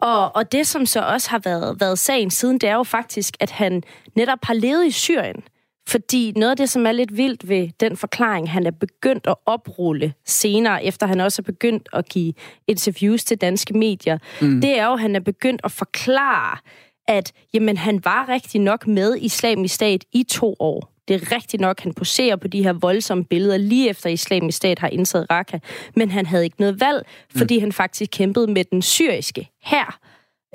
og, 0.00 0.36
og 0.36 0.52
det, 0.52 0.66
som 0.66 0.86
så 0.86 1.00
også 1.00 1.30
har 1.30 1.40
været, 1.44 1.80
været 1.80 1.98
sagen 1.98 2.30
siden, 2.30 2.58
det 2.58 2.68
er 2.68 2.74
jo 2.74 2.82
faktisk, 2.82 3.36
at 3.40 3.50
han 3.50 3.82
netop 4.14 4.38
har 4.42 4.54
levet 4.54 4.86
i 4.86 4.90
Syrien. 4.90 5.42
Fordi 5.88 6.32
noget 6.36 6.50
af 6.50 6.56
det, 6.56 6.70
som 6.70 6.86
er 6.86 6.92
lidt 6.92 7.16
vildt 7.16 7.48
ved 7.48 7.68
den 7.80 7.96
forklaring, 7.96 8.50
han 8.50 8.66
er 8.66 8.70
begyndt 8.70 9.26
at 9.26 9.34
oprulle 9.46 10.14
senere, 10.26 10.84
efter 10.84 11.06
han 11.06 11.20
også 11.20 11.42
er 11.42 11.44
begyndt 11.44 11.88
at 11.92 12.08
give 12.08 12.32
interviews 12.66 13.24
til 13.24 13.36
danske 13.36 13.78
medier, 13.78 14.18
mm. 14.40 14.60
det 14.60 14.78
er 14.78 14.86
jo, 14.86 14.92
at 14.92 15.00
han 15.00 15.16
er 15.16 15.20
begyndt 15.20 15.60
at 15.64 15.72
forklare, 15.72 16.58
at 17.08 17.32
jamen, 17.54 17.76
han 17.76 18.04
var 18.04 18.28
rigtig 18.28 18.60
nok 18.60 18.86
med 18.86 19.16
islamisk 19.20 19.74
stat 19.74 20.04
i 20.12 20.22
to 20.22 20.56
år. 20.58 20.94
Det 21.08 21.14
er 21.14 21.32
rigtigt 21.36 21.60
nok, 21.60 21.80
han 21.80 21.94
poserer 21.94 22.36
på 22.36 22.48
de 22.48 22.62
her 22.62 22.72
voldsomme 22.72 23.24
billeder 23.24 23.56
lige 23.56 23.90
efter 23.90 24.10
islamisk 24.10 24.56
stat 24.56 24.78
har 24.78 24.88
indtaget 24.88 25.26
Raqqa, 25.30 25.58
men 25.96 26.10
han 26.10 26.26
havde 26.26 26.44
ikke 26.44 26.60
noget 26.60 26.80
valg, 26.80 27.06
fordi 27.36 27.56
mm. 27.56 27.60
han 27.60 27.72
faktisk 27.72 28.10
kæmpede 28.10 28.46
med 28.46 28.64
den 28.64 28.82
syriske 28.82 29.48
her. 29.62 29.98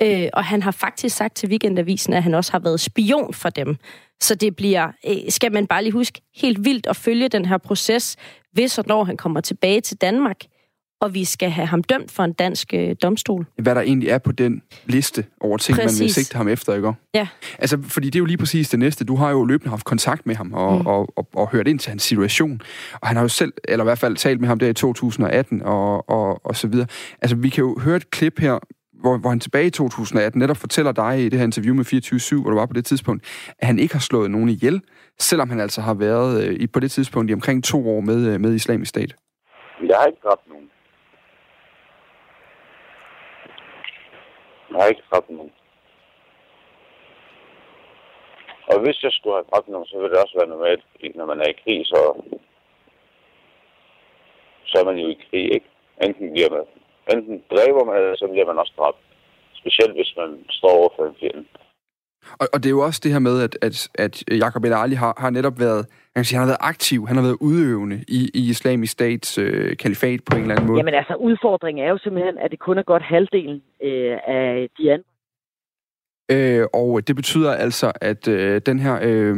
Øh, 0.02 0.28
og 0.32 0.44
han 0.44 0.62
har 0.62 0.70
faktisk 0.70 1.16
sagt 1.16 1.36
til 1.36 1.48
Weekendavisen, 1.48 2.12
at 2.12 2.22
han 2.22 2.34
også 2.34 2.52
har 2.52 2.58
været 2.58 2.80
spion 2.80 3.34
for 3.34 3.50
dem. 3.50 3.76
Så 4.20 4.34
det 4.34 4.56
bliver, 4.56 4.88
øh, 5.08 5.16
skal 5.28 5.52
man 5.52 5.66
bare 5.66 5.82
lige 5.82 5.92
huske, 5.92 6.20
helt 6.36 6.64
vildt 6.64 6.86
at 6.86 6.96
følge 6.96 7.28
den 7.28 7.44
her 7.44 7.58
proces, 7.58 8.16
hvis 8.52 8.78
og 8.78 8.84
når 8.88 9.04
han 9.04 9.16
kommer 9.16 9.40
tilbage 9.40 9.80
til 9.80 9.96
Danmark, 9.96 10.36
og 11.00 11.14
vi 11.14 11.24
skal 11.24 11.50
have 11.50 11.66
ham 11.66 11.82
dømt 11.82 12.10
for 12.10 12.22
en 12.22 12.32
dansk 12.32 12.74
øh, 12.74 12.96
domstol. 13.02 13.46
Hvad 13.58 13.74
der 13.74 13.80
egentlig 13.80 14.08
er 14.08 14.18
på 14.18 14.32
den 14.32 14.62
liste 14.86 15.24
over 15.40 15.56
ting, 15.56 15.78
præcis. 15.78 16.00
man 16.00 16.04
vil 16.04 16.14
sigte 16.14 16.36
ham 16.36 16.48
efter, 16.48 16.74
ikke? 16.74 16.92
Ja. 17.14 17.28
Altså, 17.58 17.78
fordi 17.82 18.06
det 18.06 18.14
er 18.14 18.20
jo 18.20 18.24
lige 18.24 18.36
præcis 18.36 18.68
det 18.68 18.78
næste. 18.78 19.04
Du 19.04 19.16
har 19.16 19.30
jo 19.30 19.44
løbende 19.44 19.70
haft 19.70 19.84
kontakt 19.84 20.26
med 20.26 20.34
ham 20.34 20.52
og, 20.52 20.80
mm. 20.80 20.86
og, 20.86 21.08
og, 21.16 21.28
og, 21.34 21.50
hørt 21.50 21.68
ind 21.68 21.78
til 21.78 21.90
hans 21.90 22.02
situation. 22.02 22.60
Og 23.00 23.08
han 23.08 23.16
har 23.16 23.24
jo 23.24 23.28
selv, 23.28 23.52
eller 23.64 23.84
i 23.84 23.86
hvert 23.86 23.98
fald 23.98 24.16
talt 24.16 24.40
med 24.40 24.48
ham 24.48 24.58
der 24.58 24.68
i 24.68 24.74
2018 24.74 25.62
og, 25.62 26.10
og, 26.10 26.46
og 26.46 26.56
så 26.56 26.68
videre. 26.68 26.86
Altså, 27.22 27.36
vi 27.36 27.48
kan 27.48 27.64
jo 27.64 27.78
høre 27.78 27.96
et 27.96 28.10
klip 28.10 28.38
her, 28.38 28.58
hvor, 29.04 29.16
hvor 29.22 29.30
han 29.34 29.40
tilbage 29.40 29.66
i 29.66 29.70
2018 29.70 30.38
netop 30.38 30.56
fortæller 30.56 30.92
dig 30.92 31.12
i 31.24 31.28
det 31.28 31.38
her 31.38 31.46
interview 31.50 31.74
med 31.74 31.84
24-7, 31.84 32.42
hvor 32.42 32.50
du 32.50 32.58
var 32.60 32.66
på 32.66 32.78
det 32.78 32.84
tidspunkt, 32.84 33.20
at 33.58 33.66
han 33.70 33.78
ikke 33.78 33.94
har 33.94 34.06
slået 34.10 34.30
nogen 34.30 34.48
ihjel, 34.48 34.82
selvom 35.18 35.48
han 35.50 35.60
altså 35.60 35.80
har 35.80 35.94
været 35.94 36.32
øh, 36.44 36.68
på 36.74 36.80
det 36.80 36.90
tidspunkt 36.90 37.30
i 37.30 37.34
omkring 37.34 37.64
to 37.64 37.78
år 37.94 38.00
med, 38.00 38.20
øh, 38.30 38.40
med 38.40 38.54
islamisk 38.54 38.88
stat. 38.88 39.10
Jeg 39.90 39.96
har 39.98 40.06
ikke 40.06 40.22
dræbt 40.24 40.48
nogen. 40.48 40.70
Jeg 44.70 44.78
har 44.80 44.88
ikke 44.88 45.06
dræbt 45.10 45.30
nogen. 45.30 45.52
Og 48.70 48.76
hvis 48.82 49.02
jeg 49.02 49.12
skulle 49.12 49.36
have 49.36 49.50
dræbt 49.52 49.68
nogen, 49.68 49.86
så 49.86 49.96
ville 49.98 50.12
det 50.14 50.22
også 50.22 50.36
være 50.40 50.54
normalt, 50.54 50.84
fordi 50.92 51.08
når 51.18 51.26
man 51.26 51.38
er 51.40 51.48
i 51.50 51.60
krig, 51.62 51.86
så, 51.86 52.00
så 54.64 54.74
er 54.80 54.84
man 54.84 54.96
jo 55.02 55.08
i 55.08 55.18
krig, 55.30 55.44
ikke? 55.56 55.68
Enten 56.04 56.32
bliver 56.32 56.50
man 56.50 56.64
enten 57.12 57.42
dræber 57.50 57.84
man, 57.84 57.96
eller 57.96 58.16
så 58.16 58.26
bliver 58.32 58.46
man 58.46 58.58
også 58.58 58.74
dræbt. 58.78 59.00
Specielt 59.60 59.94
hvis 59.98 60.14
man 60.16 60.30
står 60.50 60.72
over 60.80 60.90
for 60.96 61.04
en 61.06 61.16
fjende. 61.20 61.44
Og, 62.40 62.46
og 62.52 62.58
det 62.62 62.66
er 62.66 62.76
jo 62.78 62.84
også 62.88 63.00
det 63.04 63.12
her 63.12 63.18
med, 63.18 63.42
at, 63.42 63.58
at, 63.62 63.88
at 63.94 64.24
Jacob 64.42 64.64
El 64.64 64.72
Ali 64.72 64.94
har, 64.94 65.14
har 65.18 65.30
netop 65.30 65.60
været, 65.60 65.82
jeg 65.86 66.16
kan 66.20 66.24
sige, 66.24 66.38
han 66.38 66.46
har 66.46 66.52
været 66.52 66.68
aktiv, 66.72 67.06
han 67.06 67.16
har 67.16 67.22
været 67.22 67.38
udøvende 67.40 68.04
i, 68.08 68.30
i 68.34 68.50
islamisk 68.50 68.92
stats 68.92 69.38
øh, 69.38 69.76
kalifat 69.76 70.20
på 70.30 70.36
en 70.36 70.42
eller 70.42 70.54
anden 70.54 70.66
måde. 70.66 70.78
Jamen 70.78 70.94
altså, 70.94 71.14
udfordringen 71.14 71.84
er 71.84 71.90
jo 71.90 71.98
simpelthen, 71.98 72.38
at 72.38 72.50
det 72.50 72.58
kun 72.58 72.78
er 72.78 72.82
godt 72.82 73.02
halvdelen 73.02 73.62
øh, 73.82 74.18
af 74.26 74.68
de 74.78 74.92
andre 74.92 75.04
Øh, 76.30 76.66
og 76.72 77.08
det 77.08 77.16
betyder 77.16 77.52
altså, 77.52 77.92
at 78.00 78.28
øh, 78.28 78.60
den 78.66 78.78
her... 78.78 78.98
Øh, 79.02 79.36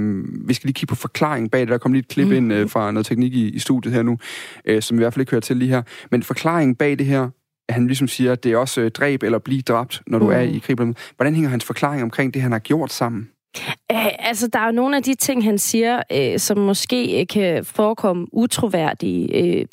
vi 0.48 0.54
skal 0.54 0.68
lige 0.68 0.74
kigge 0.74 0.90
på 0.90 0.96
forklaringen 0.96 1.50
bag 1.50 1.60
det. 1.60 1.68
Der 1.68 1.78
kom 1.78 1.92
lige 1.92 2.00
et 2.00 2.08
klip 2.08 2.26
mm. 2.26 2.32
ind 2.32 2.52
øh, 2.52 2.68
fra 2.68 2.90
noget 2.90 3.06
teknik 3.06 3.34
i, 3.34 3.54
i 3.54 3.58
studiet 3.58 3.94
her 3.94 4.02
nu, 4.02 4.18
øh, 4.64 4.82
som 4.82 4.96
i 4.96 5.00
hvert 5.00 5.14
fald 5.14 5.20
ikke 5.20 5.30
hører 5.30 5.40
til 5.40 5.56
lige 5.56 5.70
her. 5.70 5.82
Men 6.10 6.22
forklaringen 6.22 6.76
bag 6.76 6.98
det 6.98 7.06
her, 7.06 7.30
han 7.68 7.86
ligesom 7.86 8.08
siger, 8.08 8.32
at 8.32 8.44
det 8.44 8.52
er 8.52 8.56
også 8.56 8.80
øh, 8.80 8.90
dræb 8.90 9.22
eller 9.22 9.38
blive 9.38 9.62
dræbt, 9.62 10.02
når 10.06 10.18
du 10.18 10.24
mm. 10.24 10.32
er 10.32 10.40
i 10.40 10.58
krig. 10.58 10.76
Hvordan 11.16 11.34
hænger 11.34 11.50
hans 11.50 11.64
forklaring 11.64 12.02
omkring 12.02 12.34
det, 12.34 12.42
han 12.42 12.52
har 12.52 12.58
gjort 12.58 12.92
sammen? 12.92 13.28
Æh, 13.90 14.06
altså, 14.18 14.48
der 14.48 14.58
er 14.58 14.66
jo 14.66 14.72
nogle 14.72 14.96
af 14.96 15.02
de 15.02 15.14
ting, 15.14 15.44
han 15.44 15.58
siger, 15.58 16.02
øh, 16.12 16.38
som 16.38 16.58
måske 16.58 17.20
øh, 17.20 17.26
kan 17.26 17.64
forekomme 17.64 18.26
utroværdige. 18.32 19.34
Øh, 19.34 19.66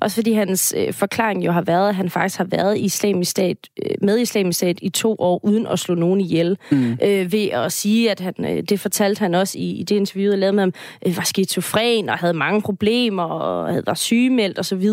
også 0.00 0.14
fordi 0.14 0.32
hans 0.32 0.74
øh, 0.76 0.92
forklaring 0.92 1.46
jo 1.46 1.52
har 1.52 1.62
været, 1.62 1.88
at 1.88 1.94
han 1.94 2.10
faktisk 2.10 2.38
har 2.38 2.44
været 2.44 2.78
i 2.78 2.80
islamisk 2.80 3.30
stat, 3.30 3.56
øh, 3.82 3.94
med 4.02 4.18
islamisk 4.18 4.56
stat 4.56 4.78
i 4.82 4.88
to 4.88 5.16
år, 5.18 5.40
uden 5.44 5.66
at 5.66 5.78
slå 5.78 5.94
nogen 5.94 6.20
ihjel. 6.20 6.58
Mm. 6.70 6.98
Øh, 7.02 7.32
ved 7.32 7.48
at 7.48 7.72
sige, 7.72 8.10
at 8.10 8.20
han, 8.20 8.34
øh, 8.38 8.62
det 8.68 8.80
fortalte 8.80 9.20
han 9.20 9.34
også 9.34 9.58
i, 9.58 9.70
i 9.70 9.82
det 9.82 9.96
interview, 9.96 10.30
jeg 10.30 10.38
lavede 10.38 10.52
med 10.52 10.62
ham, 10.62 10.72
øh, 11.06 11.16
var 11.16 11.22
skizofren 11.22 12.08
og 12.08 12.18
havde 12.18 12.34
mange 12.34 12.62
problemer 12.62 13.22
og 13.22 13.68
havde, 13.68 13.82
var 13.86 13.94
sygemeldt 13.94 14.58
osv. 14.58 14.86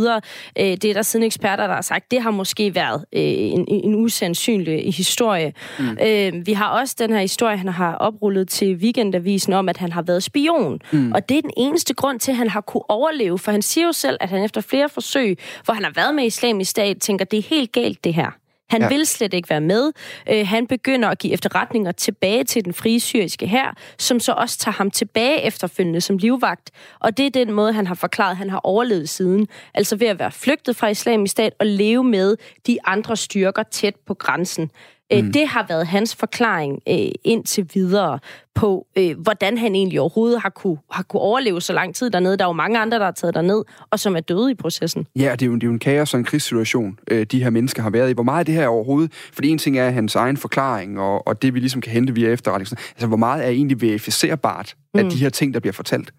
Øh, 0.60 0.66
det 0.66 0.86
er 0.86 0.94
der 0.94 1.02
siden 1.02 1.26
eksperter, 1.26 1.68
der 1.68 1.74
har 1.74 1.82
sagt, 1.82 2.12
det 2.12 2.22
har 2.22 2.32
måske 2.32 2.76
været 2.76 3.06
øh, 3.14 3.22
en, 3.22 3.66
en 3.68 3.96
usandsynlig 3.96 4.94
historie. 4.94 5.54
Mm. 5.80 5.98
Øh, 6.02 6.48
vi 6.48 6.54
har 6.54 6.70
også 6.80 6.96
den 7.00 7.12
her 7.12 7.20
historie, 7.20 7.58
han 7.58 7.68
har 7.68 7.96
oprullet 7.96 8.35
til 8.44 8.76
Weekendavisen 8.76 9.54
om, 9.54 9.70
at 9.70 9.78
han 9.78 9.92
har 9.92 10.02
været 10.02 10.24
spion. 10.24 10.80
Mm. 10.92 11.12
Og 11.12 11.30
det 11.30 11.38
er 11.38 11.42
den 11.42 11.54
eneste 11.58 11.94
grund 11.94 12.20
til, 12.20 12.32
at 12.32 12.38
han 12.38 12.50
har 12.50 12.62
kunne 12.62 12.90
overleve, 12.92 13.40
for 13.40 13.52
han 13.52 13.62
siger 13.62 13.86
jo 13.86 13.92
selv, 13.92 14.18
at 14.22 14.30
han 14.30 14.44
efter 14.44 14.62
flere 14.62 14.90
forsøg, 14.90 15.38
hvor 15.66 15.74
han 15.74 15.84
har 15.84 15.92
været 15.96 16.16
med 16.16 16.24
i 16.24 16.28
islamisk 16.28 16.72
stat, 16.72 16.98
tænker, 17.02 17.26
det 17.26 17.40
er 17.40 17.44
helt 17.44 17.72
galt 17.72 18.04
det 18.04 18.14
her. 18.14 18.32
Han 18.70 18.82
ja. 18.82 18.88
vil 18.88 19.06
slet 19.06 19.34
ikke 19.34 19.50
være 19.50 19.62
med. 19.62 19.92
Øh, 20.30 20.48
han 20.48 20.68
begynder 20.68 21.10
at 21.10 21.20
give 21.20 21.34
efterretninger 21.34 21.92
tilbage 21.92 22.44
til 22.44 22.66
den 22.66 22.74
frie 22.74 23.00
syriske 23.00 23.48
her, 23.48 23.74
som 24.00 24.20
så 24.20 24.32
også 24.32 24.58
tager 24.58 24.74
ham 24.74 24.92
tilbage 24.92 25.42
efterfølgende 25.42 26.02
som 26.02 26.18
livvagt. 26.18 26.72
Og 27.00 27.18
det 27.18 27.26
er 27.26 27.30
den 27.30 27.52
måde, 27.52 27.74
han 27.74 27.88
har 27.88 27.96
forklaret, 27.96 28.32
at 28.32 28.38
han 28.38 28.50
har 28.50 28.62
overlevet 28.64 29.10
siden. 29.10 29.48
Altså 29.74 29.96
ved 29.96 30.08
at 30.08 30.20
være 30.20 30.32
flygtet 30.32 30.76
fra 30.76 30.88
islamisk 30.88 31.32
stat 31.32 31.54
og 31.60 31.66
leve 31.66 32.04
med 32.04 32.38
de 32.68 32.78
andre 32.86 33.18
styrker 33.18 33.64
tæt 33.64 33.96
på 34.08 34.14
grænsen. 34.14 34.72
Øh, 35.14 35.24
mm. 35.24 35.32
Det 35.32 35.48
har 35.48 35.66
været 35.70 35.88
hans 35.88 36.16
forklaring 36.16 36.80
øh, 36.90 37.12
indtil 37.24 37.70
videre 37.74 38.20
på, 38.56 38.88
øh, 38.98 39.20
hvordan 39.20 39.58
han 39.58 39.76
egentlig 39.76 40.00
overhovedet 40.00 40.42
har 40.42 40.50
kunne, 40.50 40.78
har 40.92 41.04
kunne 41.04 41.22
overleve 41.22 41.62
så 41.62 41.74
lang 41.74 41.96
tid 41.96 42.10
dernede. 42.10 42.38
Der 42.38 42.44
er 42.44 42.50
jo 42.50 42.54
mange 42.54 42.80
andre, 42.80 43.00
der 43.00 43.06
har 43.06 43.12
taget 43.12 43.36
derned, 43.36 43.64
og 43.92 44.00
som 44.00 44.16
er 44.16 44.20
døde 44.20 44.52
i 44.52 44.56
processen. 44.56 45.08
Ja, 45.16 45.32
det 45.32 45.42
er 45.42 45.46
jo, 45.46 45.56
det 45.56 45.64
er 45.64 45.68
jo 45.68 45.74
en 45.74 45.80
kaos 45.80 46.14
og 46.14 46.20
en 46.20 46.24
krigssituation, 46.24 47.00
øh, 47.12 47.26
de 47.26 47.44
her 47.44 47.50
mennesker 47.50 47.84
har 47.84 47.90
været 47.90 48.10
i. 48.10 48.14
Hvor 48.14 48.24
meget 48.24 48.40
er 48.40 48.44
det 48.44 48.54
her 48.54 48.68
overhovedet? 48.68 49.12
Fordi 49.34 49.50
en 49.50 49.58
ting 49.58 49.78
er 49.78 49.90
hans 49.90 50.16
egen 50.16 50.38
forklaring, 50.38 51.00
og, 51.00 51.28
og 51.28 51.42
det 51.42 51.54
vi 51.54 51.60
ligesom 51.60 51.82
kan 51.82 51.92
hente 51.92 52.16
via 52.16 52.30
efterretningen. 52.30 52.78
Altså, 52.90 53.08
hvor 53.08 53.18
meget 53.18 53.46
er 53.46 53.50
egentlig 53.50 53.82
verificerbart 53.82 54.76
af 54.94 55.04
mm. 55.04 55.10
de 55.10 55.18
her 55.18 55.30
ting, 55.30 55.54
der 55.54 55.60
bliver 55.60 55.74
fortalt? 55.74 56.14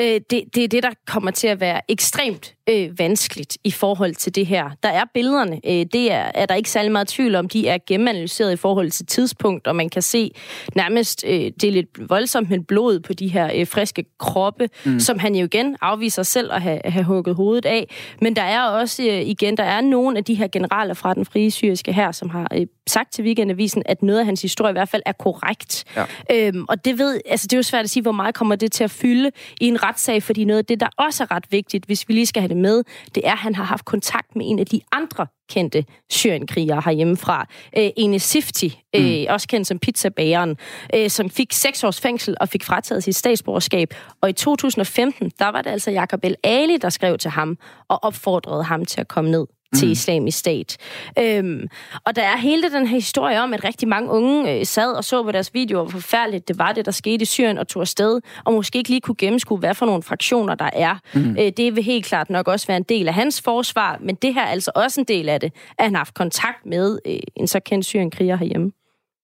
Øh, 0.00 0.20
det, 0.30 0.42
det 0.54 0.64
er 0.64 0.68
det, 0.68 0.82
der 0.82 0.90
kommer 1.06 1.30
til 1.30 1.48
at 1.48 1.60
være 1.60 1.80
ekstremt 1.88 2.54
øh, 2.68 2.98
vanskeligt 2.98 3.58
i 3.64 3.70
forhold 3.70 4.14
til 4.14 4.34
det 4.34 4.46
her. 4.46 4.70
Der 4.82 4.88
er 4.88 5.04
billederne. 5.14 5.60
Øh, 5.66 5.86
det 5.92 6.12
er, 6.12 6.30
er 6.34 6.46
der 6.46 6.54
ikke 6.54 6.70
særlig 6.70 6.92
meget 6.92 7.08
tvivl 7.08 7.34
om. 7.34 7.48
De 7.48 7.68
er 7.68 7.78
gennemanalyseret 7.86 8.52
i 8.52 8.56
forhold 8.56 8.90
til 8.90 9.06
tidspunkt, 9.06 9.66
og 9.66 9.76
man 9.76 9.88
kan 9.88 10.02
se 10.02 10.30
nærmest, 10.74 11.24
øh, 11.26 11.52
det 11.60 11.72
lidt 11.78 12.10
voldsomt 12.10 12.50
med 12.50 12.60
blod 12.60 13.00
på 13.00 13.12
de 13.12 13.28
her 13.28 13.50
øh, 13.54 13.66
friske 13.66 14.04
kroppe, 14.18 14.68
mm. 14.84 15.00
som 15.00 15.18
han 15.18 15.34
jo 15.34 15.44
igen 15.44 15.76
afviser 15.80 16.22
selv 16.22 16.52
at 16.52 16.62
have, 16.62 16.80
have 16.84 17.04
hugget 17.04 17.36
hovedet 17.36 17.66
af. 17.66 17.94
Men 18.20 18.36
der 18.36 18.42
er 18.42 18.62
også 18.62 19.02
øh, 19.02 19.20
igen, 19.20 19.56
der 19.56 19.64
er 19.64 19.80
nogle 19.80 20.18
af 20.18 20.24
de 20.24 20.34
her 20.34 20.48
generaler 20.48 20.94
fra 20.94 21.14
den 21.14 21.24
frie 21.24 21.50
syriske 21.50 21.92
her, 21.92 22.12
som 22.12 22.30
har 22.30 22.48
øh, 22.54 22.66
sagt 22.86 23.12
til 23.12 23.24
Weekendavisen, 23.24 23.82
at 23.86 24.02
noget 24.02 24.20
af 24.20 24.26
hans 24.26 24.42
historie 24.42 24.70
i 24.70 24.72
hvert 24.72 24.88
fald 24.88 25.02
er 25.06 25.12
korrekt. 25.12 25.84
Ja. 25.96 26.04
Øhm, 26.48 26.64
og 26.68 26.84
det 26.84 26.98
ved, 26.98 27.20
altså 27.26 27.46
det 27.46 27.52
er 27.52 27.58
jo 27.58 27.62
svært 27.62 27.84
at 27.84 27.90
sige, 27.90 28.02
hvor 28.02 28.12
meget 28.12 28.34
kommer 28.34 28.56
det 28.56 28.72
til 28.72 28.84
at 28.84 28.90
fylde 28.90 29.30
i 29.60 29.68
en 29.68 29.82
retssag, 29.82 30.22
fordi 30.22 30.44
noget 30.44 30.58
af 30.58 30.64
det, 30.64 30.80
der 30.80 30.88
også 30.96 31.22
er 31.22 31.30
ret 31.30 31.44
vigtigt, 31.50 31.86
hvis 31.86 32.08
vi 32.08 32.14
lige 32.14 32.26
skal 32.26 32.42
have 32.42 32.48
det 32.48 32.56
med, 32.56 32.82
det 33.14 33.26
er, 33.26 33.32
at 33.32 33.38
han 33.38 33.54
har 33.54 33.64
haft 33.64 33.84
kontakt 33.84 34.36
med 34.36 34.46
en 34.48 34.58
af 34.58 34.66
de 34.66 34.80
andre 34.92 35.26
kendte 35.48 35.84
syrienkrigere 36.10 36.82
herhjemmefra. 36.84 37.46
Øh, 37.78 37.90
Ene 37.96 38.18
Sifti, 38.18 38.80
øh, 38.96 39.02
mm. 39.02 39.26
også 39.28 39.48
kendt 39.48 39.66
som 39.66 39.78
pizzabageren, 39.78 40.56
øh, 40.94 41.10
som 41.10 41.30
fik 41.30 41.52
seks 41.52 41.84
års 41.84 42.00
fængsel 42.00 42.36
og 42.40 42.48
fik 42.48 42.64
frataget 42.64 43.04
sit 43.04 43.16
statsborgerskab. 43.16 43.94
Og 44.20 44.30
i 44.30 44.32
2015, 44.32 45.32
der 45.38 45.48
var 45.48 45.62
det 45.62 45.70
altså 45.70 45.90
Jacob 45.90 46.24
El 46.24 46.36
Ali, 46.44 46.76
der 46.76 46.88
skrev 46.88 47.18
til 47.18 47.30
ham 47.30 47.58
og 47.88 48.04
opfordrede 48.04 48.64
ham 48.64 48.84
til 48.84 49.00
at 49.00 49.08
komme 49.08 49.30
ned 49.30 49.46
til 49.76 49.86
mm. 49.86 49.92
islamisk 49.92 50.38
stat. 50.38 50.76
Øhm, 51.18 51.68
og 52.04 52.16
der 52.16 52.22
er 52.22 52.36
hele 52.36 52.70
den 52.70 52.86
her 52.86 52.96
historie 52.96 53.40
om, 53.40 53.54
at 53.54 53.64
rigtig 53.64 53.88
mange 53.88 54.10
unge 54.10 54.52
øh, 54.52 54.66
sad 54.66 54.92
og 54.92 55.04
så 55.04 55.22
på 55.22 55.32
deres 55.32 55.54
videoer, 55.54 55.82
hvor 55.82 55.90
forfærdeligt 55.90 56.48
det 56.48 56.58
var 56.58 56.72
det, 56.72 56.86
der 56.86 56.92
skete 56.92 57.22
i 57.22 57.24
Syrien, 57.24 57.58
og 57.58 57.68
tog 57.68 57.80
afsted, 57.80 58.20
og 58.44 58.52
måske 58.52 58.78
ikke 58.78 58.90
lige 58.90 59.00
kunne 59.00 59.16
gennemskue, 59.18 59.58
hvad 59.58 59.74
for 59.74 59.86
nogle 59.86 60.02
fraktioner 60.02 60.54
der 60.54 60.70
er. 60.72 60.96
Mm. 61.14 61.36
Øh, 61.40 61.52
det 61.56 61.76
vil 61.76 61.84
helt 61.84 62.04
klart 62.04 62.30
nok 62.30 62.48
også 62.48 62.66
være 62.66 62.76
en 62.76 62.82
del 62.82 63.08
af 63.08 63.14
hans 63.14 63.40
forsvar, 63.40 63.98
men 64.00 64.14
det 64.14 64.34
her 64.34 64.42
er 64.42 64.50
altså 64.50 64.70
også 64.74 65.00
en 65.00 65.04
del 65.08 65.28
af 65.28 65.40
det, 65.40 65.52
at 65.78 65.84
han 65.84 65.94
har 65.94 65.98
haft 65.98 66.14
kontakt 66.14 66.66
med 66.66 66.98
øh, 67.06 67.18
en 67.36 67.46
så 67.46 67.60
kendt 67.60 67.86
Syrien-kriger 67.86 68.36
herhjemme. 68.36 68.72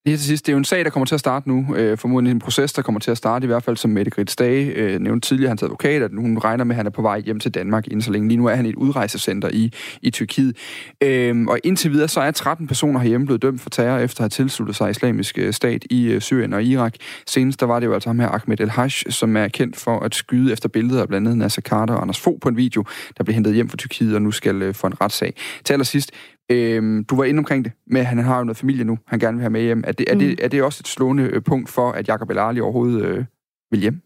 Lige 0.07 0.17
til 0.17 0.27
sidst, 0.27 0.47
det 0.47 0.53
er 0.53 0.55
jo 0.55 0.59
en 0.59 0.65
sag, 0.65 0.85
der 0.85 0.91
kommer 0.91 1.07
til 1.07 1.15
at 1.15 1.21
starte 1.21 1.49
nu. 1.49 1.75
Øh, 1.77 1.99
formodentlig 1.99 2.31
en 2.31 2.39
proces, 2.39 2.73
der 2.73 2.83
kommer 2.83 3.01
til 3.01 3.11
at 3.11 3.17
starte, 3.17 3.45
i 3.45 3.47
hvert 3.47 3.63
fald 3.63 3.77
som 3.77 3.91
Mette 3.91 4.11
Grits 4.11 4.37
Dage 4.37 4.65
øh, 4.65 5.01
nævnte 5.01 5.29
tidligere, 5.29 5.49
hans 5.49 5.63
advokat, 5.63 6.03
at 6.03 6.11
hun 6.17 6.39
regner 6.39 6.65
med, 6.65 6.75
at 6.75 6.77
han 6.77 6.87
er 6.87 6.91
på 6.91 7.03
vej 7.03 7.21
hjem 7.21 7.41
til 7.41 7.55
Danmark 7.55 7.87
inden 7.87 8.03
så 8.03 8.11
længe. 8.11 8.29
Lige 8.29 8.39
nu 8.39 8.47
er 8.47 8.55
han 8.55 8.67
i 8.67 8.69
et 8.69 8.75
udrejsecenter 8.75 9.49
i, 9.53 9.73
i 10.03 10.11
Tyrkiet. 10.11 10.57
Øh, 11.01 11.47
og 11.49 11.59
indtil 11.65 11.93
videre, 11.93 12.09
så 12.09 12.21
er 12.21 12.31
13 12.31 12.67
personer 12.67 13.01
herhjemme 13.01 13.27
blevet 13.27 13.43
dømt 13.43 13.61
for 13.61 13.71
terror, 13.71 13.99
efter 13.99 14.21
at 14.21 14.23
have 14.23 14.29
tilsluttet 14.29 14.77
sig 14.77 14.91
islamisk 14.91 15.39
øh, 15.39 15.53
stat 15.53 15.85
i 15.91 16.07
øh, 16.07 16.21
Syrien 16.21 16.53
og 16.53 16.65
Irak. 16.65 16.95
Senest, 17.27 17.61
der 17.61 17.67
var 17.67 17.81
det 17.81 17.87
jo 17.87 17.95
altså 17.95 18.09
ham 18.09 18.19
her, 18.19 18.29
Ahmed 18.29 18.61
El 18.61 18.71
Haj, 18.71 18.89
som 18.89 19.37
er 19.37 19.49
kendt 19.49 19.77
for 19.77 20.01
at 20.01 20.15
skyde 20.15 20.53
efter 20.53 20.69
billeder 20.69 21.03
af 21.03 21.09
blandt 21.09 21.29
andet 21.29 21.39
Nasser 21.39 21.63
Carter 21.63 21.95
og 21.95 22.03
Anders 22.03 22.21
Fogh 22.21 22.41
på 22.41 22.49
en 22.49 22.57
video, 22.57 22.85
der 23.19 23.25
blev 23.25 23.35
hentet 23.35 23.55
hjem 23.55 23.69
fra 23.69 23.77
Tyrkiet 23.77 24.15
og 24.15 24.23
nu 24.23 24.31
skal 24.31 24.63
øh, 24.63 24.75
få 24.75 24.87
en 24.87 25.01
retssag. 25.01 25.35
Til 25.65 25.73
allersidst, 25.73 26.13
Øhm, 26.51 27.05
du 27.05 27.17
var 27.17 27.25
inde 27.25 27.39
omkring 27.39 27.65
det, 27.65 27.73
med 27.87 28.01
at 28.01 28.07
han 28.07 28.19
har 28.19 28.39
jo 28.39 28.45
noget 28.45 28.57
familie 28.57 28.85
nu, 28.85 28.99
han 29.07 29.19
gerne 29.19 29.37
vil 29.37 29.43
have 29.43 29.51
med 29.51 29.63
hjem. 29.63 29.85
Er 29.87 29.93
det, 29.93 30.11
er 30.11 30.15
mm. 30.15 30.19
det, 30.19 30.45
er 30.45 30.49
det 30.49 30.63
også 30.63 30.83
et 30.83 30.89
slående 30.89 31.23
øh, 31.23 31.43
punkt 31.43 31.69
for, 31.69 31.91
at 31.91 32.09
Jacob 32.09 32.31
Elali 32.31 32.61
overhovedet 32.61 33.05
øh, 33.05 33.25
vil 33.71 33.81
hjem? 33.81 34.01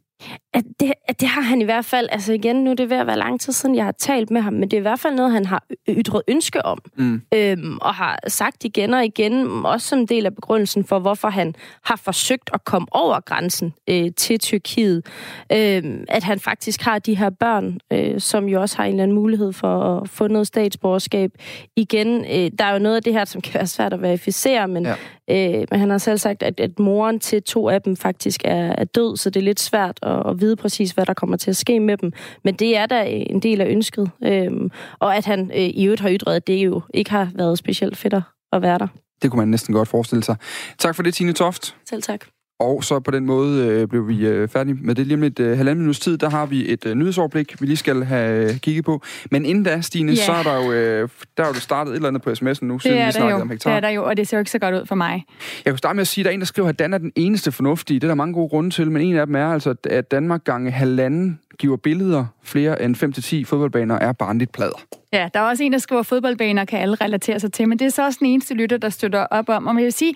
At 0.55 0.65
det, 0.81 0.93
at 1.09 1.21
det 1.21 1.29
har 1.29 1.43
han 1.43 1.61
i 1.61 1.65
hvert 1.65 1.85
fald, 1.85 2.09
altså 2.13 2.33
igen, 2.33 2.57
nu 2.57 2.71
er 2.71 2.75
det 2.75 2.91
ved 2.91 2.97
at 2.97 3.07
være 3.07 3.19
lang 3.19 3.41
tid 3.41 3.53
siden, 3.53 3.75
jeg 3.75 3.85
har 3.85 3.93
talt 3.93 4.31
med 4.31 4.41
ham, 4.41 4.53
men 4.53 4.63
det 4.63 4.73
er 4.73 4.79
i 4.79 4.83
hvert 4.83 5.01
fald 5.01 5.15
noget, 5.15 5.33
han 5.33 5.45
har 5.45 5.65
ytret 5.89 6.23
ønske 6.29 6.65
om, 6.65 6.79
mm. 6.97 7.23
øhm, 7.35 7.79
og 7.81 7.95
har 7.95 8.19
sagt 8.29 8.65
igen 8.65 8.95
og 8.95 9.05
igen, 9.05 9.65
også 9.65 9.89
som 9.89 10.07
del 10.07 10.27
af 10.27 10.35
begrundelsen 10.35 10.85
for, 10.85 10.99
hvorfor 10.99 11.29
han 11.29 11.55
har 11.85 11.97
forsøgt 11.97 12.51
at 12.55 12.65
komme 12.65 12.89
over 12.91 13.21
grænsen 13.21 13.75
øh, 13.91 14.11
til 14.17 14.39
Tyrkiet, 14.39 15.07
øh, 15.53 15.83
at 16.09 16.23
han 16.23 16.41
faktisk 16.41 16.83
har 16.83 16.99
de 16.99 17.15
her 17.15 17.31
børn, 17.31 17.79
øh, 17.93 18.21
som 18.21 18.49
jo 18.49 18.61
også 18.61 18.77
har 18.77 18.85
en 18.85 18.91
eller 18.91 19.03
anden 19.03 19.15
mulighed 19.15 19.53
for 19.53 20.01
at 20.01 20.09
få 20.09 20.29
noget 20.29 20.47
statsborgerskab. 20.47 21.33
Igen, 21.77 22.25
øh, 22.25 22.51
der 22.59 22.65
er 22.65 22.73
jo 22.73 22.79
noget 22.79 22.97
af 22.97 23.03
det 23.03 23.13
her, 23.13 23.25
som 23.25 23.41
kan 23.41 23.55
være 23.55 23.67
svært 23.67 23.93
at 23.93 24.03
verificere, 24.03 24.69
men, 24.69 24.87
ja. 25.29 25.61
øh, 25.61 25.67
men 25.71 25.81
han 25.81 25.91
har 25.91 25.99
selv 25.99 26.19
sagt, 26.19 26.43
at, 26.43 26.61
at 26.61 26.79
moren 26.79 27.21
til 27.21 27.43
to 27.43 27.69
af 27.69 27.83
dem 27.83 27.97
faktisk 27.97 28.41
er, 28.45 28.75
er 28.79 28.85
død, 28.85 29.17
så 29.17 29.31
det 29.31 29.41
er 29.41 29.45
lidt 29.45 29.61
svært 29.61 29.99
at, 30.03 30.23
at 30.27 30.38
vide 30.41 30.57
præcis, 30.57 30.91
hvad 30.91 31.07
der 31.07 31.15
kommer 31.15 31.37
til 31.37 31.51
at 31.51 31.57
ske 31.57 31.81
med 31.81 31.97
dem. 31.97 32.13
Men 32.45 32.55
det 32.55 32.77
er 32.77 32.87
da 32.87 33.05
en 33.07 33.41
del 33.41 33.61
af 33.61 33.67
ønsket. 33.67 34.11
Øhm, 34.25 34.71
og 34.99 35.17
at 35.17 35.25
han 35.25 35.51
øh, 35.55 35.61
i 35.61 35.85
øvrigt 35.85 36.01
har 36.01 36.11
ytret, 36.13 36.37
at 36.37 36.47
det 36.47 36.57
jo 36.65 36.83
ikke 36.95 37.11
har 37.11 37.31
været 37.35 37.59
specielt 37.59 37.97
fedt 37.97 38.15
at 38.53 38.63
være 38.63 38.79
der. 38.79 38.89
Det 39.23 39.31
kunne 39.31 39.39
man 39.39 39.49
næsten 39.49 39.75
godt 39.75 39.89
forestille 39.89 40.25
sig. 40.25 40.37
Tak 40.79 40.95
for 40.95 41.03
det, 41.03 41.15
Tine 41.15 41.33
Toft. 41.33 41.77
Selv 41.89 42.03
tak. 42.03 42.25
Og 42.61 42.85
så 42.85 43.01
på 43.01 43.11
den 43.11 43.27
måde 43.27 43.67
øh, 43.67 43.89
blev 43.89 44.09
vi 44.09 44.27
øh, 44.27 44.49
færdige 44.49 44.75
med 44.75 44.95
det. 44.95 45.07
Lige 45.07 45.17
om 45.17 45.23
et 45.23 45.41
øh, 45.41 45.57
halvanden 45.57 45.83
minuts 45.83 46.01
tid, 46.01 46.19
der 46.19 46.31
har 46.31 46.47
vi 46.47 46.73
et 46.73 46.87
øh, 46.87 46.95
nyhedsoverblik, 46.95 47.61
vi 47.61 47.67
lige 47.67 47.77
skal 47.77 48.05
have 48.05 48.51
øh, 48.51 48.59
kigget 48.59 48.85
på. 48.85 49.03
Men 49.31 49.45
inden 49.45 49.65
da, 49.65 49.81
Stine, 49.81 50.13
yeah. 50.13 50.19
så 50.19 50.33
er 50.33 50.43
der 50.43 50.65
jo, 50.65 50.73
øh, 50.73 51.09
der 51.37 51.43
er 51.43 51.49
jo 51.49 51.55
startet 51.55 51.91
et 51.91 51.97
eller 51.97 52.09
andet 52.09 52.23
på 52.23 52.31
sms'en 52.31 52.65
nu, 52.65 52.79
siden 52.79 53.07
vi 53.07 53.13
snakkede 53.13 53.31
jo. 53.31 53.41
om 53.41 53.51
hektar. 53.51 53.71
Det 53.71 53.77
er 53.77 53.81
der 53.81 53.89
jo, 53.89 54.05
og 54.05 54.17
det 54.17 54.29
ser 54.29 54.37
jo 54.37 54.41
ikke 54.41 54.51
så 54.51 54.59
godt 54.59 54.75
ud 54.75 54.87
for 54.87 54.95
mig. 54.95 55.25
Jeg 55.65 55.73
kunne 55.73 55.79
starte 55.79 55.97
med 55.97 56.01
at 56.01 56.09
sige, 56.09 56.23
at 56.23 56.25
der 56.25 56.31
er 56.31 56.35
en, 56.35 56.41
der 56.41 56.47
skriver, 56.47 56.69
at 56.69 56.79
Dan 56.79 56.95
er 56.95 56.99
den 56.99 57.13
eneste 57.17 57.53
fornuftige. 57.53 58.01
Det 58.01 58.07
er 58.07 58.09
der 58.09 58.15
mange 58.15 58.35
gode 58.35 58.49
grunde 58.49 58.71
til, 58.71 58.91
men 58.91 59.03
en 59.03 59.17
af 59.17 59.27
dem 59.27 59.35
er 59.35 59.47
altså, 59.47 59.75
at 59.85 60.11
Danmark 60.11 60.45
gange 60.45 60.71
halvanden 60.71 61.39
giver 61.59 61.77
billeder 61.77 62.27
flere 62.43 62.83
end 62.83 62.97
5-10 63.45 63.45
fodboldbaner 63.45 63.95
er 63.95 64.13
barnligt 64.13 64.53
plader. 64.53 64.85
Ja, 65.13 65.29
der 65.35 65.41
er 65.41 65.45
også 65.45 65.65
en, 65.65 65.73
der 65.73 65.79
skriver, 65.79 66.01
at 66.01 66.07
fodboldbaner 66.07 66.65
kan 66.65 66.79
alle 66.79 66.95
relatere 66.95 67.41
sig 67.41 67.53
til, 67.53 67.69
men 67.69 67.79
det 67.79 67.85
er 67.85 67.91
så 67.91 68.05
også 68.05 68.19
den 68.21 68.27
eneste 68.27 68.55
lytter, 68.55 68.77
der 68.77 68.89
støtter 68.89 69.27
op 69.31 69.49
om. 69.49 69.67
Og 69.67 69.75
jeg 69.75 69.85
vil 69.85 69.93
sige, 69.93 70.15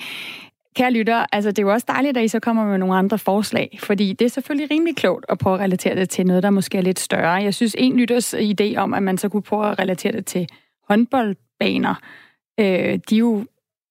Kære 0.76 0.92
lytter, 0.92 1.26
altså 1.32 1.50
det 1.50 1.58
er 1.58 1.62
jo 1.62 1.72
også 1.72 1.86
dejligt, 1.88 2.16
at 2.16 2.24
I 2.24 2.28
så 2.28 2.40
kommer 2.40 2.66
med 2.66 2.78
nogle 2.78 2.94
andre 2.94 3.18
forslag, 3.18 3.78
fordi 3.82 4.12
det 4.12 4.24
er 4.24 4.28
selvfølgelig 4.28 4.70
rimelig 4.70 4.96
klogt 4.96 5.24
at 5.28 5.38
prøve 5.38 5.54
at 5.54 5.60
relatere 5.60 5.94
det 5.94 6.10
til 6.10 6.26
noget, 6.26 6.42
der 6.42 6.50
måske 6.50 6.78
er 6.78 6.82
lidt 6.82 6.98
større. 6.98 7.30
Jeg 7.30 7.54
synes, 7.54 7.76
en 7.78 7.96
lytters 7.96 8.34
idé 8.34 8.76
om, 8.76 8.94
at 8.94 9.02
man 9.02 9.18
så 9.18 9.28
kunne 9.28 9.42
prøve 9.42 9.70
at 9.70 9.78
relatere 9.78 10.12
det 10.12 10.26
til 10.26 10.48
håndboldbaner, 10.88 11.94
øh, 12.60 12.98
de 13.10 13.14
er 13.14 13.18
jo 13.18 13.44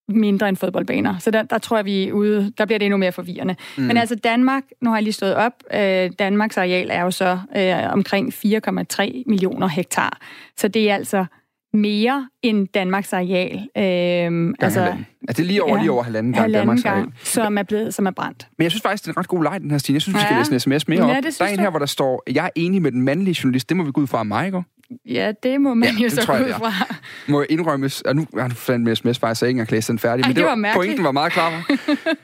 mindre 0.07 0.49
end 0.49 0.57
fodboldbaner. 0.57 1.17
Så 1.17 1.31
der, 1.31 1.43
der 1.43 1.57
tror 1.57 1.77
jeg, 1.77 1.85
vi 1.85 2.07
er 2.07 2.13
ude, 2.13 2.53
der 2.57 2.65
bliver 2.65 2.79
det 2.79 2.85
endnu 2.85 2.97
mere 2.97 3.11
forvirrende. 3.11 3.55
Mm. 3.77 3.83
Men 3.83 3.97
altså 3.97 4.15
Danmark, 4.15 4.63
nu 4.81 4.89
har 4.89 4.97
jeg 4.97 5.03
lige 5.03 5.13
stået 5.13 5.35
op, 5.35 5.53
øh, 5.73 6.11
Danmarks 6.19 6.57
areal 6.57 6.89
er 6.91 7.01
jo 7.01 7.11
så 7.11 7.39
øh, 7.57 7.93
omkring 7.93 8.33
4,3 8.33 9.23
millioner 9.25 9.67
hektar. 9.67 10.17
Så 10.57 10.67
det 10.67 10.89
er 10.89 10.95
altså 10.95 11.25
mere 11.73 12.29
end 12.41 12.67
Danmarks 12.67 13.13
areal. 13.13 13.55
Øhm, 13.55 14.55
altså, 14.59 14.81
altså, 14.81 14.97
det 15.27 15.39
er 15.39 15.43
lige 15.43 15.63
over, 15.63 15.75
ja, 15.75 15.81
lige 15.81 15.91
over 15.91 16.03
halvanden 16.03 16.33
gang 16.33 16.43
halvanden 16.43 16.67
Danmarks 16.67 16.83
gang, 16.83 16.97
areal. 16.97 17.11
som 17.23 17.57
er, 17.57 17.63
blevet, 17.63 17.93
som 17.93 18.05
er 18.05 18.11
brændt. 18.11 18.47
Men 18.57 18.63
jeg 18.63 18.71
synes 18.71 18.81
faktisk, 18.81 19.03
det 19.03 19.09
er 19.09 19.13
en 19.13 19.17
ret 19.17 19.27
god 19.27 19.43
leg, 19.43 19.61
den 19.61 19.71
her 19.71 19.77
Stine. 19.77 19.95
Jeg 19.95 20.01
synes, 20.01 20.15
ja. 20.15 20.19
vi 20.19 20.25
skal 20.25 20.37
læse 20.37 20.53
en 20.53 20.59
sms 20.59 20.87
mere 20.87 21.07
ja, 21.07 21.17
op. 21.17 21.23
Der 21.39 21.45
er 21.45 21.49
en 21.49 21.59
her, 21.59 21.69
hvor 21.69 21.79
der 21.79 21.85
står, 21.85 22.23
jeg 22.31 22.45
er 22.45 22.49
enig 22.55 22.81
med 22.81 22.91
den 22.91 23.01
mandlige 23.01 23.39
journalist. 23.43 23.69
Det 23.69 23.77
må 23.77 23.83
vi 23.83 23.91
gå 23.91 24.01
ud 24.01 24.07
fra 24.07 24.23
mig, 24.23 24.45
ikke? 24.45 24.63
Ja, 25.05 25.31
det 25.43 25.61
må 25.61 25.73
man 25.73 25.89
ja, 25.89 26.03
jo 26.03 26.09
så 26.09 26.27
gå 26.27 26.33
ud 26.33 26.53
fra. 26.53 26.95
Må 27.27 27.45
indrømmes, 27.49 28.01
og 28.01 28.15
nu 28.15 28.27
har 28.37 28.47
du 28.47 28.55
fandt 28.55 28.83
med 28.83 28.95
sms, 28.95 29.19
faktisk, 29.19 29.39
så 29.39 29.45
jeg 29.45 29.49
ikke 29.49 29.57
engang 29.57 29.71
læst 29.71 29.87
den 29.87 29.99
færdig. 29.99 30.23
Ej, 30.23 30.29
men 30.29 30.35
det 30.35 30.45
var, 30.45 30.55
var 30.55 30.73
pointen 30.73 31.03
var 31.03 31.11
meget 31.11 31.31
klar. 31.31 31.71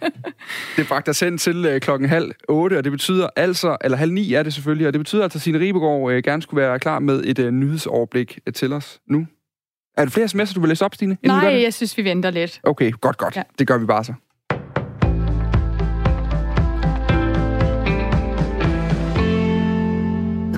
det 0.77 0.87
bragte 0.87 1.09
os 1.09 1.19
hen 1.19 1.37
til 1.37 1.73
uh, 1.73 1.79
klokken 1.79 2.09
halv 2.09 2.31
otte, 2.47 2.77
og 2.77 2.83
det 2.83 2.91
betyder 2.91 3.29
altså, 3.35 3.77
eller 3.83 3.97
halv 3.97 4.13
ni 4.13 4.33
er 4.33 4.43
det 4.43 4.53
selvfølgelig, 4.53 4.87
og 4.87 4.93
det 4.93 4.99
betyder, 4.99 5.25
at 5.25 5.31
Signe 5.31 5.59
Ribegaard 5.59 6.01
uh, 6.01 6.11
gerne 6.11 6.41
skulle 6.41 6.61
være 6.61 6.79
klar 6.79 6.99
med 6.99 7.23
et 7.25 7.39
uh, 7.39 7.49
nyhedsoverblik 7.49 8.39
uh, 8.47 8.53
til 8.53 8.73
os 8.73 8.99
nu. 9.07 9.27
Er 9.97 10.05
der 10.05 10.11
flere 10.11 10.25
sms'er, 10.25 10.53
du 10.53 10.59
vil 10.59 10.67
læse 10.67 10.85
op, 10.85 10.95
Stine? 10.95 11.17
Nej, 11.23 11.61
jeg 11.61 11.73
synes, 11.73 11.97
vi 11.97 12.03
venter 12.03 12.31
lidt. 12.31 12.59
Okay, 12.63 12.91
godt, 13.01 13.17
godt. 13.17 13.35
Ja. 13.35 13.43
Det 13.59 13.67
gør 13.67 13.77
vi 13.77 13.85
bare 13.85 14.03
så. 14.03 14.13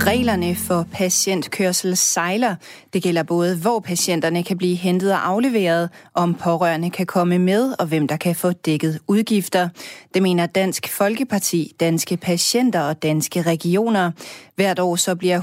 Reglerne 0.09 0.55
for 0.55 0.87
patientkørsel 0.93 1.97
sejler. 1.97 2.55
Det 2.93 3.03
gælder 3.03 3.23
både, 3.23 3.57
hvor 3.57 3.79
patienterne 3.79 4.43
kan 4.43 4.57
blive 4.57 4.75
hentet 4.75 5.11
og 5.11 5.27
afleveret, 5.27 5.89
om 6.13 6.33
pårørende 6.33 6.89
kan 6.89 7.05
komme 7.05 7.39
med, 7.39 7.73
og 7.79 7.85
hvem 7.85 8.07
der 8.07 8.17
kan 8.17 8.35
få 8.35 8.51
dækket 8.51 8.99
udgifter. 9.07 9.69
Det 10.13 10.21
mener 10.21 10.45
Dansk 10.45 10.87
Folkeparti, 10.87 11.75
Danske 11.79 12.17
Patienter 12.17 12.81
og 12.81 13.03
Danske 13.03 13.41
Regioner. 13.41 14.11
Hvert 14.55 14.79
år 14.79 14.95
så 14.95 15.15
bliver 15.15 15.41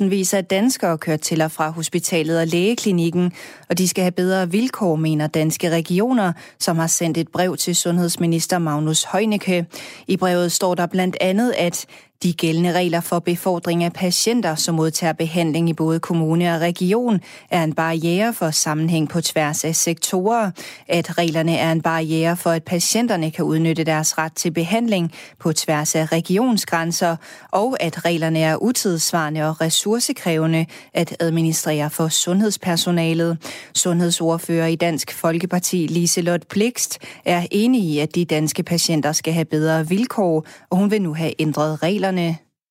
100.000 0.00 0.04
vis 0.04 0.34
af 0.34 0.44
danskere 0.44 0.98
kørt 0.98 1.20
til 1.20 1.42
og 1.42 1.50
fra 1.50 1.70
hospitalet 1.70 2.40
og 2.40 2.46
lægeklinikken, 2.46 3.32
og 3.68 3.78
de 3.78 3.88
skal 3.88 4.02
have 4.02 4.12
bedre 4.12 4.50
vilkår, 4.50 4.96
mener 4.96 5.26
Danske 5.26 5.70
Regioner, 5.70 6.32
som 6.58 6.78
har 6.78 6.86
sendt 6.86 7.18
et 7.18 7.28
brev 7.28 7.56
til 7.56 7.76
sundhedsminister 7.76 8.58
Magnus 8.58 9.06
Heunicke. 9.12 9.66
I 10.06 10.16
brevet 10.16 10.52
står 10.52 10.74
der 10.74 10.86
blandt 10.86 11.16
andet, 11.20 11.54
at 11.58 11.86
de 12.22 12.32
gældende 12.32 12.72
regler 12.72 13.00
for 13.00 13.18
befordring 13.18 13.84
af 13.84 13.92
patienter, 13.92 14.54
som 14.54 14.74
modtager 14.74 15.12
behandling 15.12 15.68
i 15.68 15.72
både 15.72 16.00
kommune 16.00 16.54
og 16.54 16.60
region, 16.60 17.20
er 17.50 17.64
en 17.64 17.72
barriere 17.72 18.32
for 18.32 18.50
sammenhæng 18.50 19.08
på 19.08 19.20
tværs 19.20 19.64
af 19.64 19.76
sektorer. 19.76 20.50
At 20.88 21.18
reglerne 21.18 21.56
er 21.56 21.72
en 21.72 21.82
barriere 21.82 22.36
for, 22.36 22.50
at 22.50 22.64
patienterne 22.64 23.30
kan 23.30 23.44
udnytte 23.44 23.84
deres 23.84 24.18
ret 24.18 24.32
til 24.32 24.50
behandling 24.50 25.12
på 25.38 25.52
tværs 25.52 25.94
af 25.94 26.12
regionsgrænser, 26.12 27.16
og 27.50 27.76
at 27.80 28.04
reglerne 28.04 28.38
er 28.38 28.56
utidssvarende 28.56 29.48
og 29.48 29.60
ressourcekrævende 29.60 30.66
at 30.94 31.16
administrere 31.20 31.90
for 31.90 32.08
sundhedspersonalet. 32.08 33.38
Sundhedsordfører 33.74 34.66
i 34.66 34.76
Dansk 34.76 35.12
Folkeparti 35.12 35.86
Liselot 35.86 36.46
Blikst 36.50 36.98
er 37.24 37.46
enig 37.50 37.82
i, 37.82 37.98
at 37.98 38.14
de 38.14 38.24
danske 38.24 38.62
patienter 38.62 39.12
skal 39.12 39.32
have 39.32 39.44
bedre 39.44 39.88
vilkår, 39.88 40.46
og 40.70 40.76
hun 40.76 40.90
vil 40.90 41.02
nu 41.02 41.14
have 41.14 41.32
ændret 41.38 41.82
regler 41.82 42.05
reglerne? 42.06 42.28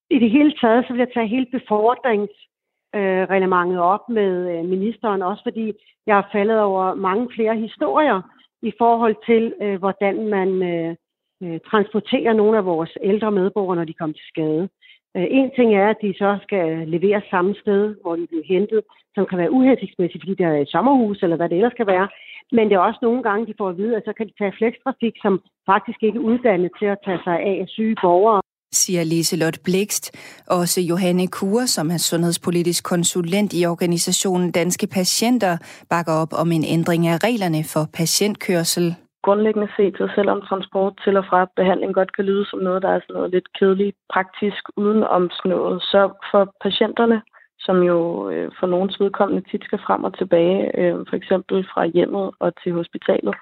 I 0.09 0.19
det 0.19 0.31
hele 0.31 0.53
taget, 0.61 0.85
så 0.85 0.93
vil 0.93 0.99
jeg 0.99 1.13
tage 1.13 1.27
hele 1.27 1.45
befordringsreglementet 1.51 3.77
øh, 3.77 3.91
op 3.93 4.09
med 4.09 4.31
øh, 4.53 4.65
ministeren, 4.65 5.21
også 5.21 5.43
fordi 5.43 5.73
jeg 6.07 6.17
er 6.17 6.29
faldet 6.31 6.61
over 6.61 6.93
mange 6.93 7.29
flere 7.35 7.55
historier 7.55 8.21
i 8.61 8.73
forhold 8.77 9.15
til, 9.25 9.53
øh, 9.61 9.79
hvordan 9.79 10.27
man 10.27 10.49
øh, 10.71 10.95
øh 11.43 11.59
transporterer 11.69 12.33
nogle 12.33 12.57
af 12.57 12.65
vores 12.65 12.97
ældre 13.01 13.31
medborgere, 13.31 13.75
når 13.75 13.85
de 13.85 13.93
kommer 13.93 14.13
til 14.13 14.27
skade. 14.33 14.69
Øh, 15.17 15.27
en 15.29 15.51
ting 15.57 15.75
er, 15.75 15.89
at 15.89 16.01
de 16.01 16.13
så 16.17 16.37
skal 16.43 16.87
levere 16.87 17.21
samme 17.29 17.55
sted, 17.61 17.95
hvor 18.01 18.15
de 18.15 18.27
bliver 18.27 18.45
hentet, 18.53 18.81
som 19.15 19.25
kan 19.25 19.37
være 19.37 19.51
uhensigtsmæssigt, 19.51 20.23
fordi 20.23 20.35
der 20.35 20.47
er 20.47 20.61
et 20.61 20.73
sommerhus, 20.75 21.23
eller 21.23 21.37
hvad 21.37 21.49
det 21.49 21.55
ellers 21.55 21.77
kan 21.77 21.87
være. 21.87 22.07
Men 22.51 22.69
det 22.69 22.75
er 22.75 22.87
også 22.87 22.99
nogle 23.01 23.23
gange, 23.23 23.47
de 23.47 23.53
får 23.57 23.69
at 23.69 23.77
vide, 23.77 23.97
at 23.97 24.05
så 24.05 24.13
kan 24.13 24.27
de 24.27 24.33
tage 24.37 24.57
flekstrafik, 24.57 25.15
som 25.21 25.41
faktisk 25.65 26.03
ikke 26.03 26.19
er 26.19 26.27
uddannet 26.29 26.71
til 26.79 26.85
at 26.85 26.97
tage 27.05 27.19
sig 27.23 27.39
af 27.39 27.65
syge 27.67 27.95
borgere 28.01 28.41
siger 28.71 29.03
Liselot 29.03 29.57
Blikst. 29.65 30.05
Også 30.47 30.81
Johanne 30.81 31.27
Kure, 31.27 31.67
som 31.67 31.89
er 31.89 31.97
sundhedspolitisk 31.97 32.83
konsulent 32.83 33.53
i 33.53 33.65
organisationen 33.65 34.51
Danske 34.51 34.87
Patienter, 34.87 35.57
bakker 35.89 36.13
op 36.13 36.33
om 36.41 36.51
en 36.51 36.65
ændring 36.75 37.07
af 37.07 37.17
reglerne 37.23 37.63
for 37.73 37.83
patientkørsel. 37.93 38.95
Grundlæggende 39.23 39.69
set, 39.77 39.95
så 39.97 40.09
selvom 40.15 40.41
transport 40.41 40.93
til 41.03 41.17
og 41.17 41.25
fra 41.29 41.47
behandling 41.55 41.93
godt 41.93 42.15
kan 42.15 42.25
lyde 42.25 42.45
som 42.45 42.59
noget, 42.59 42.81
der 42.81 42.89
er 42.89 42.99
sådan 42.99 43.13
noget 43.13 43.31
lidt 43.31 43.47
kedeligt 43.59 43.97
praktisk 44.13 44.63
uden 44.77 45.03
om 45.03 45.29
noget, 45.45 45.81
så 45.81 46.01
for 46.31 46.53
patienterne, 46.63 47.21
som 47.59 47.77
jo 47.83 48.29
øh, 48.29 48.51
for 48.59 48.67
nogens 48.67 48.99
vedkommende 48.99 49.49
tit 49.49 49.63
skal 49.65 49.79
frem 49.87 50.03
og 50.03 50.17
tilbage, 50.17 50.79
øh, 50.79 50.95
for 51.09 51.15
eksempel 51.15 51.65
fra 51.73 51.85
hjemmet 51.85 52.31
og 52.39 52.49
til 52.63 52.71
hospitalet, 52.73 53.35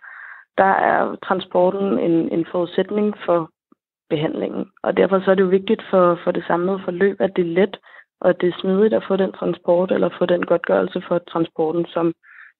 der 0.57 0.71
er 0.91 1.15
transporten 1.27 1.99
en, 1.99 2.15
en 2.35 2.45
forudsætning 2.51 3.13
for 3.25 3.49
behandlingen. 4.13 4.63
Og 4.85 4.97
derfor 4.99 5.17
så 5.19 5.31
er 5.31 5.35
det 5.35 5.47
jo 5.47 5.57
vigtigt 5.59 5.83
for, 5.91 6.05
for 6.23 6.31
det 6.31 6.43
samlede 6.47 6.79
forløb, 6.85 7.17
at 7.25 7.31
det 7.35 7.43
er 7.45 7.55
let 7.59 7.75
og 8.23 8.29
at 8.29 8.37
det 8.41 8.47
er 8.49 8.59
smidigt 8.61 8.93
at 8.93 9.03
få 9.07 9.15
den 9.17 9.31
transport 9.39 9.91
eller 9.91 10.09
få 10.19 10.25
den 10.25 10.43
godtgørelse 10.49 11.01
for 11.07 11.17
transporten, 11.31 11.85
som, 11.93 12.13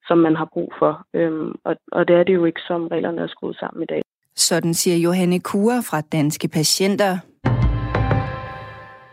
som 0.08 0.18
man 0.18 0.36
har 0.36 0.48
brug 0.54 0.74
for. 0.80 0.94
Øhm, 1.14 1.52
og, 1.66 1.76
og 1.92 2.08
det 2.08 2.16
er 2.16 2.24
det 2.24 2.34
jo 2.34 2.46
ikke, 2.46 2.62
som 2.68 2.88
reglerne 2.88 3.22
er 3.22 3.28
skruet 3.28 3.58
sammen 3.60 3.84
i 3.84 3.86
dag. 3.86 4.02
Sådan 4.36 4.74
siger 4.74 4.98
Johanne 4.98 5.40
Kure 5.40 5.84
fra 5.90 6.02
Danske 6.02 6.48
Patienter. 6.48 7.14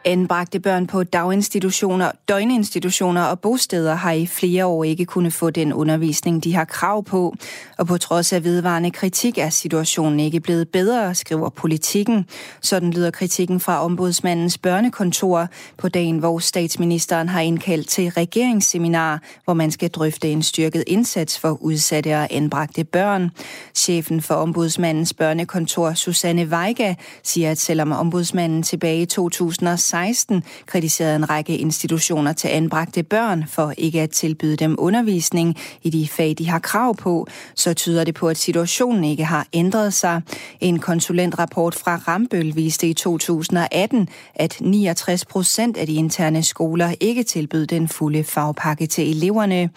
Anbragte 0.04 0.60
børn 0.60 0.86
på 0.86 1.04
daginstitutioner, 1.04 2.10
døgninstitutioner 2.28 3.22
og 3.22 3.40
bosteder 3.40 3.94
har 3.94 4.12
i 4.12 4.26
flere 4.26 4.66
år 4.66 4.84
ikke 4.84 5.04
kunnet 5.04 5.32
få 5.32 5.50
den 5.50 5.72
undervisning, 5.72 6.44
de 6.44 6.54
har 6.54 6.64
krav 6.64 7.04
på. 7.04 7.34
Og 7.78 7.86
på 7.86 7.98
trods 7.98 8.32
af 8.32 8.44
vedvarende 8.44 8.90
kritik 8.90 9.38
er 9.38 9.50
situationen 9.50 10.20
ikke 10.20 10.40
blevet 10.40 10.68
bedre, 10.68 11.14
skriver 11.14 11.48
politikken. 11.48 12.26
Sådan 12.60 12.90
lyder 12.90 13.10
kritikken 13.10 13.60
fra 13.60 13.84
ombudsmandens 13.84 14.58
børnekontor 14.58 15.48
på 15.78 15.88
dagen, 15.88 16.18
hvor 16.18 16.38
statsministeren 16.38 17.28
har 17.28 17.40
indkaldt 17.40 17.88
til 17.88 18.08
regeringsseminar, 18.10 19.22
hvor 19.44 19.54
man 19.54 19.70
skal 19.70 19.90
drøfte 19.90 20.30
en 20.30 20.42
styrket 20.42 20.84
indsats 20.86 21.38
for 21.38 21.62
udsatte 21.62 22.14
og 22.14 22.28
anbragte 22.30 22.84
børn. 22.84 23.30
Chefen 23.74 24.22
for 24.22 24.34
ombudsmandens 24.34 25.14
børnekontor, 25.14 25.94
Susanne 25.94 26.44
Weiga, 26.44 26.94
siger, 27.22 27.50
at 27.50 27.58
selvom 27.58 27.92
ombudsmanden 27.92 28.62
tilbage 28.62 29.02
i 29.02 29.06
2016 29.06 29.89
2016 29.90 30.42
kritiserede 30.66 31.16
en 31.16 31.30
række 31.30 31.58
institutioner 31.58 32.32
til 32.32 32.48
anbragte 32.48 33.02
børn 33.02 33.44
for 33.48 33.74
ikke 33.78 34.00
at 34.00 34.10
tilbyde 34.10 34.56
dem 34.56 34.76
undervisning 34.78 35.56
i 35.82 35.90
de 35.90 36.08
fag, 36.08 36.34
de 36.38 36.48
har 36.48 36.58
krav 36.58 36.96
på, 36.96 37.26
så 37.54 37.74
tyder 37.74 38.04
det 38.04 38.14
på, 38.14 38.28
at 38.28 38.36
situationen 38.36 39.04
ikke 39.04 39.24
har 39.24 39.46
ændret 39.52 39.94
sig. 39.94 40.22
En 40.60 40.78
konsulentrapport 40.78 41.74
fra 41.74 41.96
Rambøl 41.96 42.56
viste 42.56 42.88
i 42.88 42.94
2018, 42.94 44.08
at 44.34 44.56
69 44.60 45.24
procent 45.24 45.76
af 45.76 45.86
de 45.86 45.94
interne 45.94 46.42
skoler 46.42 46.94
ikke 47.00 47.22
tilbød 47.22 47.66
den 47.66 47.88
fulde 47.88 48.24
fagpakke 48.24 48.86
til 48.86 49.10
eleverne. 49.10 49.70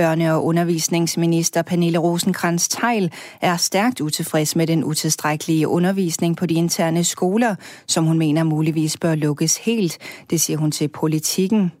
Børne- 0.00 0.30
og 0.30 0.44
undervisningsminister 0.44 1.62
Pernille 1.62 1.98
rosenkrantz 1.98 2.68
teil 2.68 3.12
er 3.40 3.56
stærkt 3.56 4.00
utilfreds 4.00 4.56
med 4.56 4.66
den 4.66 4.84
utilstrækkelige 4.84 5.68
undervisning 5.68 6.36
på 6.36 6.46
de 6.46 6.54
interne 6.54 7.04
skoler, 7.04 7.54
som 7.86 8.04
hun 8.04 8.18
mener 8.18 8.44
muligvis 8.44 8.96
bør 8.96 9.14
lukkes 9.14 9.59
helt. 9.60 9.98
Det 10.30 10.40
siger 10.40 10.56
hun 10.56 10.70
til 10.70 10.88
politikken. 10.88 11.72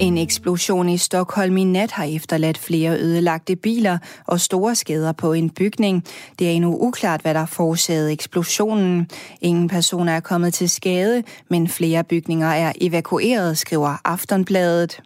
En 0.00 0.18
eksplosion 0.18 0.88
i 0.88 0.96
Stockholm 0.98 1.56
i 1.56 1.64
nat 1.64 1.90
har 1.90 2.04
efterladt 2.04 2.58
flere 2.58 2.98
ødelagte 2.98 3.56
biler 3.56 3.98
og 4.26 4.40
store 4.40 4.74
skader 4.74 5.12
på 5.12 5.32
en 5.32 5.50
bygning. 5.50 6.04
Det 6.38 6.46
er 6.46 6.50
endnu 6.50 6.78
uklart, 6.80 7.20
hvad 7.20 7.34
der 7.34 7.46
forårsagede 7.46 8.12
eksplosionen. 8.12 9.10
Ingen 9.40 9.68
personer 9.68 10.12
er 10.12 10.20
kommet 10.20 10.54
til 10.54 10.70
skade, 10.70 11.22
men 11.50 11.68
flere 11.68 12.04
bygninger 12.04 12.48
er 12.48 12.72
evakueret, 12.80 13.58
skriver 13.58 13.96
Aftonbladet 14.04 15.00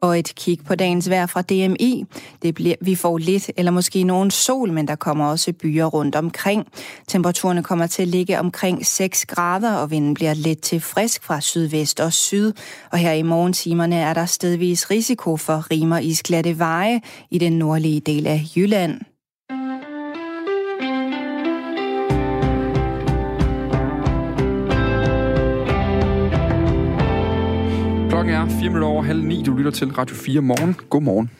og 0.00 0.18
et 0.18 0.32
kig 0.36 0.58
på 0.66 0.74
dagens 0.74 1.10
vejr 1.10 1.26
fra 1.26 1.42
DMI. 1.42 2.04
Det 2.42 2.54
bliver, 2.54 2.74
vi 2.80 2.94
får 2.94 3.18
lidt 3.18 3.50
eller 3.56 3.70
måske 3.70 4.02
nogen 4.02 4.30
sol, 4.30 4.72
men 4.72 4.88
der 4.88 4.96
kommer 4.96 5.26
også 5.26 5.52
byer 5.52 5.84
rundt 5.84 6.16
omkring. 6.16 6.66
Temperaturerne 7.08 7.62
kommer 7.62 7.86
til 7.86 8.02
at 8.02 8.08
ligge 8.08 8.38
omkring 8.38 8.86
6 8.86 9.26
grader, 9.26 9.74
og 9.74 9.90
vinden 9.90 10.14
bliver 10.14 10.34
let 10.34 10.60
til 10.60 10.80
frisk 10.80 11.24
fra 11.24 11.40
sydvest 11.40 12.00
og 12.00 12.12
syd. 12.12 12.52
Og 12.92 12.98
her 12.98 13.12
i 13.12 13.22
morgentimerne 13.22 13.96
er 13.96 14.14
der 14.14 14.26
stedvis 14.26 14.90
risiko 14.90 15.36
for 15.36 15.70
rimer 15.70 15.98
isglatte 15.98 16.58
veje 16.58 17.00
i 17.30 17.38
den 17.38 17.52
nordlige 17.52 18.00
del 18.00 18.26
af 18.26 18.42
Jylland. 18.56 19.00
Klokken 28.28 28.56
er 28.56 28.60
4 28.60 28.68
minutter 28.68 28.88
over 28.88 29.02
halv 29.02 29.24
ni. 29.24 29.42
Du 29.42 29.56
lytter 29.56 29.70
til 29.70 29.90
Radio 29.92 30.16
4 30.16 30.40
morgen. 30.40 30.76
Godmorgen. 30.90 31.30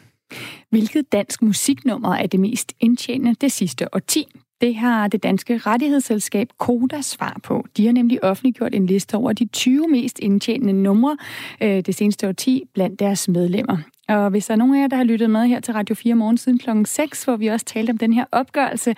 Hvilket 0.69 1.11
dansk 1.11 1.41
musiknummer 1.41 2.15
er 2.15 2.27
det 2.27 2.39
mest 2.39 2.73
indtjenende 2.79 3.35
det 3.41 3.51
sidste 3.51 3.95
årti? 3.95 4.27
Det 4.61 4.75
har 4.75 5.07
det 5.07 5.23
danske 5.23 5.57
rettighedsselskab 5.57 6.47
Koda 6.57 7.01
svar 7.01 7.39
på. 7.43 7.65
De 7.77 7.85
har 7.85 7.93
nemlig 7.93 8.23
offentliggjort 8.23 8.75
en 8.75 8.85
liste 8.85 9.15
over 9.15 9.33
de 9.33 9.45
20 9.45 9.87
mest 9.87 10.19
indtjenende 10.19 10.73
numre 10.73 11.17
øh, 11.61 11.81
det 11.85 11.95
seneste 11.95 12.27
årti 12.27 12.63
blandt 12.73 12.99
deres 12.99 13.27
medlemmer. 13.27 13.77
Og 14.07 14.29
hvis 14.29 14.45
der 14.45 14.53
er 14.53 14.57
nogen 14.57 14.75
af 14.75 14.81
jer, 14.81 14.87
der 14.87 14.97
har 14.97 15.03
lyttet 15.03 15.29
med 15.29 15.47
her 15.47 15.59
til 15.59 15.73
Radio 15.73 15.95
4 15.95 16.15
morgen 16.15 16.37
siden 16.37 16.57
klokken 16.57 16.85
6, 16.85 17.23
hvor 17.23 17.35
vi 17.35 17.47
også 17.47 17.65
talte 17.65 17.91
om 17.91 17.97
den 17.97 18.13
her 18.13 18.25
opgørelse, 18.31 18.95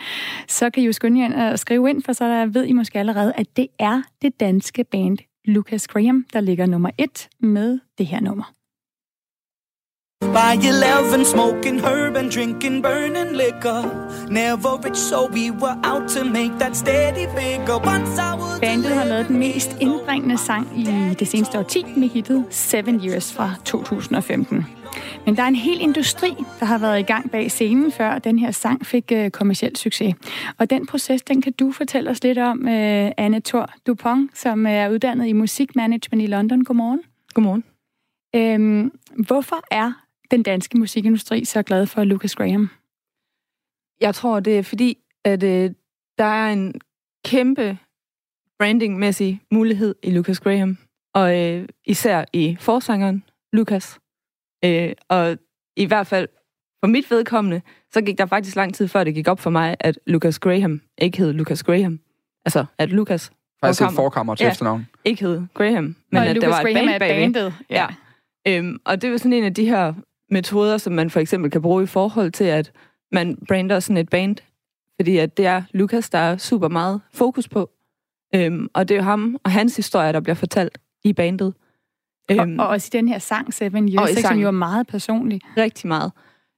så 0.48 0.70
kan 0.70 0.84
I 0.84 0.86
jo 0.86 0.92
skynde 0.92 1.22
jer 1.22 1.52
at 1.52 1.60
skrive 1.60 1.90
ind, 1.90 2.04
for 2.04 2.14
så 2.14 2.26
der 2.26 2.46
ved 2.46 2.66
I 2.66 2.72
måske 2.72 3.00
allerede, 3.00 3.34
at 3.36 3.58
det 3.58 3.68
er 3.80 4.02
det 4.22 4.40
danske 4.40 4.84
band 4.84 5.18
Lucas 5.46 5.88
Graham, 5.88 6.26
der 6.34 6.42
ligger 6.42 6.66
nummer 6.66 6.90
et 6.98 7.30
med 7.40 7.80
det 7.98 8.06
her 8.06 8.20
nummer. 8.20 8.54
By 10.34 10.56
11, 10.56 11.26
smoking 11.26 11.80
herb 11.80 12.16
and 12.16 12.32
drinking 12.32 12.82
burning 12.84 13.36
liquor. 13.36 13.82
Never 14.30 14.78
rich, 14.86 14.98
so 14.98 15.28
we 15.28 15.52
were 15.52 15.78
out 15.84 16.10
to 16.10 16.24
make 16.24 16.52
that 16.60 16.78
steady 16.78 17.26
figure. 17.38 17.80
Once 17.80 18.18
I 18.18 18.36
was 18.36 18.60
Bandet 18.60 18.92
har 18.92 19.06
lavet 19.06 19.28
den 19.28 19.40
mest 19.40 19.78
indbringende 19.82 20.38
sang 20.38 20.80
i 20.80 20.84
det 21.20 21.28
seneste 21.28 21.60
årti 21.60 21.86
med 21.98 22.10
hittet 22.10 22.46
Seven 22.50 23.02
Years 23.06 23.34
fra 23.34 23.54
2015. 23.66 24.66
Men 25.26 25.36
der 25.36 25.44
er 25.44 25.48
en 25.48 25.56
hel 25.56 25.82
industri, 25.82 26.36
der 26.60 26.66
har 26.66 26.78
været 26.78 27.00
i 27.00 27.04
gang 27.04 27.32
bag 27.32 27.52
scenen, 27.52 27.92
før 27.92 28.20
den 28.20 28.40
her 28.40 28.52
sang 28.52 28.86
fik 28.86 29.12
uh, 29.16 29.30
kommersiel 29.30 29.76
succes. 29.76 30.16
Og 30.58 30.70
den 30.70 30.86
proces, 30.86 31.22
den 31.22 31.42
kan 31.42 31.54
du 31.54 31.72
fortælle 31.72 32.10
os 32.10 32.24
lidt 32.24 32.38
om, 32.38 32.60
uh, 32.60 32.72
Anne 33.18 33.42
Thor 33.46 33.70
Dupont, 33.88 34.38
som 34.38 34.66
er 34.66 34.90
uddannet 34.90 35.28
i 35.28 35.34
musikmanagement 35.34 36.24
i 36.24 36.28
London. 36.28 36.64
Godmorgen. 36.64 37.02
Godmorgen. 37.34 37.64
Øhm, 38.36 38.92
hvorfor 39.28 39.64
er 39.72 39.92
den 40.32 40.44
danske 40.44 40.78
musikindustri 40.78 41.46
så 41.46 41.64
glad 41.64 41.88
for 41.88 42.04
Lucas 42.04 42.36
Graham? 42.36 42.70
Jeg 44.02 44.16
tror, 44.16 44.40
det 44.40 44.58
er 44.58 44.64
fordi, 44.64 44.98
at 45.26 45.44
øh, 45.44 45.72
der 46.18 46.24
er 46.24 46.54
en 46.54 46.82
kæmpe 47.26 47.78
brandingmæssig 48.60 49.42
mulighed 49.52 49.96
i 50.04 50.12
Lucas 50.12 50.40
Graham, 50.40 50.78
og 51.14 51.40
øh, 51.40 51.68
især 51.86 52.26
i 52.34 52.58
forsangeren 52.60 53.24
Lucas. 53.54 54.00
Øh, 54.66 54.92
og 55.10 55.38
i 55.76 55.86
hvert 55.86 56.08
fald 56.08 56.28
for 56.84 56.88
mit 56.88 57.12
vedkommende, 57.12 57.62
så 57.94 58.02
gik 58.02 58.18
der 58.18 58.26
faktisk 58.26 58.56
lang 58.56 58.76
tid 58.76 58.88
før 58.88 59.04
det 59.04 59.14
gik 59.16 59.28
op 59.28 59.40
for 59.40 59.50
mig, 59.50 59.76
at 59.80 60.00
Lucas 60.08 60.40
Graham 60.40 60.82
ikke 60.98 61.18
hed 61.18 61.34
Lucas 61.34 61.64
Graham. 61.64 62.00
Altså, 62.46 62.66
at 62.78 62.90
Lucas 62.90 63.32
Faktisk 63.64 63.82
et 63.82 63.96
forkammer 63.96 64.36
til 64.36 64.44
ja, 64.44 64.52
efternavn. 64.52 64.88
ikke 65.06 65.26
hed 65.26 65.42
Graham, 65.54 65.84
men 65.84 65.96
og 66.18 66.26
at 66.26 66.36
Lucas 66.36 66.48
der 66.48 66.56
var 66.56 66.62
et 66.62 66.74
Graham 66.76 66.88
band 66.88 66.96
er 66.96 67.00
bagved. 67.00 67.34
bandet. 67.34 67.54
Ja. 67.70 67.88
Ja. 68.46 68.58
Øhm, 68.58 68.80
og 68.86 69.02
det 69.02 69.10
jo 69.12 69.18
sådan 69.18 69.34
en 69.34 69.44
af 69.44 69.54
de 69.54 69.66
her 69.66 69.94
metoder, 70.32 70.78
som 70.78 70.94
man 70.94 71.10
for 71.10 71.20
eksempel 71.20 71.52
kan 71.52 71.62
bruge 71.62 71.84
i 71.84 71.88
forhold 71.88 72.32
til, 72.32 72.44
at 72.44 72.72
man 73.12 73.38
brander 73.48 73.80
sådan 73.80 73.98
et 73.98 74.10
band. 74.10 74.36
Fordi 75.00 75.18
at 75.18 75.38
det 75.38 75.46
er 75.46 75.64
Lukas, 75.74 76.10
der 76.10 76.18
er 76.18 76.38
super 76.38 76.68
meget 76.68 77.02
fokus 77.14 77.48
på. 77.48 77.70
Øhm, 78.36 78.68
og 78.74 78.90
det 78.90 78.96
er 78.96 79.00
jo 79.00 79.04
ham 79.04 79.38
og 79.44 79.52
hans 79.52 79.76
historie, 79.76 80.14
der 80.14 80.20
bliver 80.20 80.36
fortalt 80.36 80.78
i 81.04 81.14
bandet. 81.14 81.54
Øhm, 82.32 82.60
og, 82.60 82.66
og 82.66 82.72
også 82.72 82.90
i 82.94 82.98
den 82.98 83.08
her 83.08 83.20
sang, 83.20 83.54
Seven 83.54 83.90
Years, 83.90 84.10
ikke, 84.10 84.22
som 84.22 84.40
jo 84.40 84.48
er 84.48 84.52
meget 84.52 84.88
personlig. 84.88 85.42
Rigtig 85.58 85.88
meget. 85.88 86.12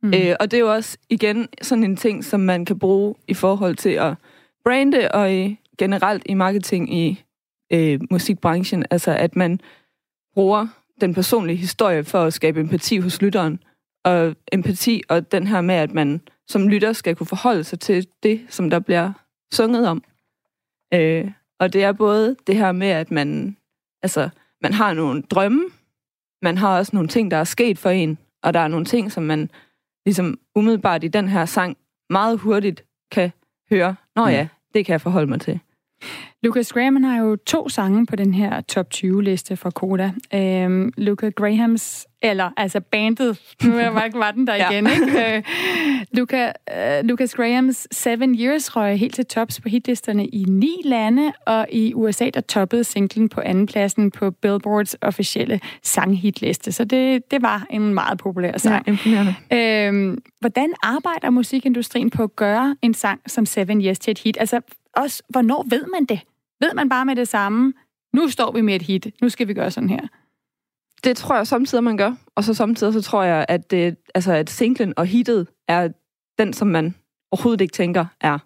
Mm. 0.04 0.14
Øh, 0.14 0.36
og 0.40 0.52
det 0.52 0.58
er 0.58 0.62
jo 0.62 0.74
også, 0.74 0.98
igen, 1.10 1.48
sådan 1.62 1.84
en 1.84 1.96
ting, 1.96 2.24
som 2.24 2.40
man 2.40 2.66
kan 2.66 2.80
bruge 2.80 3.16
i 3.28 3.34
forhold 3.34 3.76
til 3.76 3.90
at 3.90 4.16
brande 4.64 5.12
og 5.12 5.34
i, 5.34 5.60
generelt 5.78 6.24
i 6.26 6.34
marketing 6.34 6.94
i 6.94 7.24
øh, 7.74 8.00
musikbranchen. 8.12 8.86
Altså, 8.92 9.12
at 9.12 9.36
man 9.36 9.60
bruger 10.34 10.68
den 11.02 11.14
personlige 11.14 11.58
historie 11.58 12.04
for 12.04 12.24
at 12.24 12.34
skabe 12.34 12.60
empati 12.60 12.98
hos 12.98 13.22
lytteren. 13.22 13.64
Og 14.06 14.36
empati 14.52 15.02
og 15.10 15.32
den 15.32 15.48
her 15.48 15.62
med, 15.62 15.76
at 15.76 15.94
man 15.94 16.22
som 16.48 16.68
lytter 16.68 16.94
skal 16.94 17.16
kunne 17.16 17.28
forholde 17.28 17.64
sig 17.64 17.80
til 17.80 18.08
det, 18.24 18.46
som 18.50 18.70
der 18.70 18.80
bliver 18.80 19.12
sunget 19.54 19.88
om. 19.88 20.04
Øh, 20.94 21.32
og 21.60 21.74
det 21.74 21.84
er 21.84 21.92
både 21.92 22.36
det 22.48 22.56
her 22.56 22.72
med, 22.72 22.88
at 22.88 23.12
man, 23.12 23.58
altså, 24.02 24.30
man 24.62 24.74
har 24.74 24.94
nogle 24.94 25.22
drømme, 25.22 25.64
man 26.42 26.58
har 26.58 26.78
også 26.78 26.92
nogle 26.94 27.10
ting, 27.10 27.32
der 27.32 27.38
er 27.38 27.44
sket 27.44 27.80
for 27.80 27.90
en, 27.90 28.18
og 28.44 28.54
der 28.54 28.60
er 28.60 28.68
nogle 28.68 28.86
ting, 28.86 29.12
som 29.12 29.24
man 29.24 29.50
ligesom 30.06 30.40
umiddelbart 30.56 31.04
i 31.04 31.08
den 31.08 31.28
her 31.28 31.46
sang 31.46 31.78
meget 32.10 32.40
hurtigt 32.40 32.86
kan 33.12 33.32
høre, 33.70 33.96
nå 34.16 34.28
ja, 34.28 34.48
det 34.74 34.86
kan 34.86 34.94
jeg 34.94 35.02
forholde 35.02 35.28
mig 35.28 35.42
til. 35.42 35.60
Lucas 36.44 36.74
Graham 36.74 36.96
han 36.96 37.04
har 37.04 37.24
jo 37.24 37.36
to 37.36 37.70
sange 37.70 38.06
på 38.06 38.16
den 38.16 38.34
her 38.34 38.62
top 38.62 38.88
20-liste 38.96 39.56
fra 39.58 39.70
Koda. 39.70 40.12
Øhm, 40.34 40.94
Lucas 40.98 41.34
Grahams, 41.36 42.08
eller 42.22 42.50
altså 42.58 42.80
bandet, 42.80 43.40
nu 43.64 43.72
var, 43.74 44.10
var 44.18 44.32
den 44.32 44.48
der 44.48 44.56
Ja. 44.56 44.70
igen, 44.70 44.88
ikke? 44.88 45.36
Øh, 45.36 45.44
Luca, 46.18 46.52
øh, 46.78 47.04
Lucas 47.06 47.36
Grahams 47.36 47.88
Seven 47.92 48.36
Years 48.40 48.76
røg 48.76 49.00
helt 49.00 49.16
til 49.16 49.26
tops 49.26 49.62
på 49.62 49.70
hitlisterne 49.70 50.26
i 50.28 50.44
ni 50.48 50.76
lande, 50.86 51.34
og 51.48 51.68
i 51.72 51.94
USA 51.94 52.30
der 52.34 52.42
toppede 52.42 52.84
singlen 52.84 53.30
på 53.30 53.42
andenpladsen 53.42 54.12
på 54.12 54.32
Billboards 54.32 54.96
officielle 55.02 55.60
sanghitliste. 55.84 56.72
Så 56.72 56.86
det, 56.86 57.32
det 57.32 57.42
var 57.42 57.66
en 57.70 57.94
meget 57.94 58.18
populær 58.18 58.58
sang. 58.58 58.84
Ja, 58.88 58.92
imponerende. 58.92 59.36
Øhm, 59.54 60.22
hvordan 60.40 60.74
arbejder 60.84 61.30
musikindustrien 61.30 62.10
på 62.10 62.24
at 62.24 62.36
gøre 62.36 62.76
en 62.82 62.94
sang 62.94 63.22
som 63.28 63.46
Seven 63.46 63.82
Years 63.86 64.00
til 64.00 64.12
et 64.12 64.20
hit? 64.20 64.38
Altså, 64.40 64.60
også, 64.96 65.24
hvornår 65.30 65.66
ved 65.70 65.86
man 65.88 66.06
det? 66.06 66.20
Ved 66.62 66.74
man 66.74 66.90
bare 66.90 67.06
med 67.06 67.16
det 67.16 67.28
samme? 67.28 67.74
Nu 68.14 68.30
står 68.30 68.52
vi 68.52 68.62
med 68.62 68.76
et 68.76 68.82
hit. 68.82 69.08
Nu 69.22 69.30
skal 69.30 69.48
vi 69.48 69.54
gøre 69.54 69.72
sådan 69.72 69.90
her. 69.90 70.08
Det 71.04 71.18
tror 71.18 71.36
jeg 71.36 71.48
samtidig, 71.48 71.84
man 71.84 71.98
gør. 71.98 72.16
Og 72.36 72.44
så 72.44 72.54
samtidig 72.54 72.94
så 72.94 73.02
tror 73.02 73.24
jeg, 73.24 73.46
at, 73.50 73.72
det, 73.72 73.98
altså, 74.16 74.34
at 74.34 74.50
singlen 74.50 74.94
og 74.98 75.06
hittet 75.06 75.48
er 75.68 75.90
den, 76.38 76.54
som 76.54 76.68
man 76.68 76.96
overhovedet 77.32 77.62
ikke 77.62 77.72
tænker 77.72 78.06
er 78.22 78.40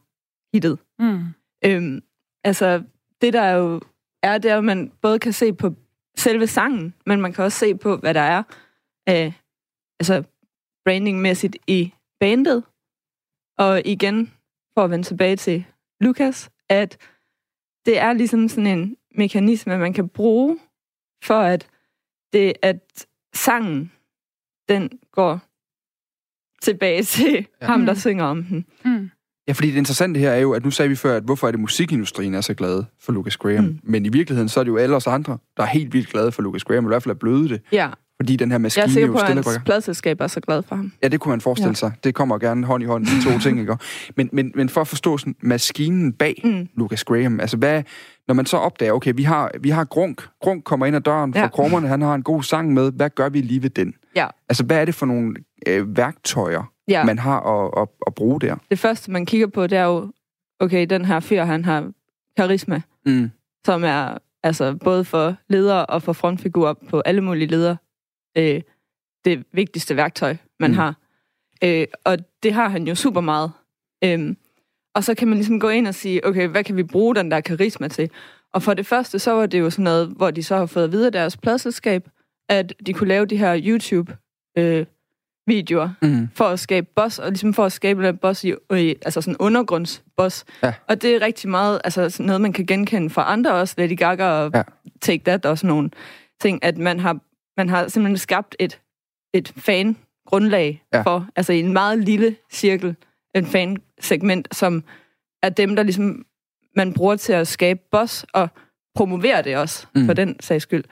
hittet. 0.54 0.80
Mm. 1.00 1.24
Øhm, 1.66 2.02
altså, 2.44 2.84
det 3.22 3.34
der 3.34 3.50
jo 3.50 3.82
er, 4.24 4.38
det 4.38 4.52
er, 4.52 4.58
at 4.58 4.64
man 4.64 4.92
både 5.02 5.20
kan 5.20 5.34
se 5.34 5.54
på 5.54 5.76
selve 6.18 6.48
sangen, 6.48 6.94
men 7.06 7.22
man 7.22 7.34
kan 7.34 7.44
også 7.44 7.60
se 7.60 7.76
på, 7.76 7.98
hvad 7.98 8.14
der 8.14 8.22
er 8.22 8.44
af 9.08 9.34
altså, 10.00 10.24
brandingmæssigt 10.86 11.58
i 11.68 11.94
bandet. 12.20 12.64
Og 13.58 13.82
igen, 13.86 14.34
for 14.74 14.84
at 14.84 14.92
vende 14.92 15.04
tilbage 15.06 15.36
til 15.36 15.66
Lukas, 16.02 16.50
at 16.70 16.98
det 17.86 18.00
er 18.00 18.14
ligesom 18.14 18.50
sådan 18.50 18.68
en 18.80 18.96
mekanisme, 19.16 19.78
man 19.78 19.94
kan 19.94 20.10
bruge 20.10 20.58
for 21.24 21.40
at 21.40 21.68
det, 22.34 22.54
at 22.62 23.08
sangen, 23.34 23.92
den 24.70 24.90
går 25.12 25.40
tilbage 26.62 27.04
til 27.16 27.48
Ja. 27.62 27.66
ham, 27.68 27.86
der 27.86 27.94
Mm. 27.94 28.00
synger 28.00 28.24
om 28.26 28.44
den. 28.44 28.66
Mm. 28.86 29.10
Ja, 29.48 29.54
fordi 29.54 29.72
det 29.72 29.78
interessante 29.78 30.20
her 30.20 30.32
er 30.32 30.40
jo, 30.40 30.54
at 30.54 30.64
nu 30.64 30.72
sagde 30.72 30.90
vi 30.90 30.96
før, 30.96 31.18
at 31.18 31.24
hvorfor 31.24 31.48
er 31.48 31.52
det 31.52 31.60
musikindustrien 31.60 32.34
er 32.34 32.42
så 32.42 32.54
glade 32.54 32.86
for 33.00 33.12
Lucas 33.12 33.38
Graham. 33.38 33.64
Mm. 33.64 33.80
Men 33.84 34.06
i 34.06 34.10
virkeligheden, 34.10 34.50
så 34.50 34.60
er 34.60 34.64
det 34.64 34.72
jo 34.72 34.78
alle 34.78 34.96
os 34.96 35.08
andre, 35.08 35.38
der 35.58 35.64
er 35.64 35.68
helt 35.68 35.94
vildt 35.94 36.10
glade 36.10 36.32
for 36.32 36.42
Lucas 36.42 36.64
Graham, 36.64 36.86
i 36.86 36.88
hvert 36.88 37.04
fald 37.04 37.16
er 37.16 37.20
bløde 37.20 37.50
det. 37.50 37.62
Ja, 37.72 37.90
Fordi 38.22 38.36
den 38.36 38.50
her 38.52 38.54
jeg 38.56 38.62
maskine 38.62 38.84
er 38.84 38.88
sikker 38.90 39.08
på, 39.08 39.12
jo 39.14 39.18
at 39.20 39.26
stille 39.28 39.44
hans 39.44 39.62
pladselskab 39.66 40.22
er 40.22 40.28
så 40.28 40.40
glad 40.40 40.64
for 40.64 40.76
ham. 40.76 40.92
Ja, 41.04 41.08
det 41.08 41.20
kunne 41.20 41.30
man 41.30 41.42
forestille 41.42 41.70
ja. 41.70 41.74
Sig. 41.74 41.92
Det 42.04 42.16
kommer 42.16 42.38
gerne 42.38 42.66
hånd 42.66 42.84
i 42.84 42.86
hånd, 42.86 43.06
de 43.06 43.24
to 43.34 43.40
ting, 43.44 43.60
ikke? 43.60 43.78
Men, 44.16 44.30
men, 44.34 44.52
men 44.56 44.70
for 44.70 44.82
at 44.82 44.88
forstå 44.88 45.18
sådan, 45.18 45.36
maskinen 45.42 46.14
bag 46.14 46.42
mm. 46.44 46.68
Lucas 46.78 47.04
Graham, 47.04 47.40
altså 47.40 47.58
hvad, 47.58 47.84
når 48.28 48.36
man 48.36 48.46
så 48.46 48.58
opdager, 48.58 48.92
okay, 48.94 49.14
vi 49.16 49.24
har, 49.24 49.52
vi 49.62 49.70
har 49.70 49.84
Grunk, 49.86 50.28
Grunk 50.42 50.64
kommer 50.64 50.86
ind 50.86 50.96
ad 50.96 51.02
døren 51.02 51.34
fra 51.34 51.40
Ja. 51.42 51.48
krummerne, 51.48 51.88
han 51.88 52.02
har 52.02 52.16
en 52.16 52.24
god 52.24 52.44
sang 52.44 52.74
med, 52.74 52.92
hvad 52.92 53.10
gør 53.10 53.30
vi 53.30 53.42
lige 53.42 53.64
ved 53.64 53.70
den? 53.70 53.94
Ja. 54.16 54.28
Altså, 54.50 54.64
hvad 54.64 54.78
er 54.82 54.86
det 54.86 54.96
for 54.96 55.06
nogle 55.06 55.36
øh, 55.68 55.98
værktøjer, 55.98 56.72
Ja. 56.88 57.04
man 57.04 57.20
har 57.20 57.40
at, 57.40 57.82
at, 57.82 57.88
at 58.08 58.16
bruge 58.16 58.42
der? 58.42 58.56
Det 58.70 58.80
første, 58.80 59.12
man 59.12 59.26
kigger 59.26 59.48
på, 59.48 59.68
det 59.68 59.78
er 59.78 59.84
jo, 59.84 60.12
okay, 60.60 60.86
den 60.90 61.06
her 61.06 61.20
fyr, 61.20 61.44
han 61.44 61.66
har 61.66 61.92
karisma, 62.38 62.82
Mm. 63.06 63.30
som 63.66 63.84
er 63.84 64.18
altså 64.44 64.74
både 64.84 65.06
for 65.06 65.36
ledere 65.50 65.86
og 65.86 66.04
for 66.04 66.14
frontfigurer 66.14 66.74
på 66.90 67.00
alle 67.00 67.22
mulige 67.22 67.48
ledere, 67.48 67.78
øh, 68.38 68.62
det 69.26 69.44
vigtigste 69.54 69.96
værktøj, 69.96 70.36
man 70.60 70.72
Mm. 70.72 70.78
har. 70.78 70.96
Øh, 71.64 71.88
og 72.06 72.18
det 72.44 72.54
har 72.54 72.70
han 72.70 72.88
jo 72.88 72.96
super 72.96 73.22
meget. 73.22 73.52
Øhm, 74.04 74.38
og 74.96 75.04
så 75.04 75.16
kan 75.16 75.28
man 75.28 75.38
ligesom 75.38 75.60
gå 75.60 75.70
ind 75.70 75.88
og 75.88 75.96
sige, 75.96 76.26
okay, 76.28 76.48
hvad 76.48 76.64
kan 76.64 76.78
vi 76.78 76.84
bruge 76.84 77.16
den 77.16 77.32
der 77.32 77.42
karisma 77.42 77.88
til? 77.88 78.10
Og 78.54 78.64
for 78.64 78.74
det 78.74 78.86
første, 78.86 79.20
så 79.20 79.32
var 79.32 79.46
det 79.46 79.60
jo 79.60 79.70
sådan 79.70 79.84
noget, 79.84 80.08
hvor 80.08 80.32
de 80.32 80.44
så 80.44 80.56
har 80.58 80.66
fået 80.66 80.84
at 80.84 80.92
vide 80.92 81.06
af 81.06 81.12
deres 81.12 81.38
pladselskab, 81.38 82.10
at 82.50 82.74
de 82.86 82.94
kunne 82.94 83.08
lave 83.08 83.26
de 83.26 83.38
her 83.38 83.62
YouTube-videoer, 83.64 85.90
Mm. 86.02 86.28
for 86.36 86.46
at 86.46 86.60
skabe 86.60 86.88
boss, 86.96 87.20
og 87.20 87.30
ligesom 87.30 87.54
for 87.54 87.66
at 87.66 87.72
skabe 87.72 88.10
en 88.10 88.18
boss 88.18 88.44
i, 88.44 88.54
i 88.78 88.96
altså 89.02 89.22
sådan 89.22 89.38
undergrundsboss. 89.40 90.46
Ja. 90.64 90.74
Og 90.88 91.02
det 91.02 91.16
er 91.16 91.22
rigtig 91.22 91.50
meget, 91.50 91.82
altså 91.84 92.10
sådan 92.10 92.26
noget, 92.26 92.42
man 92.42 92.54
kan 92.54 92.66
genkende 92.66 93.10
fra 93.10 93.32
andre 93.34 93.54
også, 93.54 93.76
Lady 93.78 93.98
Gaga 93.98 94.24
og 94.26 94.52
ja. 94.54 94.64
Take 95.02 95.24
That 95.26 95.46
og 95.46 95.58
sådan 95.58 95.68
nogle 95.68 95.90
ting, 96.42 96.64
at 96.64 96.78
man 96.78 97.00
har, 97.00 97.18
man 97.58 97.70
har 97.70 97.88
simpelthen 97.88 98.18
skabt 98.18 98.56
et, 98.60 98.82
et 99.34 99.54
fan-grundlag 99.58 100.84
Ja. 100.94 101.02
for, 101.02 101.28
altså 101.36 101.54
i 101.54 101.60
en 101.60 101.74
meget 101.74 102.00
lille 102.00 102.36
cirkel, 102.52 102.96
en 103.36 103.46
fan-segment, 103.46 104.56
som 104.56 104.84
er 105.44 105.50
dem, 105.50 105.76
der 105.76 105.84
ligesom 105.84 106.26
man 106.76 106.94
bruger 106.94 107.16
til 107.16 107.34
at 107.34 107.48
skabe 107.48 107.80
boss 107.92 108.26
og 108.34 108.50
promovere 108.96 109.42
det 109.42 109.58
også, 109.58 109.88
Mm. 109.96 110.06
for 110.06 110.14
den 110.14 110.40
sags 110.40 110.64
skyld. 110.64 110.84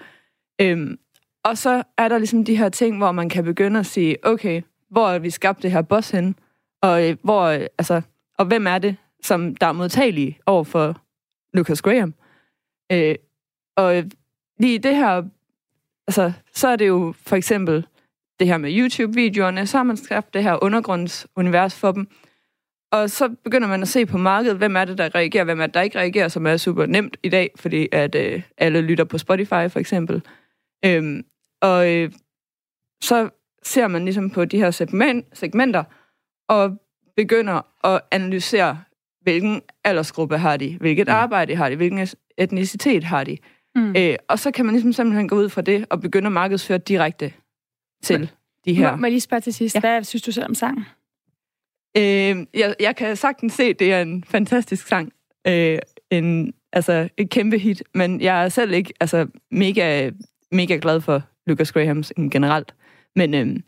Øhm, 0.62 1.00
og 1.44 1.58
så 1.58 1.84
er 1.98 2.08
der 2.10 2.18
ligesom 2.18 2.46
de 2.46 2.58
her 2.58 2.70
ting, 2.70 2.98
hvor 2.98 3.12
man 3.12 3.30
kan 3.30 3.44
begynde 3.44 3.80
at 3.80 3.86
sige, 3.86 4.18
okay, 4.24 4.62
hvor 4.90 5.08
er 5.10 5.20
vi 5.20 5.30
skabt 5.30 5.64
det 5.64 5.72
her 5.72 5.82
boss 5.82 6.10
henne? 6.12 6.34
Og, 6.82 7.10
øh, 7.10 7.18
hvor, 7.24 7.44
øh, 7.44 7.66
altså, 7.78 8.02
og 8.38 8.46
hvem 8.46 8.68
er 8.68 8.78
det, 8.78 8.96
som 9.24 9.56
der 9.56 9.68
er 9.68 9.72
modtagelige 9.72 10.40
over 10.46 10.64
for 10.64 11.02
Lucas 11.54 11.82
Graham? 11.82 12.14
Øh, 12.92 13.16
og 13.78 14.04
lige 14.60 14.80
det 14.80 14.96
her, 14.96 15.24
altså, 16.08 16.34
så 16.54 16.68
er 16.68 16.76
det 16.76 16.88
jo 16.88 17.14
for 17.26 17.36
eksempel 17.36 17.86
det 18.40 18.48
her 18.48 18.58
med 18.58 18.78
YouTube-videoerne, 18.78 19.68
så 19.68 19.78
har 19.78 19.84
man 19.84 19.98
skabt 19.98 20.34
det 20.34 20.44
her 20.44 20.64
undergrundsunivers 20.64 21.76
for 21.76 21.92
dem. 21.92 22.08
og 22.92 23.10
så 23.10 23.36
begynder 23.44 23.68
man 23.68 23.82
at 23.82 23.88
se 23.88 24.06
på 24.06 24.18
markedet, 24.18 24.58
hvem 24.58 24.76
er 24.76 24.86
det, 24.86 24.98
der 24.98 25.16
reagerer, 25.16 25.44
hvem 25.44 25.62
er 25.62 25.66
det, 25.66 25.74
der 25.74 25.82
ikke 25.82 26.00
reagerer, 26.00 26.28
som 26.28 26.48
er 26.48 26.58
super 26.58 26.86
nemt 26.86 27.18
i 27.24 27.30
dag, 27.30 27.52
fordi 27.56 27.88
at 27.92 28.16
øh, 28.16 28.42
alle 28.58 28.82
lytter 28.82 29.04
på 29.04 29.18
Spotify 29.18 29.68
for 29.70 29.78
eksempel. 29.78 30.22
Øhm, 30.86 31.26
og 31.62 31.94
øh, 31.94 32.12
så 33.04 33.30
ser 33.64 33.88
man 33.88 34.06
ligesom 34.06 34.30
på 34.30 34.46
de 34.46 34.58
her 34.58 34.72
segment, 34.72 35.26
segmenter, 35.38 35.84
og 36.50 36.78
begynder 37.16 37.86
at 37.88 38.02
analysere, 38.12 38.80
hvilken 39.22 39.62
aldersgruppe 39.84 40.38
har 40.38 40.58
de, 40.58 40.78
hvilket 40.78 41.08
mm. 41.08 41.14
arbejde 41.14 41.56
har 41.56 41.70
de, 41.70 41.76
hvilken 41.76 42.08
etnicitet 42.38 43.04
har 43.04 43.24
de. 43.24 43.38
Mm. 43.76 43.96
Øh, 43.98 44.16
og 44.28 44.40
så 44.40 44.52
kan 44.52 44.66
man 44.66 44.76
ligesom 44.76 44.94
simpelthen 44.94 45.28
gå 45.28 45.36
ud 45.36 45.50
fra 45.50 45.62
det 45.62 45.86
og 45.90 46.02
begynde 46.02 46.26
at 46.26 46.32
markedsføre 46.32 46.78
direkte 46.78 47.34
til 48.04 48.20
Men, 48.20 48.30
de 48.66 48.74
her. 48.74 48.92
Må, 48.92 48.98
må 48.98 49.06
jeg 49.06 49.12
lige 49.12 49.22
spørge 49.22 49.42
til 49.42 49.54
sidst, 49.54 49.76
ja. 49.76 49.80
hvad 49.80 50.04
synes 50.04 50.22
du 50.22 50.32
selv 50.32 50.46
om 50.46 50.56
sangen? 50.56 50.86
Øh, 51.98 52.46
jeg, 52.54 52.76
jeg 52.80 52.96
kan 52.96 53.16
sagtens 53.16 53.54
se, 53.54 53.74
det 53.74 53.94
er 53.94 54.02
en 54.02 54.24
fantastisk 54.24 54.88
sang. 54.88 55.14
Øh, 55.48 55.80
en, 56.12 56.54
altså 56.74 57.10
et 57.18 57.30
kæmpe 57.30 57.58
hit, 57.58 57.84
men 57.94 58.22
jeg 58.22 58.44
er 58.46 58.50
selv 58.50 58.74
ikke 58.74 58.94
altså, 59.00 59.28
mega, 59.52 60.12
mega 60.52 60.78
glad 60.82 61.02
for 61.02 61.24
Lucas 61.48 61.72
Graham 61.72 62.04
generelt. 62.32 62.76
Men, 63.16 63.34
øh, 63.34 63.60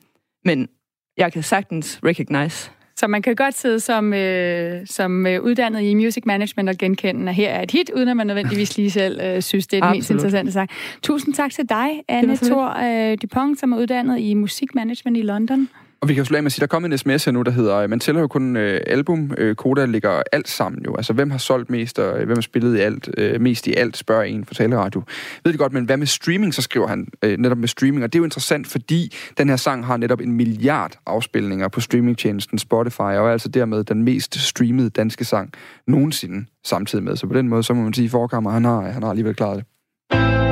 men 0.45 0.69
jeg 1.17 1.33
kan 1.33 1.43
sagtens 1.43 1.99
recognize 2.03 2.71
så 2.97 3.07
man 3.07 3.21
kan 3.21 3.35
godt 3.35 3.57
sidde 3.57 3.79
som, 3.79 4.13
øh, 4.13 4.81
som 4.85 5.27
øh, 5.27 5.41
uddannet 5.41 5.81
i 5.81 5.93
music 5.93 6.23
management 6.25 6.69
og 6.69 6.75
genkende, 6.77 7.29
at 7.29 7.35
her 7.35 7.49
er 7.49 7.63
et 7.63 7.71
hit, 7.71 7.91
uden 7.95 8.07
at 8.07 8.17
man 8.17 8.27
nødvendigvis 8.27 8.77
lige 8.77 8.91
selv 8.91 9.21
øh, 9.21 9.41
synes, 9.41 9.67
det 9.67 9.77
er 9.77 9.87
det 9.87 9.97
mest 9.97 10.09
interessante 10.09 10.51
sang. 10.51 10.69
Tusind 11.01 11.33
tak 11.33 11.51
til 11.51 11.69
dig, 11.69 11.89
Anne 12.07 12.37
Thor 12.37 12.77
øh, 12.83 13.17
Dupont, 13.21 13.59
som 13.59 13.71
er 13.73 13.77
uddannet 13.77 14.19
i 14.19 14.33
musikmanagement 14.33 15.17
i 15.17 15.21
London. 15.21 15.69
Og 16.01 16.09
vi 16.09 16.13
kan 16.13 16.21
jo 16.21 16.25
slå 16.25 16.37
med 16.37 16.45
at 16.45 16.51
sige, 16.51 16.59
der 16.59 16.65
er 16.65 16.67
kommet 16.67 16.91
en 16.91 16.97
sms 16.97 17.25
her 17.25 17.31
nu, 17.31 17.41
der 17.41 17.51
hedder, 17.51 17.77
øh, 17.77 17.89
man 17.89 17.99
tæller 17.99 18.21
jo 18.21 18.27
kun 18.27 18.55
øh, 18.55 18.81
album, 18.87 19.31
øh, 19.37 19.55
Koda 19.55 19.85
ligger 19.85 20.21
alt 20.31 20.47
sammen 20.47 20.81
jo. 20.85 20.95
Altså, 20.95 21.13
hvem 21.13 21.31
har 21.31 21.37
solgt 21.37 21.69
mest, 21.69 21.99
og 21.99 22.19
øh, 22.19 22.25
hvem 22.25 22.37
har 22.37 22.41
spillet 22.41 22.77
i 22.77 22.79
alt, 22.79 23.09
øh, 23.17 23.41
mest 23.41 23.67
i 23.67 23.73
alt, 23.73 23.97
spørger 23.97 24.23
en 24.23 24.45
for 24.45 24.53
taleradio. 24.53 25.03
Ved 25.43 25.51
det 25.51 25.59
godt, 25.59 25.73
men 25.73 25.85
hvad 25.85 25.97
med 25.97 26.07
streaming, 26.07 26.53
så 26.53 26.61
skriver 26.61 26.87
han 26.87 27.07
øh, 27.23 27.37
netop 27.37 27.57
med 27.57 27.67
streaming. 27.67 28.03
Og 28.03 28.13
det 28.13 28.17
er 28.17 28.21
jo 28.21 28.25
interessant, 28.25 28.67
fordi 28.67 29.15
den 29.37 29.49
her 29.49 29.55
sang 29.55 29.85
har 29.85 29.97
netop 29.97 30.21
en 30.21 30.31
milliard 30.31 30.99
afspilninger 31.05 31.67
på 31.67 31.81
streamingtjenesten 31.81 32.59
Spotify, 32.59 32.99
og 32.99 33.27
er 33.27 33.31
altså 33.31 33.49
dermed 33.49 33.83
den 33.83 34.03
mest 34.03 34.35
streamede 34.35 34.89
danske 34.89 35.25
sang 35.25 35.51
nogensinde 35.87 36.45
samtidig 36.65 37.03
med. 37.03 37.15
Så 37.15 37.27
på 37.27 37.33
den 37.33 37.49
måde, 37.49 37.63
så 37.63 37.73
må 37.73 37.83
man 37.83 37.93
sige, 37.93 38.11
at 38.13 38.31
han 38.31 38.65
har, 38.65 38.79
øh, 38.79 38.93
han 38.93 39.03
har 39.03 39.09
alligevel 39.09 39.35
klaret 39.35 39.57
det. 39.57 40.46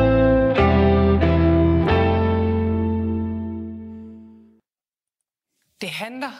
Det 5.81 5.89
handler 5.89 6.31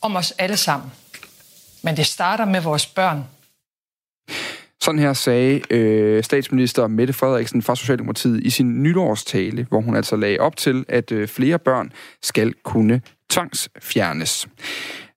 om 0.00 0.16
os 0.16 0.30
alle 0.30 0.56
sammen. 0.56 0.90
Men 1.82 1.96
det 1.96 2.06
starter 2.06 2.44
med 2.44 2.60
vores 2.60 2.86
børn. 2.86 3.24
Sådan 4.80 4.98
her 4.98 5.12
sagde 5.12 5.62
øh, 5.70 6.24
statsminister 6.24 6.86
Mette 6.86 7.12
Frederiksen 7.12 7.62
fra 7.62 7.76
Socialdemokratiet 7.76 8.42
i 8.42 8.50
sin 8.50 8.82
nytårstale, 8.82 9.66
hvor 9.68 9.80
hun 9.80 9.96
altså 9.96 10.16
lagde 10.16 10.38
op 10.38 10.56
til, 10.56 10.84
at 10.88 11.12
øh, 11.12 11.28
flere 11.28 11.58
børn 11.58 11.92
skal 12.22 12.54
kunne 12.62 13.00
tvangsfjernes. 13.30 14.48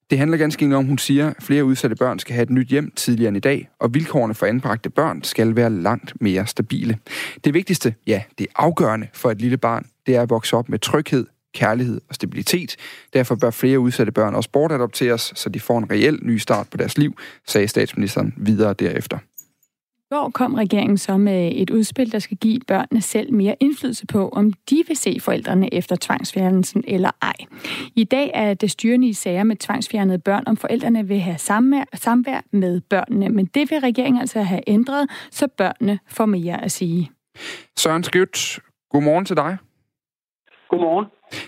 Det 0.09 0.17
handler 0.17 0.37
ganske 0.37 0.63
enkelt 0.63 0.77
om, 0.77 0.85
hun 0.85 0.97
siger, 0.97 1.29
at 1.29 1.43
flere 1.43 1.65
udsatte 1.65 1.95
børn 1.95 2.19
skal 2.19 2.33
have 2.33 2.43
et 2.43 2.49
nyt 2.49 2.67
hjem 2.67 2.91
tidligere 2.95 3.27
end 3.27 3.37
i 3.37 3.39
dag, 3.39 3.69
og 3.79 3.93
vilkårene 3.93 4.33
for 4.33 4.45
anbragte 4.45 4.89
børn 4.89 5.23
skal 5.23 5.55
være 5.55 5.69
langt 5.69 6.21
mere 6.21 6.47
stabile. 6.47 6.97
Det 7.43 7.53
vigtigste, 7.53 7.95
ja, 8.07 8.23
det 8.37 8.47
afgørende 8.55 9.07
for 9.13 9.31
et 9.31 9.41
lille 9.41 9.57
barn, 9.57 9.85
det 10.05 10.15
er 10.15 10.21
at 10.21 10.29
vokse 10.29 10.57
op 10.57 10.69
med 10.69 10.79
tryghed, 10.79 11.25
kærlighed 11.53 12.01
og 12.09 12.15
stabilitet. 12.15 12.75
Derfor 13.13 13.35
bør 13.35 13.51
flere 13.51 13.79
udsatte 13.79 14.11
børn 14.11 14.35
også 14.35 14.49
bortadopteres, 14.49 15.31
så 15.35 15.49
de 15.49 15.59
får 15.59 15.77
en 15.77 15.91
reel 15.91 16.19
ny 16.21 16.37
start 16.37 16.67
på 16.69 16.77
deres 16.77 16.97
liv, 16.97 17.17
sagde 17.47 17.67
statsministeren 17.67 18.33
videre 18.37 18.73
derefter. 18.73 19.17
Hvor 20.07 20.29
kom 20.29 20.53
regeringen 20.53 20.97
så 20.97 21.17
med 21.17 21.51
et 21.55 21.69
udspil, 21.69 22.11
der 22.11 22.19
skal 22.19 22.37
give 22.37 22.59
børnene 22.67 23.01
selv 23.01 23.33
mere 23.33 23.55
indflydelse 23.59 24.05
på, 24.05 24.29
om 24.29 24.53
de 24.69 24.83
vil 24.87 24.97
se 24.97 25.19
forældrene 25.19 25.73
efter 25.73 25.95
tvangsfjernelsen 25.95 26.83
eller 26.87 27.11
ej. 27.21 27.35
I 27.95 28.03
dag 28.03 28.31
er 28.33 28.53
det 28.53 28.71
styrende 28.71 29.07
i 29.07 29.13
sager 29.13 29.43
med 29.43 29.55
tvangsfjernede 29.55 30.19
børn, 30.19 30.43
om 30.47 30.57
forældrene 30.57 31.07
vil 31.07 31.19
have 31.19 31.37
samvær, 31.37 31.83
samvær 31.93 32.41
med 32.51 32.81
børnene, 32.81 33.29
men 33.29 33.45
det 33.45 33.71
vil 33.71 33.79
regeringen 33.79 34.21
altså 34.21 34.41
have 34.41 34.61
ændret, 34.67 35.09
så 35.31 35.47
børnene 35.57 35.99
får 36.07 36.25
mere 36.25 36.63
at 36.63 36.71
sige. 36.71 37.11
Søren 37.77 38.03
Skjødt, 38.03 38.59
godmorgen 38.91 39.25
til 39.25 39.35
dig. 39.35 39.57
Godmorgen. 40.69 41.05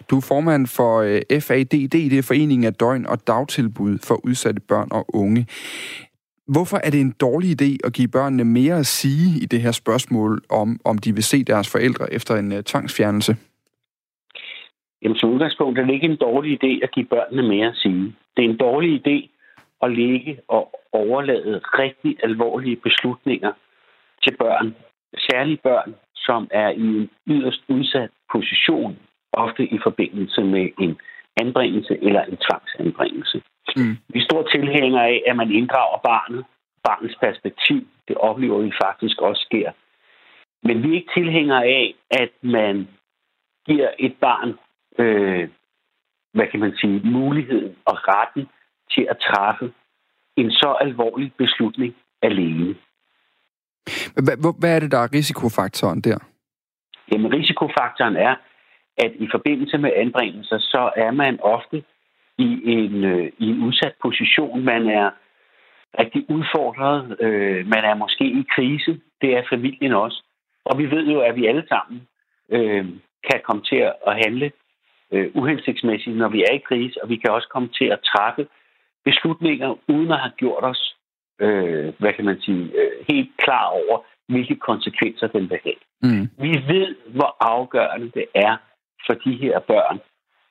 Du 0.09 0.17
er 0.17 0.25
formand 0.27 0.67
for 0.67 0.93
øh, 0.99 1.41
FADD, 1.41 1.89
det 1.89 2.17
er 2.17 2.27
Foreningen 2.27 2.65
af 2.65 2.73
Døgn- 2.73 3.05
og 3.05 3.27
Dagtilbud 3.27 3.97
for 4.07 4.25
udsatte 4.25 4.61
børn 4.61 4.87
og 4.91 5.05
unge. 5.13 5.47
Hvorfor 6.47 6.77
er 6.83 6.89
det 6.89 7.01
en 7.01 7.15
dårlig 7.21 7.61
idé 7.61 7.77
at 7.83 7.93
give 7.93 8.07
børnene 8.07 8.43
mere 8.43 8.77
at 8.77 8.85
sige 8.85 9.43
i 9.43 9.45
det 9.45 9.61
her 9.61 9.71
spørgsmål 9.71 10.41
om, 10.49 10.79
om 10.85 10.97
de 10.97 11.13
vil 11.13 11.23
se 11.23 11.43
deres 11.43 11.71
forældre 11.71 12.13
efter 12.13 12.35
en 12.35 12.51
uh, 12.51 12.59
tvangsfjernelse? 12.59 13.35
Jamen 15.01 15.17
som 15.17 15.29
udgangspunkt 15.29 15.79
er 15.79 15.85
det 15.85 15.93
ikke 15.93 16.05
en 16.05 16.17
dårlig 16.17 16.51
idé 16.63 16.83
at 16.83 16.91
give 16.91 17.05
børnene 17.05 17.43
mere 17.47 17.67
at 17.67 17.75
sige. 17.75 18.15
Det 18.37 18.45
er 18.45 18.49
en 18.49 18.57
dårlig 18.57 18.91
idé 18.99 19.17
at 19.81 19.91
ligge 19.91 20.39
og 20.47 20.71
overlade 20.91 21.61
rigtig 21.63 22.17
alvorlige 22.23 22.75
beslutninger 22.75 23.51
til 24.23 24.37
børn. 24.37 24.75
Særligt 25.17 25.63
børn, 25.63 25.95
som 26.15 26.47
er 26.51 26.69
i 26.69 26.81
en 26.81 27.09
yderst 27.27 27.63
udsat 27.69 28.09
position 28.31 28.97
ofte 29.33 29.63
i 29.63 29.79
forbindelse 29.83 30.41
med 30.43 30.69
en 30.79 30.97
anbringelse 31.41 31.97
eller 32.01 32.21
en 32.21 32.37
tvangsanbringelse. 32.45 33.41
Mm. 33.75 33.97
Vi 34.07 34.19
er 34.19 34.23
store 34.23 34.45
tilhængere 34.55 35.07
af, 35.07 35.23
at 35.27 35.35
man 35.35 35.51
inddrager 35.51 35.97
barnet, 35.97 36.45
barnets 36.83 37.15
perspektiv. 37.15 37.87
Det 38.07 38.17
oplever 38.17 38.59
vi 38.61 38.71
faktisk 38.83 39.21
også 39.21 39.41
sker. 39.41 39.71
Men 40.63 40.83
vi 40.83 40.89
er 40.89 40.95
ikke 40.95 41.13
tilhængere 41.17 41.65
af, 41.65 41.95
at 42.11 42.31
man 42.41 42.87
giver 43.65 43.89
et 43.99 44.15
barn, 44.21 44.49
øh, 44.99 45.49
hvad 46.33 46.47
kan 46.51 46.59
man 46.59 46.73
sige, 46.77 47.01
muligheden 47.03 47.75
og 47.85 47.97
retten 48.07 48.47
til 48.91 49.07
at 49.09 49.17
træffe 49.17 49.73
en 50.37 50.51
så 50.51 50.77
alvorlig 50.81 51.33
beslutning 51.37 51.95
alene. 52.21 52.75
Hvad, 54.13 54.59
hvad 54.59 54.75
er 54.75 54.79
det, 54.79 54.91
der 54.91 54.97
er 54.97 55.13
risikofaktoren 55.13 56.01
der? 56.01 56.17
Jamen, 57.11 57.33
risikofaktoren 57.33 58.15
er, 58.15 58.35
at 58.99 59.11
i 59.15 59.27
forbindelse 59.31 59.77
med 59.77 59.91
anbringelser, 59.95 60.59
så 60.59 60.91
er 60.95 61.11
man 61.11 61.39
ofte 61.41 61.83
i 62.37 62.49
en, 62.65 63.03
øh, 63.03 63.31
i 63.37 63.45
en 63.49 63.63
udsat 63.63 63.93
position. 64.01 64.65
Man 64.65 64.87
er 64.87 65.09
rigtig 65.99 66.25
udfordret. 66.29 67.17
Øh, 67.21 67.67
man 67.67 67.83
er 67.83 67.95
måske 67.95 68.25
i 68.25 68.43
krise. 68.55 68.99
Det 69.21 69.37
er 69.37 69.43
familien 69.49 69.93
også. 69.93 70.23
Og 70.65 70.77
vi 70.77 70.91
ved 70.91 71.05
jo, 71.13 71.19
at 71.19 71.35
vi 71.35 71.45
alle 71.45 71.65
sammen 71.67 72.07
øh, 72.51 72.85
kan 73.29 73.39
komme 73.43 73.63
til 73.63 73.81
at 74.07 74.15
handle 74.25 74.51
øh, 75.13 75.27
uhensigtsmæssigt, 75.33 76.17
når 76.17 76.29
vi 76.29 76.41
er 76.41 76.53
i 76.53 76.65
krise, 76.69 77.03
og 77.03 77.09
vi 77.09 77.15
kan 77.15 77.31
også 77.31 77.47
komme 77.47 77.69
til 77.69 77.85
at 77.85 77.99
træffe 77.99 78.47
beslutninger, 79.05 79.75
uden 79.87 80.11
at 80.11 80.19
have 80.19 80.33
gjort 80.37 80.63
os, 80.63 80.95
øh, 81.41 81.93
hvad 81.99 82.13
kan 82.13 82.25
man 82.25 82.41
sige, 82.41 82.63
øh, 82.79 82.91
helt 83.09 83.29
klar 83.37 83.65
over, 83.65 83.97
hvilke 84.27 84.55
konsekvenser 84.55 85.27
den 85.27 85.49
vil 85.49 85.59
have. 85.63 85.79
Mm. 86.03 86.25
Vi 86.45 86.51
ved, 86.73 86.95
hvor 87.15 87.35
afgørende 87.39 88.11
det 88.13 88.25
er 88.35 88.57
for 89.09 89.15
de 89.25 89.33
her 89.43 89.59
børn, 89.59 89.99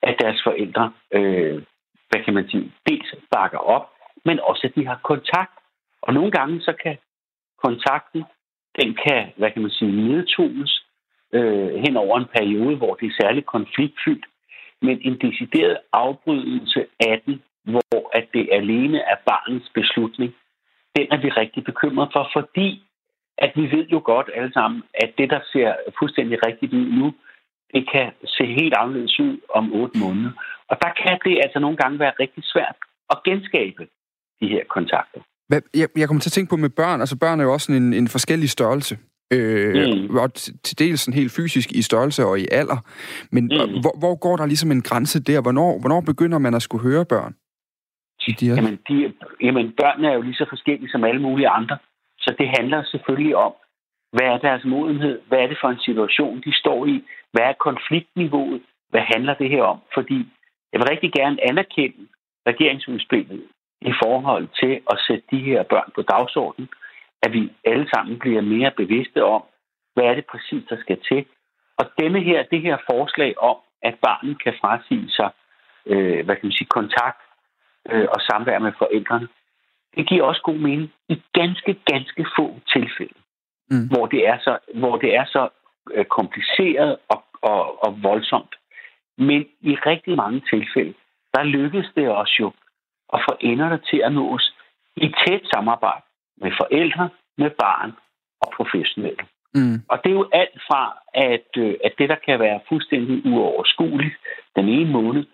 at 0.03 0.15
deres 0.23 0.41
forældre, 0.45 0.93
øh, 1.13 1.63
hvad 2.09 2.21
kan 2.25 2.35
man 2.35 2.49
sige, 2.51 2.73
dels 2.89 3.15
bakker 3.31 3.59
op, 3.59 3.87
men 4.25 4.41
også 4.41 4.63
at 4.67 4.75
de 4.77 4.87
har 4.87 5.01
kontakt. 5.03 5.59
Og 6.03 6.15
nogle 6.15 6.31
gange 6.31 6.61
så 6.61 6.73
kan 6.83 6.97
kontakten, 7.65 8.25
den 8.81 8.99
kan, 9.07 9.33
hvad 9.37 9.51
kan 9.51 9.63
man 9.63 9.71
sige, 9.71 9.93
nedtones 10.09 10.85
øh, 11.33 11.75
hen 11.85 11.97
over 11.97 12.19
en 12.19 12.33
periode, 12.37 12.77
hvor 12.77 12.95
det 12.95 13.07
er 13.07 13.19
særligt 13.21 13.47
konfliktfyldt, 13.47 14.27
men 14.83 15.01
en 15.03 15.17
decideret 15.19 15.79
afbrydelse 15.93 16.87
af 17.01 17.23
den, 17.27 17.43
hvor 17.65 18.11
at 18.19 18.27
det 18.35 18.49
alene 18.53 18.99
er 18.99 19.17
barnets 19.27 19.71
beslutning, 19.75 20.35
den 20.97 21.07
er 21.11 21.21
vi 21.21 21.29
rigtig 21.29 21.65
bekymret 21.65 22.09
for, 22.13 22.31
fordi 22.33 22.83
at 23.39 23.53
vi 23.57 23.63
ved 23.77 23.87
jo 23.87 24.01
godt 24.05 24.31
alle 24.35 24.53
sammen, 24.53 24.83
at 24.95 25.11
det, 25.19 25.31
der 25.31 25.41
ser 25.53 25.75
fuldstændig 25.99 26.47
rigtigt 26.47 26.73
ud 26.73 26.87
nu, 27.01 27.15
det 27.75 27.83
kan 27.93 28.07
se 28.27 28.45
helt 28.61 28.75
anderledes 28.77 29.21
ud 29.21 29.37
om 29.55 29.73
otte 29.73 29.99
måneder. 29.99 30.33
Og 30.71 30.77
der 30.83 30.91
kan 31.03 31.19
det 31.25 31.41
altså 31.45 31.59
nogle 31.59 31.77
gange 31.77 31.99
være 31.99 32.13
rigtig 32.21 32.43
svært 32.45 32.77
at 33.11 33.19
genskabe 33.25 33.83
de 34.41 34.49
her 34.49 34.65
kontakter. 34.69 35.21
Hvad, 35.49 35.61
jeg, 35.75 35.89
jeg 35.97 36.07
kommer 36.07 36.21
til 36.21 36.29
at 36.29 36.33
tænke 36.33 36.51
på 36.51 36.57
med 36.57 36.71
børn. 36.71 37.01
Altså 37.01 37.19
børn 37.19 37.41
er 37.41 37.45
jo 37.45 37.53
også 37.53 37.73
en, 37.73 37.93
en 37.93 38.09
forskellig 38.09 38.51
størrelse. 38.51 38.99
Øh, 39.33 40.09
mm. 40.09 40.17
Og 40.17 40.35
til 40.35 40.79
dels 40.79 41.01
sådan 41.01 41.19
helt 41.21 41.33
fysisk 41.33 41.73
i 41.73 41.83
størrelse 41.83 42.25
og 42.25 42.41
i 42.41 42.47
alder. 42.51 42.79
Men 43.33 43.45
mm. 43.45 43.81
hvor, 43.83 43.99
hvor 43.99 44.15
går 44.15 44.37
der 44.37 44.47
ligesom 44.47 44.71
en 44.71 44.83
grænse 44.83 45.23
der? 45.23 45.43
Hvornår, 45.43 45.81
hvornår 45.81 46.01
begynder 46.01 46.39
man 46.39 46.55
at 46.55 46.63
skulle 46.63 46.83
høre 46.91 47.05
børn? 47.05 47.35
De 48.41 48.47
her... 48.49 48.55
jamen, 48.55 48.79
de, 48.89 49.13
jamen, 49.47 49.67
børn 49.81 50.05
er 50.05 50.13
jo 50.15 50.23
lige 50.23 50.35
så 50.35 50.47
forskellige 50.49 50.91
som 50.91 51.05
alle 51.05 51.23
mulige 51.23 51.49
andre. 51.49 51.79
Så 52.19 52.35
det 52.39 52.49
handler 52.59 52.85
selvfølgelig 52.85 53.37
om, 53.37 53.53
hvad 54.13 54.27
er 54.27 54.39
deres 54.39 54.65
modenhed? 54.65 55.21
Hvad 55.29 55.39
er 55.39 55.47
det 55.47 55.59
for 55.61 55.69
en 55.69 55.81
situation, 55.89 56.43
de 56.47 56.53
står 56.63 56.87
i? 56.87 57.05
Hvad 57.33 57.43
er 57.43 57.53
konfliktniveauet? 57.53 58.63
Hvad 58.91 59.01
handler 59.01 59.35
det 59.35 59.51
her 59.51 59.63
om? 59.63 59.79
Fordi 59.95 60.19
jeg 60.73 60.79
vil 60.81 60.89
rigtig 60.89 61.13
gerne 61.13 61.49
anerkende 61.51 62.09
regeringsudspillet 62.47 63.43
i 63.81 63.93
forhold 64.03 64.49
til 64.61 64.81
at 64.91 64.99
sætte 65.07 65.25
de 65.31 65.39
her 65.39 65.63
børn 65.63 65.91
på 65.95 66.03
dagsordenen, 66.03 66.69
at 67.23 67.33
vi 67.33 67.53
alle 67.65 67.89
sammen 67.95 68.19
bliver 68.19 68.41
mere 68.41 68.71
bevidste 68.77 69.25
om, 69.25 69.43
hvad 69.95 70.05
er 70.05 70.15
det 70.15 70.27
præcis, 70.27 70.63
der 70.69 70.77
skal 70.81 70.99
til. 71.09 71.27
Og 71.77 71.85
denne 72.01 72.21
her, 72.21 72.43
det 72.43 72.61
her 72.61 72.77
forslag 72.91 73.39
om, 73.39 73.57
at 73.83 73.95
barnet 74.03 74.43
kan 74.43 74.55
frasige 74.61 75.11
sig 75.11 75.31
øh, 75.87 76.25
hvad 76.25 76.37
kan 76.37 76.47
man 76.47 76.59
sige, 76.59 76.75
kontakt 76.79 77.21
øh, 77.91 78.07
og 78.15 78.21
samvær 78.21 78.59
med 78.59 78.73
forældrene, 78.79 79.29
det 79.97 80.09
giver 80.09 80.25
også 80.25 80.43
god 80.43 80.61
mening 80.69 80.93
i 81.09 81.23
ganske, 81.33 81.73
ganske 81.93 82.27
få 82.39 82.47
tilfælde, 82.75 83.19
mm. 83.71 83.87
hvor 83.91 84.07
det 84.07 84.29
er 84.29 84.39
så, 84.39 84.59
hvor 84.75 84.97
det 84.97 85.15
er 85.15 85.25
så 85.25 85.49
kompliceret 86.09 86.97
og, 87.09 87.25
og, 87.43 87.85
og 87.85 88.03
voldsomt. 88.03 88.55
Men 89.19 89.41
i 89.61 89.75
rigtig 89.75 90.17
mange 90.17 90.41
tilfælde, 90.53 90.95
der 91.35 91.43
lykkes 91.43 91.87
det 91.97 92.09
også 92.09 92.37
jo 92.41 92.53
at 93.13 93.21
få 93.29 93.37
enderne 93.41 93.81
til 93.91 94.01
at 94.05 94.13
nås 94.13 94.55
i 94.97 95.15
tæt 95.27 95.43
samarbejde 95.55 96.03
med 96.37 96.53
forældre, 96.61 97.09
med 97.39 97.51
barn 97.51 97.93
og 98.43 98.53
professionelle. 98.57 99.25
Mm. 99.55 99.77
Og 99.89 99.97
det 100.03 100.11
er 100.11 100.15
jo 100.15 100.29
alt 100.33 100.59
fra, 100.69 100.83
at, 101.15 101.51
øh, 101.57 101.75
at 101.85 101.93
det, 101.99 102.09
der 102.09 102.17
kan 102.27 102.41
være 102.41 102.61
fuldstændig 102.69 103.33
uoverskueligt 103.33 104.17
den 104.57 104.69
ene 104.69 104.91
måned, 104.91 105.25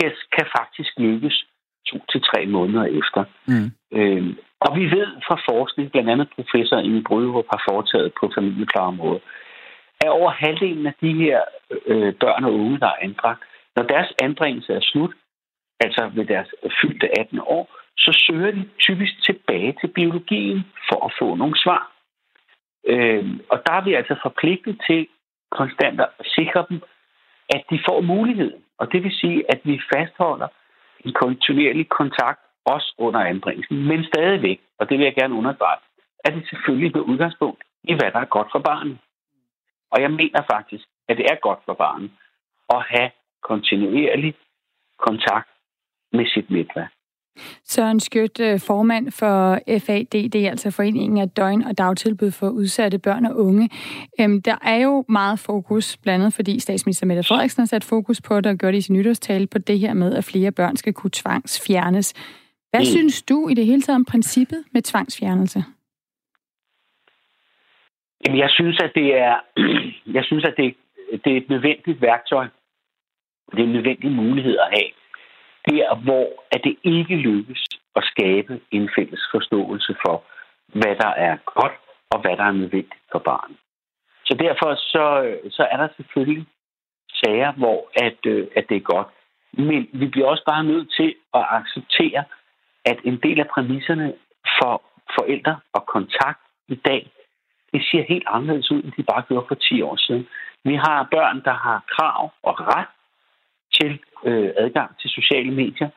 kan, 0.00 0.10
kan 0.36 0.46
faktisk 0.58 0.92
lykkes 0.98 1.44
to 1.88 1.98
til 2.10 2.20
tre 2.20 2.46
måneder 2.46 2.84
efter. 2.84 3.24
Mm. 3.46 3.68
Øhm, 3.98 4.38
og 4.60 4.76
vi 4.78 4.84
ved 4.96 5.08
fra 5.26 5.36
forskning, 5.50 5.90
blandt 5.92 6.10
andet 6.10 6.28
professor 6.36 6.78
Inge 6.78 7.02
Brøderup 7.08 7.48
har 7.50 7.62
foretaget 7.70 8.12
på 8.20 8.32
familieplejeområdet, 8.34 9.22
at 10.04 10.10
over 10.10 10.30
halvdelen 10.30 10.86
af 10.86 10.94
de 11.00 11.12
her 11.12 11.40
øh, 11.86 12.14
børn 12.14 12.44
og 12.44 12.52
unge, 12.52 12.80
der 12.80 12.86
er 12.86 13.02
anbragt, 13.02 13.42
når 13.76 13.82
deres 13.82 14.12
anbringelse 14.22 14.72
er 14.72 14.80
slut, 14.82 15.14
altså 15.80 16.10
ved 16.14 16.24
deres 16.24 16.50
fyldte 16.80 17.18
18 17.18 17.40
år, 17.40 17.64
så 17.96 18.10
søger 18.26 18.50
de 18.50 18.68
typisk 18.78 19.14
tilbage 19.24 19.74
til 19.80 19.88
biologien 19.88 20.64
for 20.88 21.06
at 21.06 21.12
få 21.18 21.34
nogle 21.34 21.58
svar. 21.64 21.92
Øh, 22.86 23.24
og 23.50 23.62
der 23.66 23.72
er 23.72 23.84
vi 23.84 23.94
altså 23.94 24.16
forpligtet 24.22 24.80
til 24.88 25.06
konstant 25.50 26.00
at 26.00 26.08
sikre 26.36 26.66
dem, 26.68 26.82
at 27.54 27.62
de 27.70 27.78
får 27.88 28.00
muligheden. 28.00 28.62
Og 28.78 28.92
det 28.92 29.02
vil 29.02 29.12
sige, 29.12 29.44
at 29.52 29.60
vi 29.64 29.80
fastholder 29.94 30.48
en 31.04 31.12
kontinuerlig 31.12 31.88
kontakt 31.88 32.40
også 32.64 32.94
under 32.98 33.20
anbringelsen. 33.20 33.76
Men 33.88 34.04
stadigvæk, 34.04 34.60
og 34.78 34.88
det 34.88 34.98
vil 34.98 35.04
jeg 35.04 35.14
gerne 35.14 35.34
understrege, 35.34 35.78
er 36.24 36.30
det 36.30 36.48
selvfølgelig 36.50 36.92
med 36.94 37.02
udgangspunkt 37.02 37.62
i, 37.84 37.92
hvad 37.92 38.10
der 38.12 38.20
er 38.20 38.34
godt 38.36 38.48
for 38.52 38.58
barnet. 38.58 38.98
Og 39.94 39.98
jeg 40.04 40.10
mener 40.10 40.42
faktisk, 40.54 40.84
at 41.08 41.16
det 41.16 41.26
er 41.32 41.36
godt 41.46 41.60
for 41.66 41.74
barnet 41.74 42.10
at 42.74 42.82
have 42.88 43.10
kontinuerlig 43.42 44.34
kontakt 45.06 45.48
med 46.12 46.26
sit 46.34 46.50
netværk. 46.50 46.92
Søren 47.64 48.00
Skjødt, 48.00 48.40
øh, 48.40 48.60
formand 48.60 49.12
for 49.12 49.58
FADD, 49.78 50.34
altså 50.34 50.70
Foreningen 50.70 51.18
af 51.18 51.28
Døgn- 51.28 51.66
og 51.68 51.78
Dagtilbud 51.78 52.30
for 52.30 52.48
Udsatte 52.48 52.98
Børn 52.98 53.26
og 53.26 53.36
Unge. 53.36 53.68
Øhm, 54.20 54.42
der 54.42 54.56
er 54.62 54.76
jo 54.76 55.04
meget 55.08 55.38
fokus, 55.38 55.96
blandt 55.96 56.22
andet 56.22 56.34
fordi 56.34 56.60
statsminister 56.60 57.06
Mette 57.06 57.22
Frederiksen 57.22 57.60
har 57.60 57.66
sat 57.66 57.84
fokus 57.84 58.20
på 58.20 58.36
det 58.36 58.46
og 58.46 58.58
gjort 58.58 58.72
det 58.72 58.78
i 58.78 58.80
sin 58.80 58.96
nytårstale 58.96 59.46
på 59.46 59.58
det 59.58 59.78
her 59.78 59.94
med, 59.94 60.14
at 60.14 60.24
flere 60.24 60.52
børn 60.52 60.76
skal 60.76 60.92
kunne 60.92 61.10
tvangsfjernes. 61.10 62.14
Hvad 62.70 62.80
mm. 62.80 62.84
synes 62.84 63.22
du 63.22 63.48
i 63.48 63.54
det 63.54 63.66
hele 63.66 63.82
taget 63.82 63.96
om 63.96 64.04
princippet 64.04 64.64
med 64.72 64.82
tvangsfjernelse? 64.82 65.64
Jamen, 68.24 68.38
jeg 68.38 68.50
synes, 68.50 68.78
at 68.82 68.92
det 68.94 69.18
er, 69.18 69.40
jeg 70.16 70.24
synes, 70.24 70.44
at 70.44 70.54
det, 70.56 70.74
det 71.24 71.32
er 71.32 71.36
et 71.36 71.48
nødvendigt 71.48 72.00
værktøj. 72.00 72.46
Det 73.50 73.60
er 73.60 73.64
en 73.64 73.72
nødvendig 73.72 74.10
mulighed 74.10 74.58
at 74.58 74.68
have 74.78 74.90
der, 75.70 75.94
hvor 75.94 76.26
at 76.52 76.60
det 76.64 76.76
ikke 76.82 77.16
lykkes 77.16 77.64
at 77.96 78.04
skabe 78.04 78.60
en 78.70 78.90
fælles 78.96 79.22
forståelse 79.34 79.96
for, 80.06 80.24
hvad 80.66 80.96
der 80.96 81.12
er 81.28 81.36
godt 81.44 81.72
og 82.10 82.20
hvad 82.20 82.36
der 82.36 82.44
er 82.44 82.52
nødvendigt 82.52 83.02
for 83.12 83.18
barnet. 83.18 83.56
Så 84.24 84.34
derfor 84.34 84.74
så, 84.74 85.04
så 85.50 85.62
er 85.72 85.76
der 85.76 85.88
selvfølgelig 85.96 86.46
sager, 87.14 87.52
hvor 87.52 87.90
at, 87.96 88.18
øh, 88.26 88.46
at 88.56 88.64
det 88.68 88.76
er 88.76 88.90
godt. 88.94 89.08
Men 89.52 89.88
vi 89.92 90.06
bliver 90.06 90.26
også 90.26 90.44
bare 90.46 90.64
nødt 90.64 90.92
til 90.98 91.14
at 91.34 91.44
acceptere, 91.50 92.24
at 92.84 92.98
en 93.04 93.20
del 93.22 93.40
af 93.40 93.48
præmisserne 93.54 94.14
for 94.58 94.82
forældre 95.18 95.56
og 95.72 95.86
kontakt 95.86 96.40
i 96.68 96.74
dag, 96.74 97.10
det 97.74 97.82
ser 97.90 98.02
helt 98.12 98.28
anderledes 98.36 98.70
ud, 98.70 98.82
end 98.82 98.92
de 98.96 99.02
bare 99.12 99.22
gjorde 99.28 99.46
for 99.48 99.54
10 99.54 99.82
år 99.82 99.96
siden. 99.96 100.26
Vi 100.64 100.74
har 100.74 101.08
børn, 101.10 101.38
der 101.44 101.56
har 101.66 101.78
krav 101.94 102.32
og 102.42 102.54
ret 102.74 102.92
til 103.78 103.92
øh, 104.28 104.50
adgang 104.56 104.90
til 105.00 105.10
sociale 105.10 105.52
medier. 105.62 105.88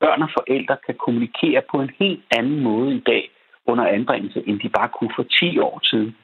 Børn 0.00 0.22
og 0.22 0.30
forældre 0.38 0.76
kan 0.86 0.94
kommunikere 1.04 1.62
på 1.70 1.76
en 1.80 1.90
helt 2.00 2.22
anden 2.38 2.60
måde 2.62 2.96
i 2.96 3.00
dag 3.00 3.30
under 3.66 3.86
anbringelse, 3.86 4.42
end 4.48 4.60
de 4.60 4.68
bare 4.68 4.88
kunne 4.88 5.12
for 5.16 5.22
10 5.22 5.58
år 5.58 5.80
siden. 5.82 6.16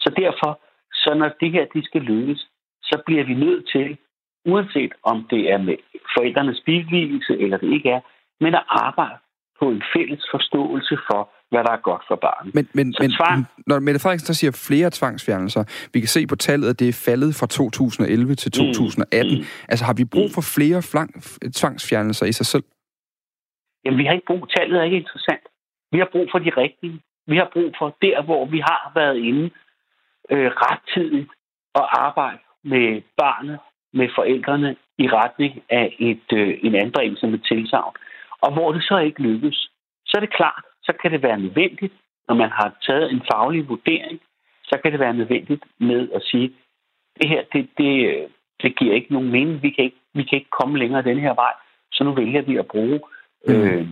Så 0.00 0.08
derfor, 0.16 0.60
så 0.92 1.14
når 1.14 1.30
det 1.40 1.50
her 1.52 1.64
de 1.74 1.84
skal 1.84 2.00
lykkes, 2.00 2.40
så 2.82 3.02
bliver 3.06 3.24
vi 3.24 3.34
nødt 3.34 3.68
til, 3.72 3.96
uanset 4.46 4.92
om 5.02 5.26
det 5.30 5.52
er 5.52 5.58
med 5.58 5.76
forældrenes 6.16 6.60
billigelse 6.66 7.38
eller 7.38 7.56
det 7.56 7.72
ikke 7.72 7.90
er, 7.90 8.00
men 8.40 8.54
at 8.54 8.64
arbejde 8.68 9.18
på 9.60 9.70
en 9.70 9.82
fælles 9.96 10.24
forståelse 10.30 10.98
for, 11.08 11.30
hvad 11.54 11.64
der 11.68 11.72
er 11.78 11.82
godt 11.90 12.04
for 12.10 12.18
barnet. 12.26 12.54
Men, 12.56 12.64
men, 12.78 12.86
men 13.00 13.10
tvang... 13.18 13.38
når 13.66 13.78
Mette 13.86 14.00
Frederiksen 14.02 14.28
så 14.32 14.36
siger 14.40 14.52
flere 14.68 14.88
tvangsfjernelser, 14.98 15.62
vi 15.92 15.98
kan 16.02 16.12
se 16.16 16.22
på 16.32 16.36
tallet, 16.36 16.66
at 16.72 16.78
det 16.80 16.88
er 16.88 17.02
faldet 17.08 17.30
fra 17.40 17.46
2011 17.46 18.34
til 18.42 18.50
2018. 18.52 19.32
Mm. 19.32 19.38
Mm. 19.38 19.44
Altså 19.72 19.84
har 19.88 19.96
vi 20.00 20.04
brug 20.14 20.28
for 20.36 20.44
flere 20.56 20.80
flang, 20.92 21.10
tvangsfjernelser 21.60 22.26
i 22.26 22.34
sig 22.40 22.46
selv? 22.52 22.64
Jamen 23.84 23.98
vi 24.00 24.04
har 24.06 24.12
ikke 24.18 24.30
brug, 24.30 24.42
tallet 24.56 24.76
er 24.80 24.84
ikke 24.88 25.02
interessant. 25.04 25.44
Vi 25.92 25.98
har 26.02 26.08
brug 26.14 26.26
for 26.32 26.38
de 26.38 26.50
rigtige. 26.62 26.96
Vi 27.32 27.36
har 27.36 27.48
brug 27.52 27.70
for 27.78 27.88
der, 28.02 28.22
hvor 28.28 28.42
vi 28.54 28.60
har 28.70 28.92
været 28.94 29.18
inde 29.30 29.44
øh, 30.30 30.50
rettidigt 30.64 31.30
og 31.74 31.84
arbejde 32.06 32.42
med 32.64 33.02
barnet, 33.22 33.58
med 33.92 34.08
forældrene 34.18 34.76
i 34.98 35.06
retning 35.08 35.52
af 35.70 35.96
et, 35.98 36.28
øh, 36.40 36.58
en 36.66 36.74
anbringelse 36.74 37.26
med 37.26 37.38
tilsavn. 37.38 37.94
Og 38.44 38.52
hvor 38.52 38.72
det 38.72 38.82
så 38.82 38.98
ikke 38.98 39.22
lykkes, 39.22 39.58
så 40.06 40.12
er 40.16 40.20
det 40.20 40.36
klart, 40.40 40.64
så 40.84 40.92
kan 41.02 41.12
det 41.12 41.22
være 41.22 41.38
nødvendigt, 41.38 41.94
når 42.28 42.34
man 42.34 42.50
har 42.50 42.68
taget 42.86 43.12
en 43.12 43.22
faglig 43.32 43.68
vurdering, 43.68 44.20
så 44.64 44.78
kan 44.82 44.92
det 44.92 45.00
være 45.00 45.14
nødvendigt 45.14 45.64
med 45.80 46.08
at 46.14 46.22
sige, 46.22 46.52
det 47.20 47.28
her, 47.28 47.42
det, 47.52 47.68
det, 47.78 47.90
det 48.62 48.78
giver 48.78 48.94
ikke 48.94 49.12
nogen 49.12 49.30
mening, 49.30 49.62
vi 49.62 49.70
kan 49.70 49.84
ikke, 49.84 50.00
vi 50.14 50.22
kan 50.22 50.38
ikke 50.38 50.50
komme 50.60 50.78
længere 50.78 51.02
den 51.02 51.18
her 51.18 51.34
vej, 51.34 51.52
så 51.92 52.04
nu 52.04 52.14
vælger 52.14 52.42
vi 52.42 52.56
at 52.56 52.66
bruge 52.66 53.00
mm. 53.48 53.54
øh, 53.54 53.86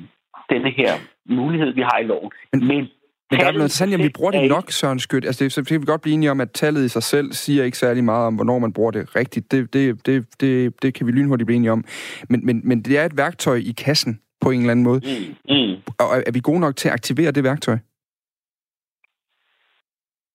denne 0.51 0.71
her 0.71 0.93
mulighed, 1.27 1.71
vi 1.75 1.81
har 1.81 1.99
i 1.99 2.05
loven. 2.05 2.31
Men, 2.53 2.67
Men 2.67 2.89
men 3.33 3.41
der 3.41 3.47
er 3.47 3.53
noget 3.53 3.65
interessant, 3.65 3.95
at 3.95 4.05
vi 4.05 4.09
bruger 4.09 4.31
det 4.31 4.49
nok, 4.49 4.71
Søren 4.71 4.99
Skødt. 4.99 5.25
Altså, 5.25 5.45
det, 5.45 5.53
så 5.53 5.65
kan 5.65 5.81
vi 5.81 5.87
godt 5.87 6.01
blive 6.01 6.15
enige 6.15 6.31
om, 6.31 6.41
at 6.41 6.51
tallet 6.51 6.85
i 6.85 6.89
sig 6.89 7.03
selv 7.03 7.33
siger 7.33 7.65
ikke 7.65 7.79
særlig 7.79 8.05
meget 8.05 8.27
om, 8.27 8.35
hvornår 8.35 8.59
man 8.59 8.73
bruger 8.73 8.91
det 8.91 9.17
rigtigt. 9.17 9.53
Det, 9.53 9.73
det, 9.73 10.07
det, 10.07 10.27
det, 10.41 10.83
det 10.83 10.95
kan 10.95 11.07
vi 11.07 11.13
lynhurtigt 11.13 11.47
blive 11.47 11.57
enige 11.57 11.73
om. 11.73 11.85
Men, 12.29 12.47
men, 12.47 12.61
men 12.65 12.83
det 12.83 12.99
er 12.99 13.05
et 13.05 13.17
værktøj 13.17 13.55
i 13.55 13.73
kassen, 13.85 14.21
på 14.43 14.51
en 14.51 14.61
eller 14.61 14.71
anden 14.71 14.85
måde. 14.85 15.01
Mm. 15.01 15.55
Mm. 15.55 15.75
Og 16.03 16.07
er, 16.27 16.33
vi 16.33 16.41
gode 16.41 16.61
nok 16.61 16.77
til 16.77 16.89
at 16.89 16.93
aktivere 16.93 17.33
det 17.33 17.45
værktøj? 17.45 17.79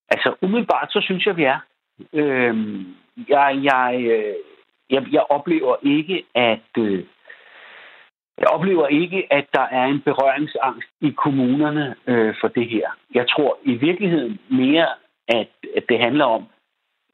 Altså, 0.10 0.36
umiddelbart, 0.42 0.92
så 0.92 1.02
synes 1.02 1.26
jeg, 1.26 1.38
vi 1.38 1.44
er. 1.44 1.60
Øhm, 2.14 2.96
jeg, 3.30 3.60
jeg, 3.64 3.96
øh, 4.12 4.36
jeg, 4.90 5.02
jeg 5.12 5.24
oplever 5.30 5.76
ikke, 5.84 6.26
at... 6.36 6.70
Øh, 6.78 7.06
jeg 8.38 8.48
oplever 8.48 8.88
ikke, 8.88 9.34
at 9.34 9.46
der 9.54 9.62
er 9.62 9.86
en 9.86 10.02
berøringsangst 10.02 10.90
i 11.02 11.10
kommunerne 11.10 11.96
øh, 12.08 12.36
for 12.42 12.48
det 12.48 12.70
her. 12.70 12.88
Jeg 13.14 13.26
tror 13.30 13.60
i 13.64 13.74
virkeligheden 13.74 14.40
mere, 14.50 14.88
at, 15.28 15.50
at 15.76 15.84
det 15.90 16.00
handler 16.00 16.26
om, 16.26 16.44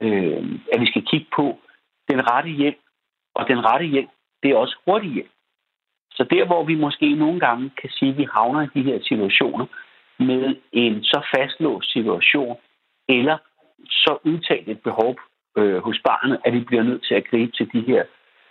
øh, 0.02 0.44
at 0.74 0.82
vi 0.82 0.86
skal 0.86 1.06
kigge 1.12 1.28
på 1.36 1.60
den 2.10 2.32
rette 2.32 2.50
hjælp. 2.50 2.78
Og 3.36 3.48
den 3.48 3.66
rette 3.66 3.86
hjælp, 3.86 4.10
det 4.44 4.52
er 4.52 4.56
også 4.56 4.78
hurtig 4.86 5.10
hjælp. 5.12 5.32
Så 6.16 6.24
der, 6.24 6.46
hvor 6.46 6.64
vi 6.64 6.76
måske 6.76 7.16
nogle 7.16 7.40
gange 7.40 7.72
kan 7.82 7.90
sige, 7.90 8.12
at 8.12 8.18
vi 8.18 8.28
havner 8.34 8.62
i 8.62 8.70
de 8.76 8.84
her 8.84 9.00
situationer 9.02 9.66
med 10.20 10.56
en 10.72 11.04
så 11.04 11.22
fastlåst 11.36 11.94
situation, 11.94 12.58
eller 13.10 13.38
så 13.90 14.18
udtalt 14.26 14.70
et 14.70 14.82
behov 14.82 15.16
øh, 15.58 15.78
hos 15.78 16.00
barnet, 16.06 16.40
at 16.46 16.54
vi 16.54 16.60
bliver 16.60 16.84
nødt 16.84 17.06
til 17.08 17.16
at 17.16 17.28
gribe 17.30 17.52
til 17.52 17.70
de 17.74 17.82
her 17.82 18.04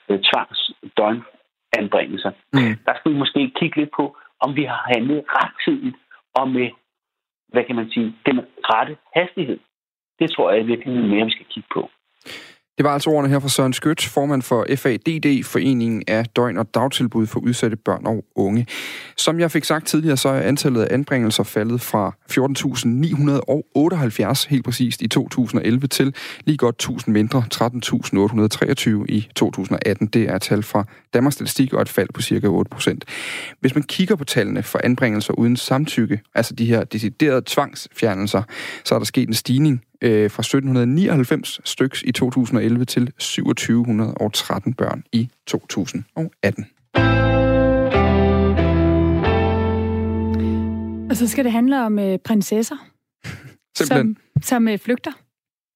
øh, 0.09 0.21
tvangsdøgnanbringelser. 0.29 2.31
Mm. 2.53 2.77
Der 2.87 2.95
skal 2.97 3.13
vi 3.13 3.19
måske 3.19 3.53
kigge 3.59 3.77
lidt 3.81 3.91
på, 3.97 4.17
om 4.41 4.57
vi 4.57 4.65
har 4.65 4.83
handlet 4.95 5.25
rettidigt 5.27 5.97
og 6.35 6.49
med, 6.49 6.71
hvad 7.49 7.65
kan 7.65 7.77
man 7.77 7.91
sige, 7.91 8.15
den 8.27 8.41
rette 8.65 8.97
hastighed. 9.17 9.59
Det 10.19 10.31
tror 10.31 10.51
jeg 10.51 10.61
er 10.61 10.65
virkelig 10.65 11.05
mere, 11.05 11.25
vi 11.25 11.31
skal 11.31 11.47
kigge 11.47 11.69
på. 11.75 11.91
Det 12.83 12.89
var 12.89 12.95
altså 12.95 13.11
ordene 13.11 13.29
her 13.29 13.39
fra 13.39 13.49
Søren 13.49 13.73
Skødt, 13.73 14.05
formand 14.05 14.43
for 14.43 14.67
FADD, 14.77 15.45
Foreningen 15.45 16.03
af 16.07 16.27
Døgn- 16.37 16.59
og 16.59 16.75
Dagtilbud 16.75 17.27
for 17.27 17.41
udsatte 17.41 17.77
børn 17.77 18.07
og 18.07 18.25
unge. 18.35 18.67
Som 19.17 19.41
jeg 19.41 19.51
fik 19.51 19.65
sagt 19.65 19.87
tidligere, 19.87 20.17
så 20.17 20.29
er 20.29 20.41
antallet 20.41 20.83
af 20.83 20.95
anbringelser 20.95 21.43
faldet 21.43 21.81
fra 21.81 22.15
14.978 24.43 24.49
helt 24.49 24.65
præcist 24.65 25.03
i 25.03 25.09
2011 25.09 25.87
til 25.87 26.15
lige 26.45 26.57
godt 26.57 26.75
1000 26.75 27.13
mindre, 27.13 27.45
13.823 27.55 29.05
i 29.09 29.29
2018. 29.35 30.07
Det 30.07 30.23
er 30.23 30.39
tal 30.39 30.63
fra 30.63 30.85
Danmarks 31.15 31.35
Statistik 31.35 31.73
og 31.73 31.83
et 31.83 31.89
fald 31.89 32.09
på 32.15 32.23
cirka 32.23 32.47
8 32.47 32.69
procent. 32.69 33.05
Hvis 33.61 33.75
man 33.75 33.85
kigger 33.85 34.17
på 34.17 34.25
tallene 34.25 34.63
for 34.63 34.81
anbringelser 34.85 35.35
uden 35.35 35.57
samtykke, 35.57 36.21
altså 36.35 36.55
de 36.55 36.67
her 36.67 36.85
deciderede 36.85 37.43
tvangsfjernelser, 37.47 38.43
så 38.85 38.95
er 38.95 38.99
der 38.99 39.07
sket 39.07 39.29
en 39.29 39.35
stigning 39.35 39.83
øh, 40.03 40.31
fra 40.31 40.41
1799 40.41 41.61
styks 41.65 42.03
i 42.03 42.13
2011 42.13 42.85
til 42.85 43.13
2713 43.19 44.75
børn 44.75 45.03
i 45.13 45.29
2018. 45.47 46.67
Og 51.11 51.17
så 51.17 51.29
skal 51.29 51.45
det 51.45 51.53
handle 51.53 51.85
om 51.87 51.99
øh, 51.99 52.19
prinsesser, 52.19 52.77
Simpelthen. 53.79 54.17
som, 54.35 54.43
som 54.43 54.69
øh, 54.69 54.79
flygter 54.79 55.13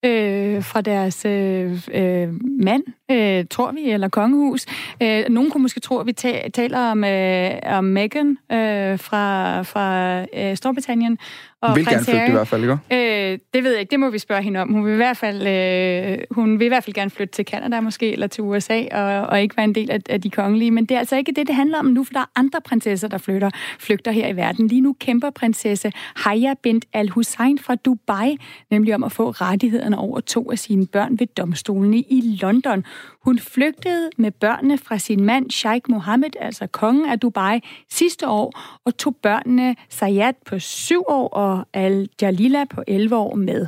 øh, 0.05 0.63
fra 0.65 0.81
deres 0.81 1.25
øh, 1.25 1.89
øh, 1.95 2.29
mand, 2.65 2.83
øh, 3.11 3.45
tror 3.51 3.73
vi, 3.73 3.91
eller 3.91 4.09
kongehus. 4.09 4.67
Øh, 5.03 5.25
nogen 5.29 5.51
kunne 5.51 5.63
måske 5.63 5.81
tro, 5.81 5.99
at 5.99 6.07
vi 6.07 6.13
ta- 6.13 6.49
taler 6.55 6.79
om, 6.79 7.05
øh, 7.05 7.51
om 7.65 7.85
Meghan 7.85 8.31
øh, 8.53 8.99
fra, 8.99 9.63
fra 9.63 10.21
øh, 10.37 10.57
Storbritannien. 10.57 11.19
Og 11.63 11.77
vil 11.77 11.87
gerne 11.87 12.05
flygte 12.05 12.29
i 12.29 12.31
hvert 12.31 12.49
fald, 12.49 12.63
ikke? 12.63 13.33
Øh, 13.33 13.39
det 13.55 13.65
ved 13.65 13.71
jeg 13.71 13.81
ikke, 13.81 13.91
det 13.91 14.01
må 14.01 14.11
vi 14.11 14.19
spørge 14.19 14.43
hende 14.43 14.61
om. 14.61 14.73
Hun 14.73 14.85
vil 14.87 14.93
i 14.93 14.97
hvert 14.97 15.17
fald, 15.17 15.47
øh, 15.47 16.19
hun 16.31 16.59
vil 16.59 16.65
i 16.65 16.69
hvert 16.69 16.85
fald 16.85 16.95
gerne 16.95 17.11
flytte 17.11 17.33
til 17.33 17.45
Canada 17.45 17.81
måske, 17.81 18.13
eller 18.13 18.27
til 18.27 18.45
USA, 18.45 18.85
og, 18.93 19.27
og 19.27 19.43
ikke 19.43 19.57
være 19.57 19.65
en 19.65 19.75
del 19.75 19.91
af, 19.91 19.99
af 20.11 20.21
de 20.21 20.31
kongelige. 20.31 20.71
Men 20.71 20.87
det 20.87 20.95
er 20.95 20.99
altså 20.99 21.17
ikke 21.17 21.33
det, 21.33 21.47
det 21.47 21.55
handler 21.55 21.79
om 21.79 21.85
nu, 21.85 22.05
for 22.05 22.13
der 22.13 22.21
er 22.21 22.31
andre 22.37 22.61
prinsesser, 22.65 23.09
der 23.09 23.19
flytter, 23.19 23.51
flygter 23.79 24.11
her 24.11 24.29
i 24.29 24.37
verden. 24.37 24.67
Lige 24.67 24.81
nu 24.81 24.97
kæmper 25.01 25.31
prinsesse 25.31 25.93
Haya 26.17 26.55
bint 26.63 26.85
al-Hussein 26.93 27.59
fra 27.59 27.75
Dubai, 27.75 28.37
nemlig 28.71 28.95
om 28.95 29.05
at 29.05 29.13
få 29.13 29.31
rettighederne 29.31 29.99
over 29.99 30.21
to 30.21 30.51
af 30.51 30.59
sine 30.59 30.87
børn 30.87 31.19
ved 31.19 31.27
domstolene 31.27 31.99
i 31.99 32.39
London. 32.43 32.85
Hun 33.27 33.39
flygtede 33.39 34.11
med 34.17 34.31
børnene 34.31 34.79
fra 34.79 34.99
sin 34.99 35.25
mand 35.25 35.51
Sheikh 35.51 35.91
Mohammed, 35.91 36.31
altså 36.41 36.67
kongen 36.67 37.07
af 37.07 37.21
Dubai, 37.21 37.61
sidste 37.91 38.29
år, 38.29 38.79
og 38.85 38.97
tog 38.97 39.17
børnene 39.17 39.77
Sayed 39.89 40.35
på 40.47 40.59
syv 40.59 41.03
år 41.09 41.29
og 41.29 41.67
Al-Jalila 41.73 42.65
på 42.65 42.83
11 42.87 43.17
år 43.17 43.35
med. 43.35 43.67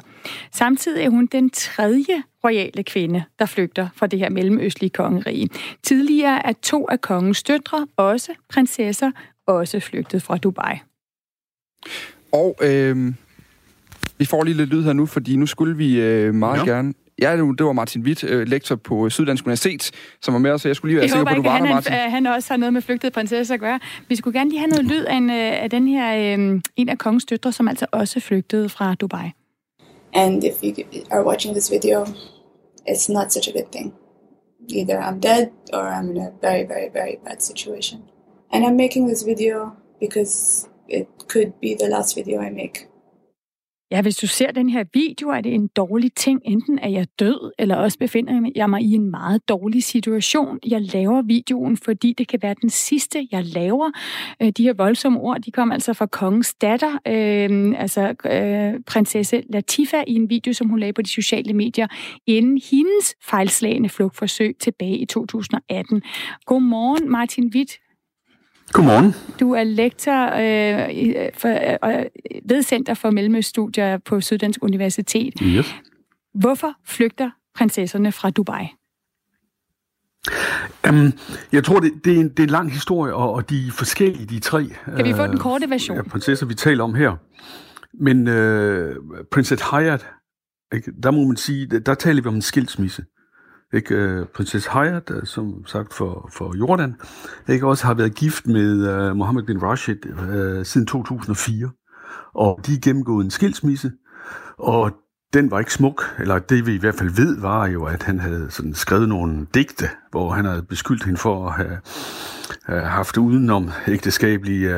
Samtidig 0.53 1.05
er 1.05 1.11
hun 1.11 1.27
den 1.27 1.51
tredje 1.51 2.23
royale 2.45 2.83
kvinde, 2.83 3.25
der 3.39 3.47
flygter 3.47 3.89
fra 3.97 4.07
det 4.07 4.19
her 4.19 4.31
mellemøstlige 4.31 4.91
kongerige. 4.91 5.49
Tidligere 5.83 6.47
er 6.47 6.53
to 6.53 6.89
af 6.91 7.01
kongens 7.01 7.43
døtre, 7.43 7.87
også 7.97 8.33
prinsesser, 8.49 9.11
også 9.47 9.81
flygtet 9.81 10.23
fra 10.23 10.37
Dubai. 10.37 10.79
Og 12.33 12.57
øh, 12.63 13.13
vi 14.19 14.25
får 14.25 14.45
lige 14.45 14.57
lidt 14.57 14.71
lyd 14.71 14.85
her 14.85 14.93
nu, 14.93 15.07
fordi 15.07 15.37
nu 15.37 15.47
skulle 15.47 15.77
vi 15.77 16.01
øh, 16.01 16.35
meget 16.35 16.67
ja. 16.67 16.73
gerne 16.73 16.95
Ja, 17.23 17.37
det 17.37 17.65
var 17.67 17.73
Martin 17.73 18.03
Witt, 18.03 18.25
øh, 18.25 18.49
lektor 18.49 18.77
på 18.77 19.11
Syddansk 19.11 19.47
Universitet, 19.47 19.91
som 20.23 20.35
var 20.35 20.41
med 20.41 20.51
os, 20.51 20.63
så 20.63 20.69
jeg 20.69 20.77
skulle 20.77 20.91
lige 20.91 20.97
være 20.97 21.03
jeg 21.03 21.11
sikker 21.11 21.25
på, 21.25 21.31
at 21.31 21.37
du 21.37 21.43
var 21.43 21.59
der, 21.59 21.75
Martin. 21.75 21.93
Han, 21.93 22.11
han 22.11 22.27
også 22.27 22.53
har 22.53 22.57
noget 22.57 22.73
med 22.73 22.83
flygtede 22.83 23.11
prinsesser 23.11 23.55
at 23.55 23.61
gøre. 23.61 23.81
Vi 24.09 24.17
skulle 24.17 24.39
gerne 24.39 24.51
lige 24.51 24.59
have 24.59 24.71
noget 24.71 24.85
lyd 24.85 25.05
af, 25.05 25.17
en, 25.17 25.31
øh, 25.31 25.63
af 25.63 25.71
den 25.71 25.89
her, 25.89 26.37
øh, 26.39 26.61
en 26.77 26.89
af 26.89 26.99
kongens 26.99 27.25
døtre, 27.25 27.53
som 27.53 27.69
altså 27.69 27.87
også 27.93 28.21
flygtede 28.21 28.69
fra 28.69 28.95
Dubai. 28.95 29.31
And 30.15 30.45
if 30.45 30.55
you 30.63 30.85
are 31.11 31.27
watching 31.27 31.55
this 31.55 31.71
video, 31.71 32.05
it's 32.91 33.13
not 33.13 33.33
such 33.33 33.49
a 33.49 33.53
good 33.53 33.71
thing. 33.73 33.95
Either 34.69 35.01
I'm 35.01 35.21
dead 35.21 35.47
or 35.73 35.83
I'm 35.97 36.11
in 36.11 36.17
a 36.17 36.31
very, 36.43 36.65
very, 36.73 36.89
very 36.93 37.17
bad 37.27 37.41
situation. 37.41 38.01
And 38.53 38.65
I'm 38.65 38.77
making 38.77 39.09
this 39.09 39.25
video 39.27 39.71
because 40.01 40.67
it 40.89 41.07
could 41.33 41.53
be 41.61 41.77
the 41.81 41.89
last 41.89 42.17
video 42.17 42.41
I 42.41 42.51
make. 42.51 42.89
Ja, 43.91 44.03
hvis 44.03 44.17
du 44.17 44.27
ser 44.27 44.51
den 44.51 44.69
her 44.69 44.85
video, 44.95 45.29
er 45.29 45.41
det 45.41 45.55
en 45.55 45.69
dårlig 45.69 46.15
ting. 46.15 46.41
Enten 46.45 46.79
er 46.79 46.89
jeg 46.89 47.07
død, 47.19 47.53
eller 47.59 47.77
også 47.77 47.99
befinder 47.99 48.51
jeg 48.55 48.71
mig 48.71 48.83
i 48.83 48.93
en 48.93 49.11
meget 49.11 49.49
dårlig 49.49 49.83
situation. 49.83 50.59
Jeg 50.67 50.83
laver 50.83 51.23
videoen, 51.23 51.77
fordi 51.77 52.13
det 52.13 52.29
kan 52.29 52.39
være 52.43 52.55
den 52.63 52.71
sidste, 52.71 53.29
jeg 53.33 53.45
laver. 53.45 53.91
Øh, 54.43 54.49
de 54.49 54.63
her 54.63 54.73
voldsomme 54.73 55.21
ord, 55.21 55.41
de 55.41 55.51
kom 55.51 55.73
altså 55.73 55.93
fra 55.93 56.07
kongens 56.07 56.55
datter, 56.55 56.93
øh, 56.93 57.81
altså 57.81 58.15
øh, 58.25 58.81
prinsesse 58.87 59.43
Latifa, 59.53 60.05
i 60.07 60.15
en 60.15 60.31
video, 60.31 60.53
som 60.53 60.69
hun 60.69 60.79
lagde 60.79 60.93
på 60.93 61.03
de 61.03 61.11
sociale 61.11 61.53
medier, 61.53 61.87
inden 62.27 62.61
hendes 62.71 63.15
fejlslagende 63.25 63.89
flugtforsøg 63.89 64.57
tilbage 64.61 64.97
i 64.97 65.07
2018. 65.07 66.03
Godmorgen, 66.47 67.11
Martin 67.11 67.51
Witt. 67.55 67.88
Godmorgen. 68.73 69.15
Du 69.41 69.53
er 69.53 69.65
lektor 69.65 70.25
øh, 70.25 71.31
for, 71.35 71.49
øh, 71.89 72.05
ved 72.45 72.63
Center 72.63 72.95
for 72.95 73.11
Mellemøststudier 73.11 73.99
på 73.99 74.21
Syddansk 74.21 74.63
Universitet. 74.63 75.35
Yes. 75.43 75.75
Hvorfor 76.35 76.73
flygter 76.87 77.31
prinsesserne 77.55 78.13
fra 78.13 78.31
Dubai? 78.31 78.69
Um, 80.89 81.13
jeg 81.53 81.65
tror, 81.65 81.81
det, 81.81 81.93
det, 82.05 82.17
er 82.17 82.21
en, 82.21 82.29
det 82.29 82.39
er 82.39 82.43
en 82.43 82.51
lang 82.51 82.73
historie, 82.73 83.15
og, 83.15 83.33
og 83.33 83.51
de 83.51 83.67
er 83.67 83.71
forskellige, 83.71 84.27
de 84.27 84.39
tre. 84.39 84.65
Kan 84.97 85.05
vi 85.05 85.13
få 85.13 85.27
den 85.27 85.39
korte 85.39 85.71
version? 85.71 85.97
Ja, 85.97 86.03
prinsesser, 86.03 86.47
vi 86.47 86.55
taler 86.55 86.85
om 86.85 86.95
her. 86.95 87.17
Men 88.01 88.29
øh, 88.29 88.97
prinsesse 89.31 89.65
Hayat, 89.65 90.07
ikke, 90.75 90.93
der 91.03 91.11
må 91.11 91.25
man 91.25 91.37
sige, 91.37 91.67
der 91.67 91.95
taler 91.95 92.23
vi 92.23 92.29
om 92.29 92.35
en 92.35 92.43
skilsmisse. 92.43 93.05
Ikke, 93.73 93.95
øh, 93.95 94.27
prinsesse 94.27 94.71
Hayat, 94.71 95.11
øh, 95.11 95.27
som 95.27 95.67
sagt 95.67 95.95
for, 95.95 96.31
for 96.33 96.57
Jordan, 96.57 96.95
ikke, 97.49 97.67
også 97.67 97.87
har 97.87 97.95
været 97.95 98.15
gift 98.15 98.47
med 98.47 99.11
uh, 99.11 99.17
Mohammed 99.17 99.43
bin 99.43 99.63
Rashid 99.63 100.07
uh, 100.07 100.65
siden 100.65 100.87
2004. 100.87 101.71
Og 102.35 102.61
de 102.67 102.75
er 102.75 102.81
gennemgået 102.83 103.25
en 103.25 103.31
skilsmisse, 103.31 103.93
og 104.59 104.93
den 105.33 105.51
var 105.51 105.59
ikke 105.59 105.73
smuk, 105.73 106.03
eller 106.19 106.39
det 106.39 106.67
vi 106.67 106.75
i 106.75 106.79
hvert 106.79 106.95
fald 106.95 107.11
ved, 107.11 107.41
var 107.41 107.67
jo, 107.67 107.85
at 107.85 108.03
han 108.03 108.19
havde 108.19 108.51
sådan 108.51 108.75
skrevet 108.75 109.09
nogle 109.09 109.47
digte, 109.55 109.89
hvor 110.11 110.31
han 110.31 110.45
havde 110.45 110.63
beskyldt 110.63 111.05
hende 111.05 111.19
for 111.19 111.49
at 111.49 111.55
have, 111.55 111.79
have 112.65 112.85
haft 112.85 113.17
udenom 113.17 113.71
ægteskabelige 113.89 114.69
uh, 114.69 114.75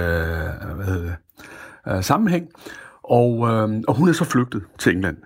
hvad 0.77 0.87
hedder 0.87 1.03
det, 1.03 1.97
uh, 1.97 2.03
sammenhæng. 2.03 2.47
Og, 3.05 3.39
uh, 3.39 3.71
og 3.89 3.95
hun 3.95 4.09
er 4.09 4.13
så 4.13 4.25
flygtet 4.25 4.63
til 4.79 4.97
England. 4.97 5.17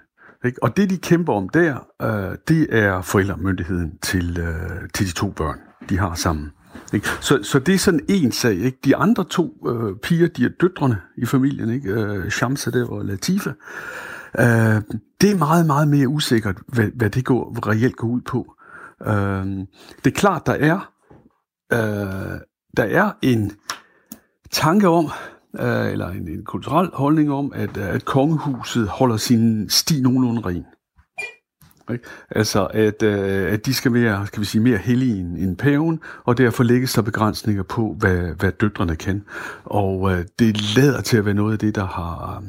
Ikke? 0.44 0.62
Og 0.62 0.76
det, 0.76 0.90
de 0.90 0.96
kæmper 0.96 1.32
om 1.32 1.48
der, 1.48 1.86
øh, 2.02 2.36
det 2.48 2.66
er 2.70 3.02
forældremyndigheden 3.02 3.98
til, 4.02 4.38
øh, 4.40 4.88
til 4.94 5.06
de 5.06 5.12
to 5.12 5.30
børn, 5.30 5.58
de 5.88 5.98
har 5.98 6.14
sammen. 6.14 6.52
Ikke? 6.94 7.08
Så, 7.20 7.42
så 7.42 7.58
det 7.58 7.74
er 7.74 7.78
sådan 7.78 8.00
en 8.08 8.32
sag. 8.32 8.54
Ikke? 8.54 8.78
De 8.84 8.96
andre 8.96 9.24
to 9.24 9.68
øh, 9.68 9.96
piger, 10.02 10.28
de 10.28 10.44
er 10.44 10.48
døtrene 10.60 11.00
i 11.16 11.26
familien, 11.26 11.70
ikke? 11.70 11.90
Øh, 11.90 12.30
Shamsa 12.30 12.70
og 12.88 13.04
Latifa. 13.04 13.50
Øh, 14.38 14.82
det 15.20 15.30
er 15.30 15.38
meget, 15.38 15.66
meget 15.66 15.88
mere 15.88 16.08
usikkert, 16.08 16.56
hvad, 16.66 16.88
hvad 16.94 17.10
det 17.10 17.24
går, 17.24 17.68
reelt 17.68 17.96
går 17.96 18.08
ud 18.08 18.20
på. 18.20 18.54
Øh, 19.06 19.46
det 20.04 20.06
er 20.06 20.18
klart, 20.18 20.46
der 20.46 20.52
er, 20.52 20.90
øh, 21.72 22.40
der 22.76 22.84
er 22.84 23.12
en 23.22 23.52
tanke 24.50 24.88
om, 24.88 25.10
øh, 25.60 25.92
eller 25.92 26.08
en, 26.08 26.28
en 26.28 26.44
kulturel 26.44 26.90
holdning 26.92 27.32
om, 27.32 27.52
at, 27.54 27.76
øh, 27.76 27.94
at 27.94 28.04
kongehuset 28.04 28.88
holder 28.88 29.16
sin 29.16 29.68
sti 29.68 30.00
nogenlunde 30.00 30.40
ren. 30.40 30.64
Ikke? 31.92 32.04
Altså, 32.30 32.66
at, 32.66 33.02
øh, 33.02 33.52
at 33.52 33.66
de 33.66 33.74
skal 33.74 33.92
være, 33.92 34.26
skal 34.26 34.40
vi 34.40 34.44
sige, 34.46 34.62
mere 34.62 34.78
hellige 34.78 35.20
end, 35.20 35.38
end 35.38 35.56
paven, 35.56 36.00
og 36.24 36.38
derfor 36.38 36.64
lægges 36.64 36.92
der 36.92 37.02
begrænsninger 37.02 37.62
på, 37.62 37.96
hvad, 37.98 38.38
hvad 38.38 38.52
døtrene 38.52 38.96
kan. 38.96 39.24
Og 39.64 40.12
øh, 40.12 40.24
det 40.38 40.76
lader 40.76 41.00
til 41.00 41.16
at 41.16 41.24
være 41.24 41.34
noget 41.34 41.52
af 41.52 41.58
det, 41.58 41.74
der 41.74 41.86
har 41.86 42.42
øh, 42.42 42.48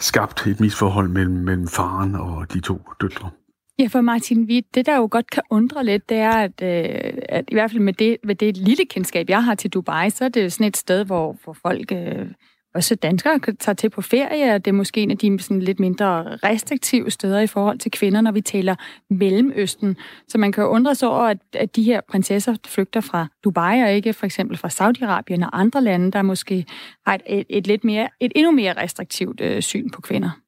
skabt 0.00 0.46
et 0.46 0.60
misforhold 0.60 1.08
mellem, 1.08 1.34
mellem 1.34 1.68
faren 1.68 2.14
og 2.14 2.52
de 2.52 2.60
to 2.60 2.80
døtre. 3.00 3.30
Ja, 3.78 3.86
for 3.86 4.00
Martin 4.00 4.44
Witt, 4.44 4.74
det 4.74 4.86
der 4.86 4.96
jo 4.96 5.08
godt 5.10 5.30
kan 5.30 5.42
undre 5.50 5.84
lidt, 5.84 6.08
det 6.08 6.16
er, 6.16 6.30
at, 6.30 6.62
øh, 6.62 7.12
at 7.28 7.44
i 7.48 7.54
hvert 7.54 7.70
fald 7.70 7.82
med 7.82 7.92
det, 7.92 8.16
med 8.24 8.34
det 8.34 8.56
lille 8.56 8.84
kendskab, 8.84 9.28
jeg 9.28 9.44
har 9.44 9.54
til 9.54 9.70
Dubai, 9.70 10.10
så 10.10 10.24
er 10.24 10.28
det 10.28 10.44
jo 10.44 10.50
sådan 10.50 10.66
et 10.66 10.76
sted, 10.76 11.04
hvor, 11.04 11.36
hvor 11.44 11.52
folk, 11.52 11.92
øh, 11.92 12.26
også 12.74 12.94
danskere, 12.94 13.40
kan 13.40 13.56
tage 13.56 13.74
til 13.74 13.90
på 13.90 14.02
ferie, 14.02 14.54
og 14.54 14.64
det 14.64 14.70
er 14.70 14.74
måske 14.74 15.00
en 15.00 15.10
af 15.10 15.18
de 15.18 15.38
sådan 15.38 15.62
lidt 15.62 15.80
mindre 15.80 16.36
restriktive 16.36 17.10
steder 17.10 17.40
i 17.40 17.46
forhold 17.46 17.78
til 17.78 17.90
kvinder, 17.90 18.20
når 18.20 18.32
vi 18.32 18.40
taler 18.40 18.74
Mellemøsten. 19.10 19.96
Så 20.28 20.38
man 20.38 20.52
kan 20.52 20.64
jo 20.64 20.70
undre 20.70 20.94
sig 20.94 21.08
over, 21.08 21.22
at, 21.22 21.38
at 21.52 21.76
de 21.76 21.82
her 21.82 22.00
prinsesser 22.08 22.56
flygter 22.66 23.00
fra 23.00 23.26
Dubai, 23.44 23.82
og 23.82 23.92
ikke 23.92 24.12
for 24.12 24.26
eksempel 24.26 24.56
fra 24.56 24.68
Saudi-Arabien 24.68 25.44
og 25.44 25.60
andre 25.60 25.82
lande, 25.82 26.12
der 26.12 26.22
måske 26.22 26.64
har 27.06 27.14
et, 27.14 27.22
et, 27.26 27.46
et, 27.48 27.66
lidt 27.66 27.84
mere, 27.84 28.08
et 28.20 28.32
endnu 28.34 28.52
mere 28.52 28.82
restriktivt 28.82 29.40
øh, 29.40 29.62
syn 29.62 29.90
på 29.90 30.00
kvinder. 30.00 30.45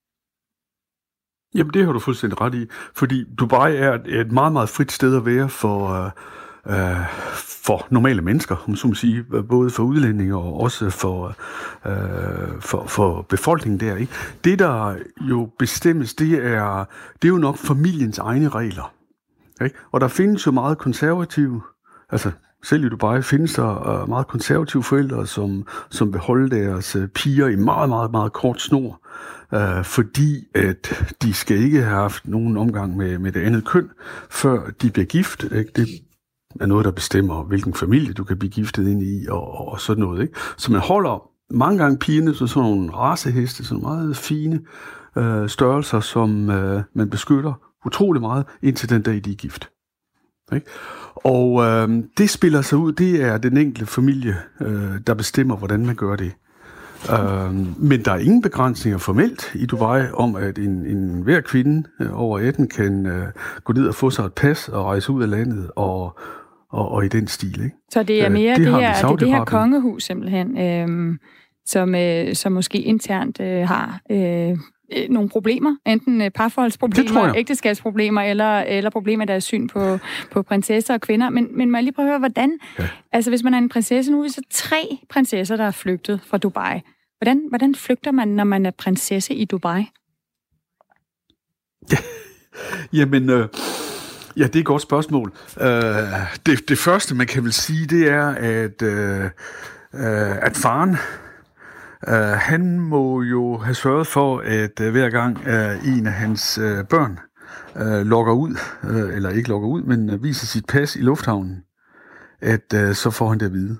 Jamen, 1.54 1.74
det 1.74 1.84
har 1.84 1.92
du 1.92 1.98
fuldstændig 1.98 2.40
ret 2.40 2.54
i, 2.54 2.66
fordi 2.94 3.24
Dubai 3.38 3.76
er 3.76 3.98
et 4.06 4.32
meget, 4.32 4.52
meget 4.52 4.68
frit 4.68 4.92
sted 4.92 5.16
at 5.16 5.26
være 5.26 5.48
for, 5.48 5.92
øh, 5.92 6.10
øh 6.66 7.06
for 7.68 7.86
normale 7.90 8.22
mennesker, 8.22 8.56
om 8.68 8.76
så 8.76 8.88
må 8.88 8.94
sige, 8.94 9.24
både 9.48 9.70
for 9.70 9.82
udlændinge 9.82 10.36
og 10.36 10.60
også 10.60 10.90
for, 10.90 11.34
øh, 11.86 12.60
for, 12.60 12.86
for 12.86 13.22
befolkningen 13.22 13.80
der. 13.80 13.96
Ikke? 13.96 14.12
Det, 14.44 14.58
der 14.58 14.96
jo 15.20 15.50
bestemmes, 15.58 16.14
det 16.14 16.46
er, 16.46 16.84
det 17.22 17.28
er 17.28 17.32
jo 17.32 17.38
nok 17.38 17.56
familiens 17.56 18.18
egne 18.18 18.48
regler. 18.48 18.94
Ikke? 19.64 19.76
Og 19.92 20.00
der 20.00 20.08
findes 20.08 20.46
jo 20.46 20.50
meget 20.50 20.78
konservative, 20.78 21.62
altså 22.10 22.30
selv 22.62 22.84
i 22.84 22.88
Dubai 22.88 23.22
findes 23.22 23.54
der 23.54 23.88
øh, 23.88 24.08
meget 24.08 24.26
konservative 24.26 24.82
forældre, 24.82 25.26
som, 25.26 25.66
som 25.90 26.12
vil 26.12 26.20
holde 26.20 26.50
deres 26.50 26.96
øh, 26.96 27.08
piger 27.08 27.48
i 27.48 27.56
meget, 27.56 27.88
meget, 27.88 28.10
meget 28.10 28.32
kort 28.32 28.60
snor, 28.60 29.00
øh, 29.54 29.84
fordi 29.84 30.44
at 30.54 31.04
de 31.22 31.34
skal 31.34 31.56
ikke 31.56 31.82
have 31.82 31.96
haft 31.96 32.28
nogen 32.28 32.56
omgang 32.56 32.96
med, 32.96 33.18
med 33.18 33.32
det 33.32 33.40
andet 33.40 33.66
køn, 33.66 33.90
før 34.30 34.70
de 34.82 34.90
bliver 34.90 35.06
gift. 35.06 35.44
Ikke? 35.44 35.70
Det 35.76 35.88
er 36.60 36.66
noget, 36.66 36.84
der 36.84 36.90
bestemmer, 36.90 37.42
hvilken 37.44 37.74
familie 37.74 38.12
du 38.12 38.24
kan 38.24 38.38
blive 38.38 38.50
giftet 38.50 38.88
ind 38.88 39.02
i, 39.02 39.26
og, 39.28 39.68
og 39.68 39.80
sådan 39.80 40.04
noget. 40.04 40.22
Ikke? 40.22 40.34
Så 40.56 40.72
man 40.72 40.80
holder 40.80 41.30
mange 41.50 41.78
gange 41.78 41.98
pigerne 41.98 42.34
så 42.34 42.46
sådan 42.46 42.70
nogle 42.70 42.92
raceheste, 42.92 43.64
sådan 43.64 43.82
meget 43.82 44.16
fine 44.16 44.60
øh, 45.16 45.48
størrelser, 45.48 46.00
som 46.00 46.50
øh, 46.50 46.82
man 46.94 47.10
beskytter 47.10 47.52
utrolig 47.86 48.22
meget, 48.22 48.46
indtil 48.62 48.90
den 48.90 49.02
dag, 49.02 49.24
de 49.24 49.30
er 49.30 49.34
gift. 49.34 49.70
Ikke? 50.54 50.66
Og 51.24 51.64
øh, 51.64 52.04
det 52.18 52.30
spiller 52.30 52.62
sig 52.62 52.78
ud, 52.78 52.92
det 52.92 53.22
er 53.22 53.38
den 53.38 53.56
enkelte 53.56 53.86
familie, 53.86 54.36
øh, 54.60 55.00
der 55.06 55.14
bestemmer, 55.14 55.56
hvordan 55.56 55.86
man 55.86 55.94
gør 55.94 56.16
det. 56.16 56.32
Øh, 57.12 57.54
men 57.82 58.04
der 58.04 58.12
er 58.12 58.18
ingen 58.18 58.42
begrænsninger 58.42 58.98
formelt 58.98 59.50
i 59.54 59.66
Dubai 59.66 60.10
om, 60.14 60.36
at 60.36 60.58
en, 60.58 60.86
en 60.86 61.22
hver 61.22 61.40
kvinde 61.40 61.88
øh, 62.00 62.20
over 62.20 62.38
18 62.38 62.68
kan 62.68 63.06
øh, 63.06 63.26
gå 63.64 63.72
ned 63.72 63.88
og 63.88 63.94
få 63.94 64.10
sig 64.10 64.24
et 64.24 64.32
pas 64.32 64.68
og 64.68 64.84
rejse 64.84 65.12
ud 65.12 65.22
af 65.22 65.30
landet 65.30 65.70
og, 65.76 66.18
og, 66.70 66.90
og 66.90 67.04
i 67.04 67.08
den 67.08 67.26
stil. 67.26 67.64
Ikke? 67.64 67.76
Så 67.90 68.02
det 68.02 68.24
er 68.24 68.28
mere 68.28 68.50
øh, 68.50 68.56
det, 68.56 68.66
det, 68.66 68.74
her, 68.74 69.08
det, 69.08 69.20
det 69.20 69.28
her 69.28 69.44
kongehus 69.44 70.04
simpelthen, 70.04 70.58
øh, 70.58 71.18
som, 71.66 71.94
øh, 71.94 72.34
som 72.34 72.52
måske 72.52 72.78
internt 72.78 73.40
øh, 73.40 73.68
har 73.68 74.00
øh, 74.10 74.56
øh, 74.96 75.08
nogle 75.10 75.28
problemer, 75.28 75.76
enten 75.86 76.22
øh, 76.22 76.30
parforholdsproblemer, 76.30 77.34
ægteskabsproblemer, 77.36 78.22
eller, 78.22 78.58
eller 78.58 78.90
problemer, 78.90 79.24
der 79.24 79.34
er 79.34 79.40
syn 79.40 79.68
på, 79.68 79.98
på 80.30 80.42
prinsesser 80.42 80.94
og 80.94 81.00
kvinder. 81.00 81.30
Men, 81.30 81.48
men 81.56 81.70
må 81.70 81.76
jeg 81.76 81.84
lige 81.84 81.94
prøve 81.94 82.06
at 82.06 82.10
høre, 82.10 82.18
hvordan, 82.18 82.58
ja. 82.78 82.88
altså 83.12 83.30
hvis 83.30 83.42
man 83.42 83.54
er 83.54 83.58
en 83.58 83.68
prinsesse, 83.68 84.12
nu 84.12 84.24
er 84.24 84.28
så 84.28 84.42
tre 84.50 84.98
prinsesser, 85.10 85.56
der 85.56 85.64
er 85.64 85.70
flygtet 85.70 86.20
fra 86.26 86.38
Dubai. 86.38 86.80
Hvordan, 87.18 87.42
hvordan 87.48 87.74
flygter 87.74 88.12
man, 88.12 88.28
når 88.28 88.44
man 88.44 88.66
er 88.66 88.70
prinsesse 88.70 89.34
i 89.34 89.44
Dubai? 89.44 89.84
Jamen, 92.92 93.30
øh, 93.30 93.48
ja, 94.36 94.46
det 94.46 94.56
er 94.56 94.60
et 94.60 94.66
godt 94.66 94.82
spørgsmål. 94.82 95.32
Uh, 95.56 95.66
det, 96.46 96.68
det 96.68 96.78
første, 96.78 97.14
man 97.14 97.26
kan 97.26 97.44
vel 97.44 97.52
sige, 97.52 97.86
det 97.86 98.08
er, 98.08 98.28
at, 98.28 98.82
uh, 98.82 99.24
uh, 100.00 100.46
at 100.46 100.56
faren 100.56 100.96
Uh, 102.06 102.14
han 102.38 102.80
må 102.80 103.22
jo 103.22 103.58
have 103.58 103.74
sørget 103.74 104.06
for, 104.06 104.38
at 104.38 104.80
uh, 104.80 104.88
hver 104.88 105.10
gang 105.10 105.36
uh, 105.36 105.88
en 105.88 106.06
af 106.06 106.12
hans 106.12 106.58
uh, 106.58 106.84
børn 106.90 107.18
uh, 107.76 108.06
logger 108.06 108.32
ud, 108.32 108.56
uh, 108.82 109.16
eller 109.16 109.30
ikke 109.30 109.48
logger 109.48 109.68
ud, 109.68 109.82
men 109.82 110.10
uh, 110.10 110.22
viser 110.22 110.46
sit 110.46 110.66
pas 110.66 110.96
i 110.96 111.00
lufthavnen, 111.00 111.62
at 112.40 112.74
uh, 112.74 112.92
så 112.94 113.10
får 113.10 113.28
han 113.28 113.40
det 113.40 113.46
at 113.46 113.52
vide. 113.52 113.76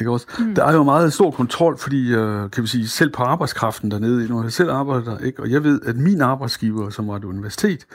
Ikke 0.00 0.10
også? 0.10 0.26
Mm. 0.38 0.54
Der 0.54 0.64
er 0.64 0.72
jo 0.72 0.82
meget 0.82 1.12
stor 1.12 1.30
kontrol, 1.30 1.78
fordi 1.78 2.08
kan 2.52 2.62
vi 2.62 2.66
sige, 2.66 2.88
selv 2.88 3.10
på 3.10 3.22
arbejdskraften 3.22 3.90
dernede, 3.90 4.28
har 4.28 4.42
jeg 4.42 4.52
selv 4.52 4.70
arbejdet 4.70 5.06
der, 5.06 5.18
ikke? 5.18 5.42
og 5.42 5.50
jeg 5.50 5.64
ved, 5.64 5.80
at 5.82 5.96
min 5.96 6.20
arbejdsgiver, 6.20 6.90
som 6.90 7.08
var 7.08 7.16
et 7.16 7.24
universitet, 7.24 7.86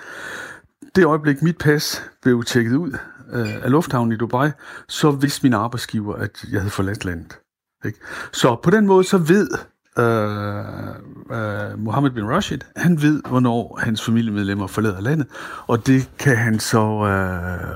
det 0.95 1.05
øjeblik 1.05 1.41
mit 1.41 1.57
pas 1.57 2.03
blev 2.22 2.43
tjekket 2.43 2.76
ud 2.76 2.91
uh, 3.34 3.64
af 3.64 3.72
lufthavnen 3.72 4.12
i 4.12 4.16
Dubai, 4.16 4.49
så 4.88 5.12
vidste 5.12 5.43
min 5.43 5.53
arbejdsgiver, 5.53 6.16
at 6.16 6.45
jeg 6.51 6.62
havde 6.62 6.72
forladt 6.72 7.05
landet. 7.05 7.41
Ikke? 7.86 7.99
Så 8.34 8.55
på 8.63 8.69
den 8.69 8.88
måde 8.88 9.03
så 9.03 9.17
ved 9.17 9.49
uh, 9.97 10.03
uh, 11.75 11.84
Mohammed 11.84 12.11
bin 12.11 12.29
Rashid, 12.29 12.59
han 12.75 13.01
ved, 13.01 13.21
hvornår 13.29 13.79
hans 13.84 14.05
familiemedlemmer 14.05 14.67
forlader 14.67 15.01
landet, 15.01 15.27
og 15.67 15.88
det 15.88 16.09
kan 16.19 16.38
han 16.38 16.59
så 16.59 16.82
uh, 16.82 17.05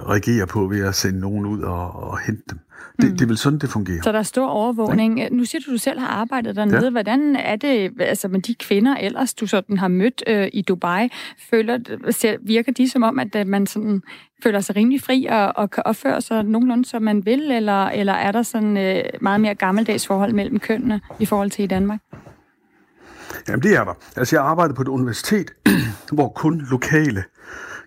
reagere 0.09 0.47
på 0.47 0.67
ved 0.67 0.85
at 0.85 0.95
sende 0.95 1.19
nogen 1.19 1.45
ud 1.45 1.61
og, 1.61 2.03
og 2.03 2.19
hente 2.19 2.43
dem. 2.49 2.59
Det, 3.01 3.11
mm. 3.11 3.17
det 3.17 3.21
er 3.21 3.27
vel 3.27 3.37
sådan, 3.37 3.59
det 3.59 3.69
fungerer. 3.69 4.01
Så 4.03 4.11
der 4.11 4.19
er 4.19 4.23
stor 4.23 4.47
overvågning. 4.47 5.19
Ja. 5.19 5.29
Nu 5.31 5.45
siger 5.45 5.61
du, 5.65 5.71
du 5.71 5.77
selv 5.77 5.99
har 5.99 6.07
arbejdet 6.07 6.55
dernede. 6.55 6.83
Ja. 6.83 6.89
Hvordan 6.89 7.35
er 7.35 7.55
det 7.55 7.91
altså 7.99 8.27
med 8.27 8.41
de 8.41 8.55
kvinder 8.55 8.95
ellers, 8.95 9.33
du 9.33 9.47
sådan 9.47 9.77
har 9.77 9.87
mødt 9.87 10.23
øh, 10.27 10.47
i 10.53 10.61
Dubai? 10.61 11.09
Føler, 11.49 11.79
ser, 12.11 12.37
virker 12.41 12.71
de 12.71 12.89
som 12.89 13.03
om, 13.03 13.19
at 13.19 13.47
man 13.47 13.67
sådan 13.67 14.01
føler 14.43 14.59
sig 14.59 14.75
rimelig 14.75 15.01
fri 15.01 15.27
og, 15.29 15.53
og 15.55 15.71
kan 15.71 15.83
opføre 15.85 16.21
sig 16.21 16.43
nogenlunde, 16.43 16.85
som 16.85 17.01
man 17.01 17.25
vil? 17.25 17.51
Eller, 17.51 17.85
eller 17.85 18.13
er 18.13 18.31
der 18.31 18.43
sådan 18.43 18.77
øh, 18.77 19.03
meget 19.21 19.41
mere 19.41 19.55
gammeldags 19.55 20.07
forhold 20.07 20.33
mellem 20.33 20.59
kønnene 20.59 21.01
i 21.19 21.25
forhold 21.25 21.51
til 21.51 21.63
i 21.63 21.67
Danmark? 21.67 21.99
Jamen, 23.47 23.63
det 23.63 23.75
er 23.75 23.83
der. 23.83 23.93
Altså, 24.15 24.35
jeg 24.35 24.45
arbejdede 24.45 24.75
på 24.75 24.81
et 24.81 24.87
universitet, 24.87 25.51
hvor 26.15 26.29
kun 26.29 26.67
lokale 26.69 27.23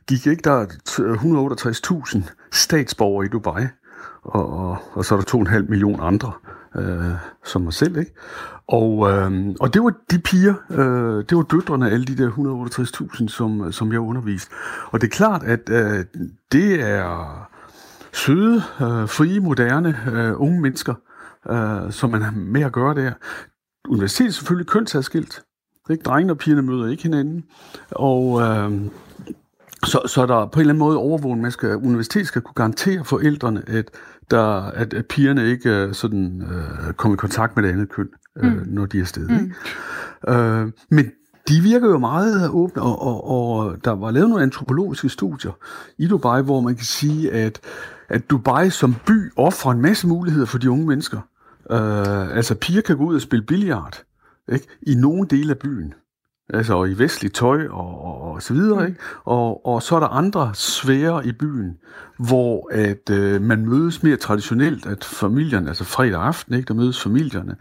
gik. 0.08 0.26
Ikke? 0.26 0.42
Der 0.44 0.52
er 0.52 0.66
168.000 2.16 2.22
statsborgere 2.52 3.26
i 3.26 3.28
Dubai 3.28 3.62
og, 4.28 4.68
og, 4.70 4.76
og 4.92 5.04
så 5.04 5.14
er 5.14 5.20
der 5.20 5.60
2,5 5.60 5.68
millioner 5.68 6.04
andre, 6.04 6.32
øh, 6.76 7.12
som 7.44 7.62
mig 7.62 7.72
selv, 7.72 7.96
ikke? 7.96 8.12
Og, 8.68 9.10
øh, 9.10 9.54
og 9.60 9.74
det 9.74 9.82
var 9.82 9.92
de 10.10 10.18
piger, 10.18 10.54
øh, 10.70 11.24
det 11.28 11.36
var 11.36 11.42
døtrene 11.42 11.90
af 11.90 11.94
alle 11.94 12.06
de 12.06 12.16
der 12.16 12.30
168.000, 12.30 13.28
som, 13.28 13.72
som 13.72 13.92
jeg 13.92 14.00
underviste. 14.00 14.50
Og 14.90 15.00
det 15.00 15.06
er 15.06 15.10
klart, 15.10 15.42
at 15.42 15.70
øh, 15.70 16.04
det 16.52 16.80
er 16.80 17.48
søde, 18.12 18.56
øh, 18.56 19.08
frie, 19.08 19.40
moderne, 19.40 19.98
øh, 20.12 20.40
unge 20.40 20.60
mennesker, 20.60 20.94
øh, 21.50 21.92
som 21.92 22.10
man 22.10 22.22
har 22.22 22.32
med 22.36 22.62
at 22.62 22.72
gøre 22.72 22.94
der. 22.94 23.12
Universitetet 23.88 24.28
er 24.28 24.32
selvfølgelig 24.32 24.66
kønsadskilt. 24.66 25.42
Ikke? 25.90 26.02
Drengene 26.02 26.32
og 26.32 26.38
pigerne 26.38 26.62
møder 26.62 26.90
ikke 26.90 27.02
hinanden. 27.02 27.44
Og, 27.90 28.40
øh, 28.42 28.72
så, 29.84 30.02
så 30.06 30.26
der 30.26 30.46
på 30.46 30.56
en 30.56 30.60
eller 30.60 30.72
anden 30.72 30.78
måde 30.78 30.96
overvågen, 30.96 31.42
man 31.42 31.50
skal, 31.50 31.76
universitetet 31.76 32.28
skal 32.28 32.42
kunne 32.42 32.54
garantere 32.54 33.04
forældrene, 33.04 33.62
at, 33.66 33.90
der, 34.30 34.62
at, 34.62 34.94
at 34.94 35.06
pigerne 35.06 35.46
ikke 35.46 35.86
uh, 35.86 35.92
sådan, 35.92 36.42
uh, 36.42 36.92
kommer 36.92 37.16
i 37.16 37.18
kontakt 37.18 37.56
med 37.56 37.64
det 37.64 37.70
andet 37.70 37.88
køn, 37.88 38.08
uh, 38.42 38.46
mm. 38.46 38.62
når 38.66 38.86
de 38.86 38.96
er 38.96 39.02
afsted. 39.02 39.28
Mm. 39.28 39.34
Ikke? 39.34 39.54
Uh, 40.28 40.70
men 40.90 41.10
de 41.48 41.60
virker 41.60 41.88
jo 41.88 41.98
meget 41.98 42.50
åbne, 42.50 42.82
og, 42.82 43.02
og, 43.02 43.30
og 43.30 43.76
der 43.84 43.90
var 43.90 44.10
lavet 44.10 44.28
nogle 44.28 44.42
antropologiske 44.42 45.08
studier 45.08 45.52
i 45.98 46.06
Dubai, 46.06 46.42
hvor 46.42 46.60
man 46.60 46.76
kan 46.76 46.84
sige, 46.84 47.32
at, 47.32 47.60
at 48.08 48.30
Dubai 48.30 48.70
som 48.70 48.94
by 49.06 49.32
offrer 49.36 49.72
en 49.72 49.80
masse 49.80 50.06
muligheder 50.06 50.46
for 50.46 50.58
de 50.58 50.70
unge 50.70 50.86
mennesker. 50.86 51.18
Uh, 51.70 52.36
altså 52.36 52.54
piger 52.54 52.80
kan 52.80 52.96
gå 52.96 53.04
ud 53.04 53.14
og 53.14 53.20
spille 53.20 53.46
billiard 53.46 54.02
ikke? 54.52 54.66
i 54.82 54.94
nogle 54.94 55.26
dele 55.28 55.50
af 55.50 55.58
byen 55.58 55.94
altså 56.54 56.84
i 56.84 56.98
vestligt 56.98 57.34
tøj 57.34 57.66
og, 57.66 58.04
og, 58.04 58.22
og 58.22 58.42
så 58.42 58.54
videre, 58.54 58.80
mm. 58.80 58.86
ikke? 58.86 59.00
Og, 59.24 59.66
og 59.66 59.82
så 59.82 59.96
er 59.96 60.00
der 60.00 60.08
andre 60.08 60.50
sfære 60.54 61.26
i 61.26 61.32
byen, 61.32 61.76
hvor 62.18 62.68
at 62.72 63.10
øh, 63.10 63.42
man 63.42 63.66
mødes 63.68 64.02
mere 64.02 64.16
traditionelt, 64.16 64.86
at 64.86 65.04
familierne, 65.04 65.68
altså 65.68 65.84
fredag 65.84 66.22
aften, 66.22 66.54
ikke, 66.54 66.68
der 66.68 66.74
mødes 66.74 67.02
familierne 67.02 67.56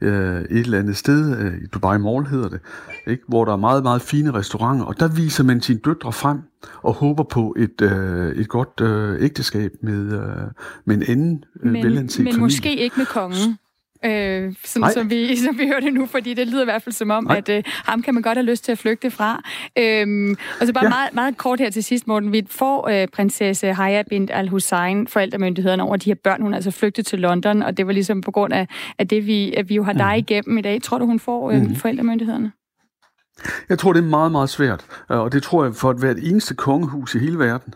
øh, 0.00 0.40
et 0.40 0.46
eller 0.50 0.78
andet 0.78 0.96
sted, 0.96 1.38
øh, 1.38 1.54
i 1.54 1.66
Dubai 1.66 1.98
Mall 1.98 2.26
hedder 2.26 2.48
det, 2.48 2.60
ikke, 3.06 3.22
hvor 3.28 3.44
der 3.44 3.52
er 3.52 3.56
meget, 3.56 3.82
meget 3.82 4.02
fine 4.02 4.34
restauranter, 4.34 4.84
og 4.84 5.00
der 5.00 5.08
viser 5.08 5.44
man 5.44 5.60
sine 5.60 5.78
døtre 5.78 6.12
frem 6.12 6.38
og 6.82 6.94
håber 6.94 7.22
på 7.22 7.54
et, 7.58 7.82
øh, 7.82 8.36
et 8.36 8.48
godt 8.48 8.80
øh, 8.80 9.22
ægteskab 9.22 9.72
med, 9.80 10.12
øh, 10.12 10.46
med 10.84 10.96
en 10.96 11.02
anden 11.08 11.44
øh, 11.62 11.72
men, 11.72 11.94
Men 11.94 12.08
familie. 12.08 12.40
måske 12.40 12.76
ikke 12.76 12.94
med 12.96 13.06
kongen 13.06 13.58
øh, 14.04 14.54
sådan, 14.64 14.92
som, 14.92 15.10
vi, 15.10 15.36
som 15.46 15.58
vi 15.58 15.66
hørte 15.66 15.90
nu, 15.90 16.06
fordi 16.06 16.34
det 16.34 16.48
lyder 16.48 16.62
i 16.62 16.64
hvert 16.64 16.82
fald 16.82 16.92
som 16.92 17.10
om, 17.10 17.24
Nej. 17.24 17.36
at 17.36 17.48
øh, 17.48 17.62
ham 17.66 18.02
kan 18.02 18.14
man 18.14 18.22
godt 18.22 18.38
have 18.38 18.46
lyst 18.46 18.64
til 18.64 18.72
at 18.72 18.78
flygte 18.78 19.10
fra. 19.10 19.42
Øhm, 19.78 20.36
og 20.60 20.66
så 20.66 20.72
bare 20.72 20.84
ja. 20.84 20.88
meget, 20.88 21.14
meget 21.14 21.36
kort 21.36 21.60
her 21.60 21.70
til 21.70 21.84
sidst, 21.84 22.06
Morten. 22.06 22.32
Vi 22.32 22.46
får 22.50 22.88
øh, 22.88 23.08
prinsesse 23.08 23.72
Haya 23.72 24.02
bint 24.02 24.30
al-Hussein, 24.34 25.06
forældremyndighederne 25.06 25.82
over 25.82 25.96
de 25.96 26.10
her 26.10 26.14
børn. 26.14 26.42
Hun 26.42 26.52
er 26.52 26.56
altså 26.56 26.70
flygtet 26.70 27.06
til 27.06 27.18
London, 27.18 27.62
og 27.62 27.76
det 27.76 27.86
var 27.86 27.92
ligesom 27.92 28.20
på 28.20 28.30
grund 28.30 28.52
af, 28.52 28.68
af 28.98 29.08
det, 29.08 29.26
vi, 29.26 29.54
at 29.54 29.68
vi 29.68 29.74
jo 29.74 29.82
har 29.82 29.92
dig 29.92 30.12
mm. 30.14 30.18
igennem 30.18 30.58
i 30.58 30.62
dag. 30.62 30.82
Tror 30.82 30.98
du, 30.98 31.06
hun 31.06 31.20
får 31.20 31.50
øh, 31.50 31.62
mm. 31.62 31.76
forældremyndighederne? 31.76 32.52
Jeg 33.68 33.78
tror, 33.78 33.92
det 33.92 34.00
er 34.00 34.08
meget, 34.08 34.32
meget 34.32 34.50
svært. 34.50 34.86
Og 35.08 35.32
det 35.32 35.42
tror 35.42 35.64
jeg 35.64 35.74
for 35.74 35.90
at 35.90 36.02
være 36.02 36.12
et 36.12 36.30
eneste 36.30 36.54
kongehus 36.54 37.14
i 37.14 37.18
hele 37.18 37.38
verden. 37.38 37.74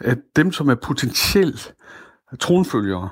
At 0.00 0.18
dem, 0.36 0.52
som 0.52 0.68
er 0.68 0.74
potentielt 0.74 1.74
tronfølgere, 2.40 3.08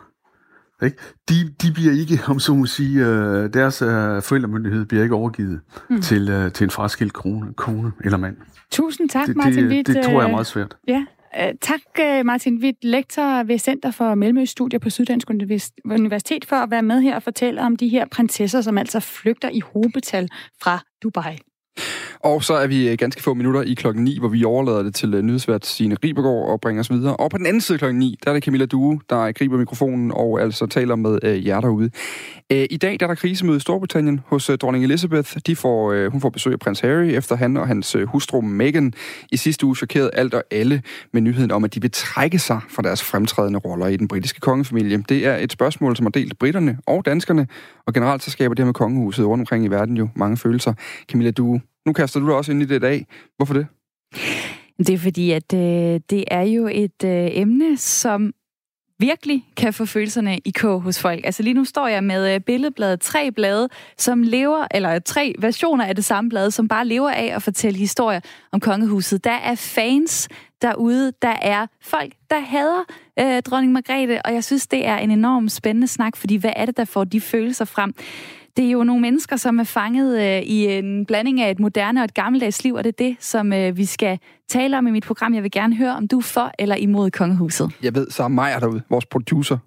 ikke? 0.82 0.96
De, 1.28 1.34
de 1.62 1.72
bliver 1.74 1.92
ikke, 1.92 2.20
om 2.28 2.38
så 2.38 2.54
må 2.54 2.66
sige, 2.66 3.06
øh, 3.06 3.52
deres 3.52 3.82
øh, 3.82 4.22
forældremyndighed 4.22 4.84
bliver 4.84 5.02
ikke 5.02 5.14
overgivet 5.14 5.60
mm. 5.90 6.00
til, 6.00 6.28
øh, 6.28 6.52
til 6.52 6.64
en 6.64 6.70
fraskilt 6.70 7.12
kone, 7.12 7.54
kone 7.54 7.92
eller 8.04 8.18
mand. 8.18 8.36
Tusind 8.70 9.08
tak, 9.08 9.26
det, 9.26 9.36
Martin 9.36 9.66
Witt. 9.66 9.86
Det, 9.86 9.96
det 9.96 10.04
tror 10.04 10.12
jeg 10.12 10.28
er 10.28 10.30
meget 10.30 10.46
svært. 10.46 10.76
Ja, 10.88 11.04
Tak, 11.60 11.80
Martin 12.24 12.58
Witt, 12.62 12.84
lektor 12.84 13.42
ved 13.42 13.58
Center 13.58 13.90
for 13.90 14.14
Mellemøststudier 14.14 14.78
på 14.78 14.90
Syddansk 14.90 15.30
Universitet, 15.84 16.44
for 16.44 16.56
at 16.56 16.70
være 16.70 16.82
med 16.82 17.00
her 17.00 17.16
og 17.16 17.22
fortælle 17.22 17.62
om 17.62 17.76
de 17.76 17.88
her 17.88 18.06
prinsesser, 18.12 18.60
som 18.60 18.78
altså 18.78 19.00
flygter 19.00 19.48
i 19.48 19.60
hobetal 19.60 20.28
fra 20.62 20.78
Dubai. 21.02 21.38
Og 22.24 22.44
så 22.44 22.54
er 22.54 22.66
vi 22.66 22.88
øh, 22.88 22.98
ganske 22.98 23.22
få 23.22 23.34
minutter 23.34 23.62
i 23.62 23.74
klokken 23.74 24.04
9, 24.04 24.18
hvor 24.18 24.28
vi 24.28 24.44
overlader 24.44 24.82
det 24.82 24.94
til 24.94 25.14
øh, 25.14 25.22
nyhedsvært 25.22 25.66
Signe 25.66 25.96
Ribergaard 26.04 26.48
og 26.48 26.60
bringer 26.60 26.80
os 26.80 26.90
videre. 26.90 27.16
Og 27.16 27.30
på 27.30 27.38
den 27.38 27.46
anden 27.46 27.60
side 27.60 27.78
klokken 27.78 27.98
9, 27.98 28.18
der 28.24 28.30
er 28.30 28.34
det 28.34 28.44
Camilla 28.44 28.66
Due, 28.66 29.00
der 29.10 29.32
griber 29.32 29.58
mikrofonen 29.58 30.12
og 30.14 30.40
altså 30.40 30.66
taler 30.66 30.96
med 30.96 31.18
øh, 31.22 31.46
jer 31.46 31.60
derude. 31.60 31.90
Øh, 32.52 32.66
I 32.70 32.76
dag 32.76 33.00
der 33.00 33.06
er 33.06 33.08
der 33.08 33.14
krisemøde 33.14 33.56
i 33.56 33.60
Storbritannien 33.60 34.20
hos 34.26 34.50
øh, 34.50 34.58
dronning 34.58 34.84
Elizabeth. 34.84 35.36
De 35.46 35.56
får, 35.56 35.92
øh, 35.92 36.12
hun 36.12 36.20
får 36.20 36.30
besøg 36.30 36.52
af 36.52 36.58
prins 36.58 36.80
Harry, 36.80 37.06
efter 37.06 37.36
han 37.36 37.56
og 37.56 37.66
hans 37.66 37.94
øh, 37.94 38.06
hustru 38.06 38.40
Meghan 38.40 38.92
i 39.32 39.36
sidste 39.36 39.66
uge 39.66 39.76
chokerede 39.76 40.10
alt 40.12 40.34
og 40.34 40.42
alle 40.50 40.82
med 41.12 41.20
nyheden 41.20 41.50
om, 41.50 41.64
at 41.64 41.74
de 41.74 41.80
vil 41.80 41.90
trække 41.90 42.38
sig 42.38 42.60
fra 42.68 42.82
deres 42.82 43.02
fremtrædende 43.02 43.58
roller 43.58 43.86
i 43.86 43.96
den 43.96 44.08
britiske 44.08 44.40
kongefamilie. 44.40 45.04
Det 45.08 45.26
er 45.26 45.36
et 45.36 45.52
spørgsmål, 45.52 45.96
som 45.96 46.06
har 46.06 46.10
delt 46.10 46.38
britterne 46.38 46.78
og 46.86 47.06
danskerne, 47.06 47.46
og 47.86 47.94
generelt 47.94 48.22
så 48.22 48.30
skaber 48.30 48.54
det 48.54 48.62
her 48.62 48.66
med 48.66 48.74
kongehuset 48.74 49.26
rundt 49.26 49.42
omkring 49.42 49.64
i 49.64 49.68
verden 49.68 49.96
jo 49.96 50.08
mange 50.16 50.36
følelser. 50.36 50.74
Camilla, 51.08 51.30
Due, 51.30 51.60
nu 51.86 51.92
kaster 51.92 52.20
du 52.20 52.26
dig 52.26 52.34
også 52.34 52.52
ind 52.52 52.62
i 52.62 52.64
det 52.64 52.76
i 52.76 52.78
dag. 52.78 53.06
Hvorfor 53.36 53.54
det? 53.54 53.66
Det 54.78 54.90
er 54.90 54.98
fordi, 54.98 55.30
at 55.30 55.54
øh, 55.54 56.00
det 56.10 56.24
er 56.30 56.42
jo 56.42 56.68
et 56.72 57.04
øh, 57.04 57.28
emne, 57.32 57.76
som 57.76 58.32
virkelig 58.98 59.44
kan 59.56 59.72
få 59.72 59.86
følelserne 59.86 60.38
i 60.44 60.50
kog 60.50 60.80
hos 60.80 61.00
folk. 61.00 61.20
Altså 61.24 61.42
lige 61.42 61.54
nu 61.54 61.64
står 61.64 61.88
jeg 61.88 62.04
med 62.04 62.34
øh, 62.34 62.40
billedbladet, 62.40 63.00
tre 63.00 63.32
blade, 63.32 63.68
som 63.98 64.22
lever, 64.22 64.66
eller 64.70 64.98
tre 64.98 65.34
versioner 65.38 65.84
af 65.84 65.94
det 65.94 66.04
samme 66.04 66.30
blad, 66.30 66.50
som 66.50 66.68
bare 66.68 66.86
lever 66.86 67.10
af 67.10 67.32
at 67.34 67.42
fortælle 67.42 67.78
historier 67.78 68.20
om 68.52 68.60
kongehuset. 68.60 69.24
Der 69.24 69.30
er 69.30 69.54
fans 69.54 70.28
derude, 70.62 71.12
der 71.22 71.36
er 71.42 71.66
folk, 71.82 72.12
der 72.30 72.40
hader 72.40 72.84
øh, 73.18 73.42
dronning 73.42 73.72
Margrethe, 73.72 74.22
og 74.26 74.34
jeg 74.34 74.44
synes, 74.44 74.66
det 74.66 74.86
er 74.86 74.96
en 74.96 75.10
enormt 75.10 75.52
spændende 75.52 75.86
snak, 75.86 76.16
fordi 76.16 76.36
hvad 76.36 76.52
er 76.56 76.66
det, 76.66 76.76
der 76.76 76.84
får 76.84 77.04
de 77.04 77.20
følelser 77.20 77.64
frem? 77.64 77.94
Det 78.56 78.66
er 78.66 78.70
jo 78.70 78.84
nogle 78.84 79.02
mennesker, 79.02 79.36
som 79.36 79.58
er 79.58 79.64
fanget 79.64 80.20
øh, 80.20 80.42
i 80.42 80.66
en 80.66 81.06
blanding 81.06 81.40
af 81.40 81.50
et 81.50 81.58
moderne 81.58 82.00
og 82.00 82.04
et 82.04 82.14
gammeldags 82.14 82.64
liv, 82.64 82.74
og 82.74 82.84
det 82.84 82.88
er 82.88 83.04
det, 83.04 83.16
som 83.20 83.52
øh, 83.52 83.76
vi 83.76 83.84
skal 83.84 84.18
tale 84.48 84.78
om 84.78 84.86
i 84.86 84.90
mit 84.90 85.04
program. 85.04 85.34
Jeg 85.34 85.42
vil 85.42 85.50
gerne 85.50 85.76
høre, 85.76 85.96
om 85.96 86.08
du 86.08 86.18
er 86.18 86.22
for 86.22 86.52
eller 86.58 86.76
imod 86.76 87.10
kongehuset. 87.10 87.72
Jeg 87.82 87.94
ved, 87.94 88.10
så 88.10 88.22
er 88.22 88.28
Maja 88.28 88.60
derude, 88.60 88.82
vores 88.90 89.06
producer. 89.06 89.58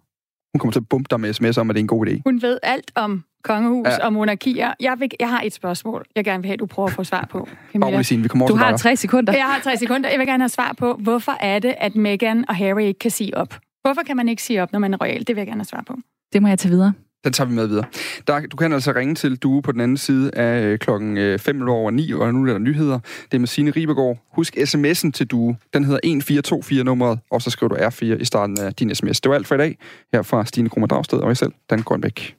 Hun 0.54 0.60
kommer 0.60 0.72
til 0.72 0.80
at 0.80 0.90
bumpe 0.90 1.08
dig 1.10 1.20
med 1.20 1.34
sms 1.34 1.58
om, 1.58 1.70
at 1.70 1.74
det 1.74 1.80
er 1.80 1.84
en 1.84 1.88
god 1.88 2.08
idé. 2.08 2.22
Hun 2.26 2.42
ved 2.42 2.60
alt 2.64 2.92
om 2.96 3.24
kongehus 3.44 3.88
ja. 3.88 4.06
og 4.06 4.14
monarkier. 4.14 4.74
Jeg, 4.80 5.00
vil, 5.00 5.12
jeg 5.20 5.30
har 5.30 5.42
et 5.42 5.54
spørgsmål, 5.54 6.06
jeg 6.16 6.24
gerne 6.26 6.44
vil 6.44 6.48
have, 6.48 6.58
du 6.58 6.66
prøver 6.66 6.88
at 6.88 6.94
få 6.94 7.04
svar 7.04 7.28
på. 7.32 7.48
Camilla. 7.72 8.22
Vi 8.22 8.28
kommer 8.28 8.48
du 8.48 8.56
har 8.56 8.78
tre 8.78 8.96
sekunder. 8.96 9.34
Jeg 9.34 9.46
har 9.46 9.60
tre 9.60 9.78
sekunder. 9.78 10.10
Jeg 10.10 10.20
vil 10.20 10.28
gerne 10.28 10.44
have 10.44 10.50
svar 10.50 10.74
på, 10.78 10.94
hvorfor 10.94 11.32
er 11.40 11.60
det, 11.60 11.76
at 11.78 11.96
Meghan 11.96 12.46
og 12.50 12.56
Harry 12.56 12.82
ikke 12.82 13.00
kan 13.00 13.12
sige 13.12 13.38
op? 13.38 13.58
Hvorfor 13.82 14.02
kan 14.02 14.18
man 14.18 14.30
ikke 14.30 14.44
sige 14.44 14.64
op, 14.64 14.72
når 14.72 14.80
man 14.80 14.94
er 14.94 14.98
royal? 14.98 15.20
Det 15.20 15.28
vil 15.28 15.38
jeg 15.38 15.48
gerne 15.48 15.60
have 15.60 15.66
svar 15.66 15.84
på. 15.88 15.98
Det 16.34 16.42
må 16.42 16.48
jeg 16.48 16.60
tage 16.60 16.72
videre. 16.72 16.94
Den 17.26 17.34
tager 17.34 17.48
vi 17.48 17.54
med 17.56 17.68
videre. 17.68 17.86
Der, 18.28 18.40
du 18.40 18.58
kan 18.58 18.74
altså 18.74 18.92
ringe 18.92 19.16
til 19.16 19.36
Due 19.36 19.62
på 19.62 19.72
den 19.72 19.82
anden 19.82 19.98
side 19.98 20.36
af 20.36 20.62
øh, 20.62 20.80
klokken 20.80 21.18
øh, 21.18 21.40
5 21.40 21.70
over 21.70 21.92
9, 21.92 22.14
og 22.14 22.34
nu 22.34 22.48
er 22.48 22.52
der 22.52 22.60
nyheder. 22.60 23.00
Det 23.32 23.38
er 23.38 23.40
med 23.40 23.48
Signe 23.48 23.72
Ribergaard. 23.72 24.18
Husk 24.36 24.58
sms'en 24.58 25.12
til 25.12 25.28
Due. 25.28 25.58
Den 25.74 25.84
hedder 25.84 26.00
1424-nummeret, 26.04 27.20
og 27.32 27.42
så 27.42 27.50
skriver 27.50 27.76
du 27.76 27.76
R4 27.76 28.22
i 28.22 28.26
starten 28.26 28.60
af 28.60 28.74
din 28.74 28.96
sms. 28.96 29.22
Det 29.22 29.30
var 29.30 29.36
alt 29.36 29.48
for 29.48 29.56
i 29.56 29.58
dag. 29.58 29.78
Her 30.14 30.22
fra 30.22 30.46
Stine 30.46 30.70
Krummer 30.70 30.88
Dragsted 30.88 31.20
og 31.20 31.28
jeg 31.28 31.38
selv, 31.38 31.52
Dan 31.70 31.82
Grønbæk. 31.82 32.36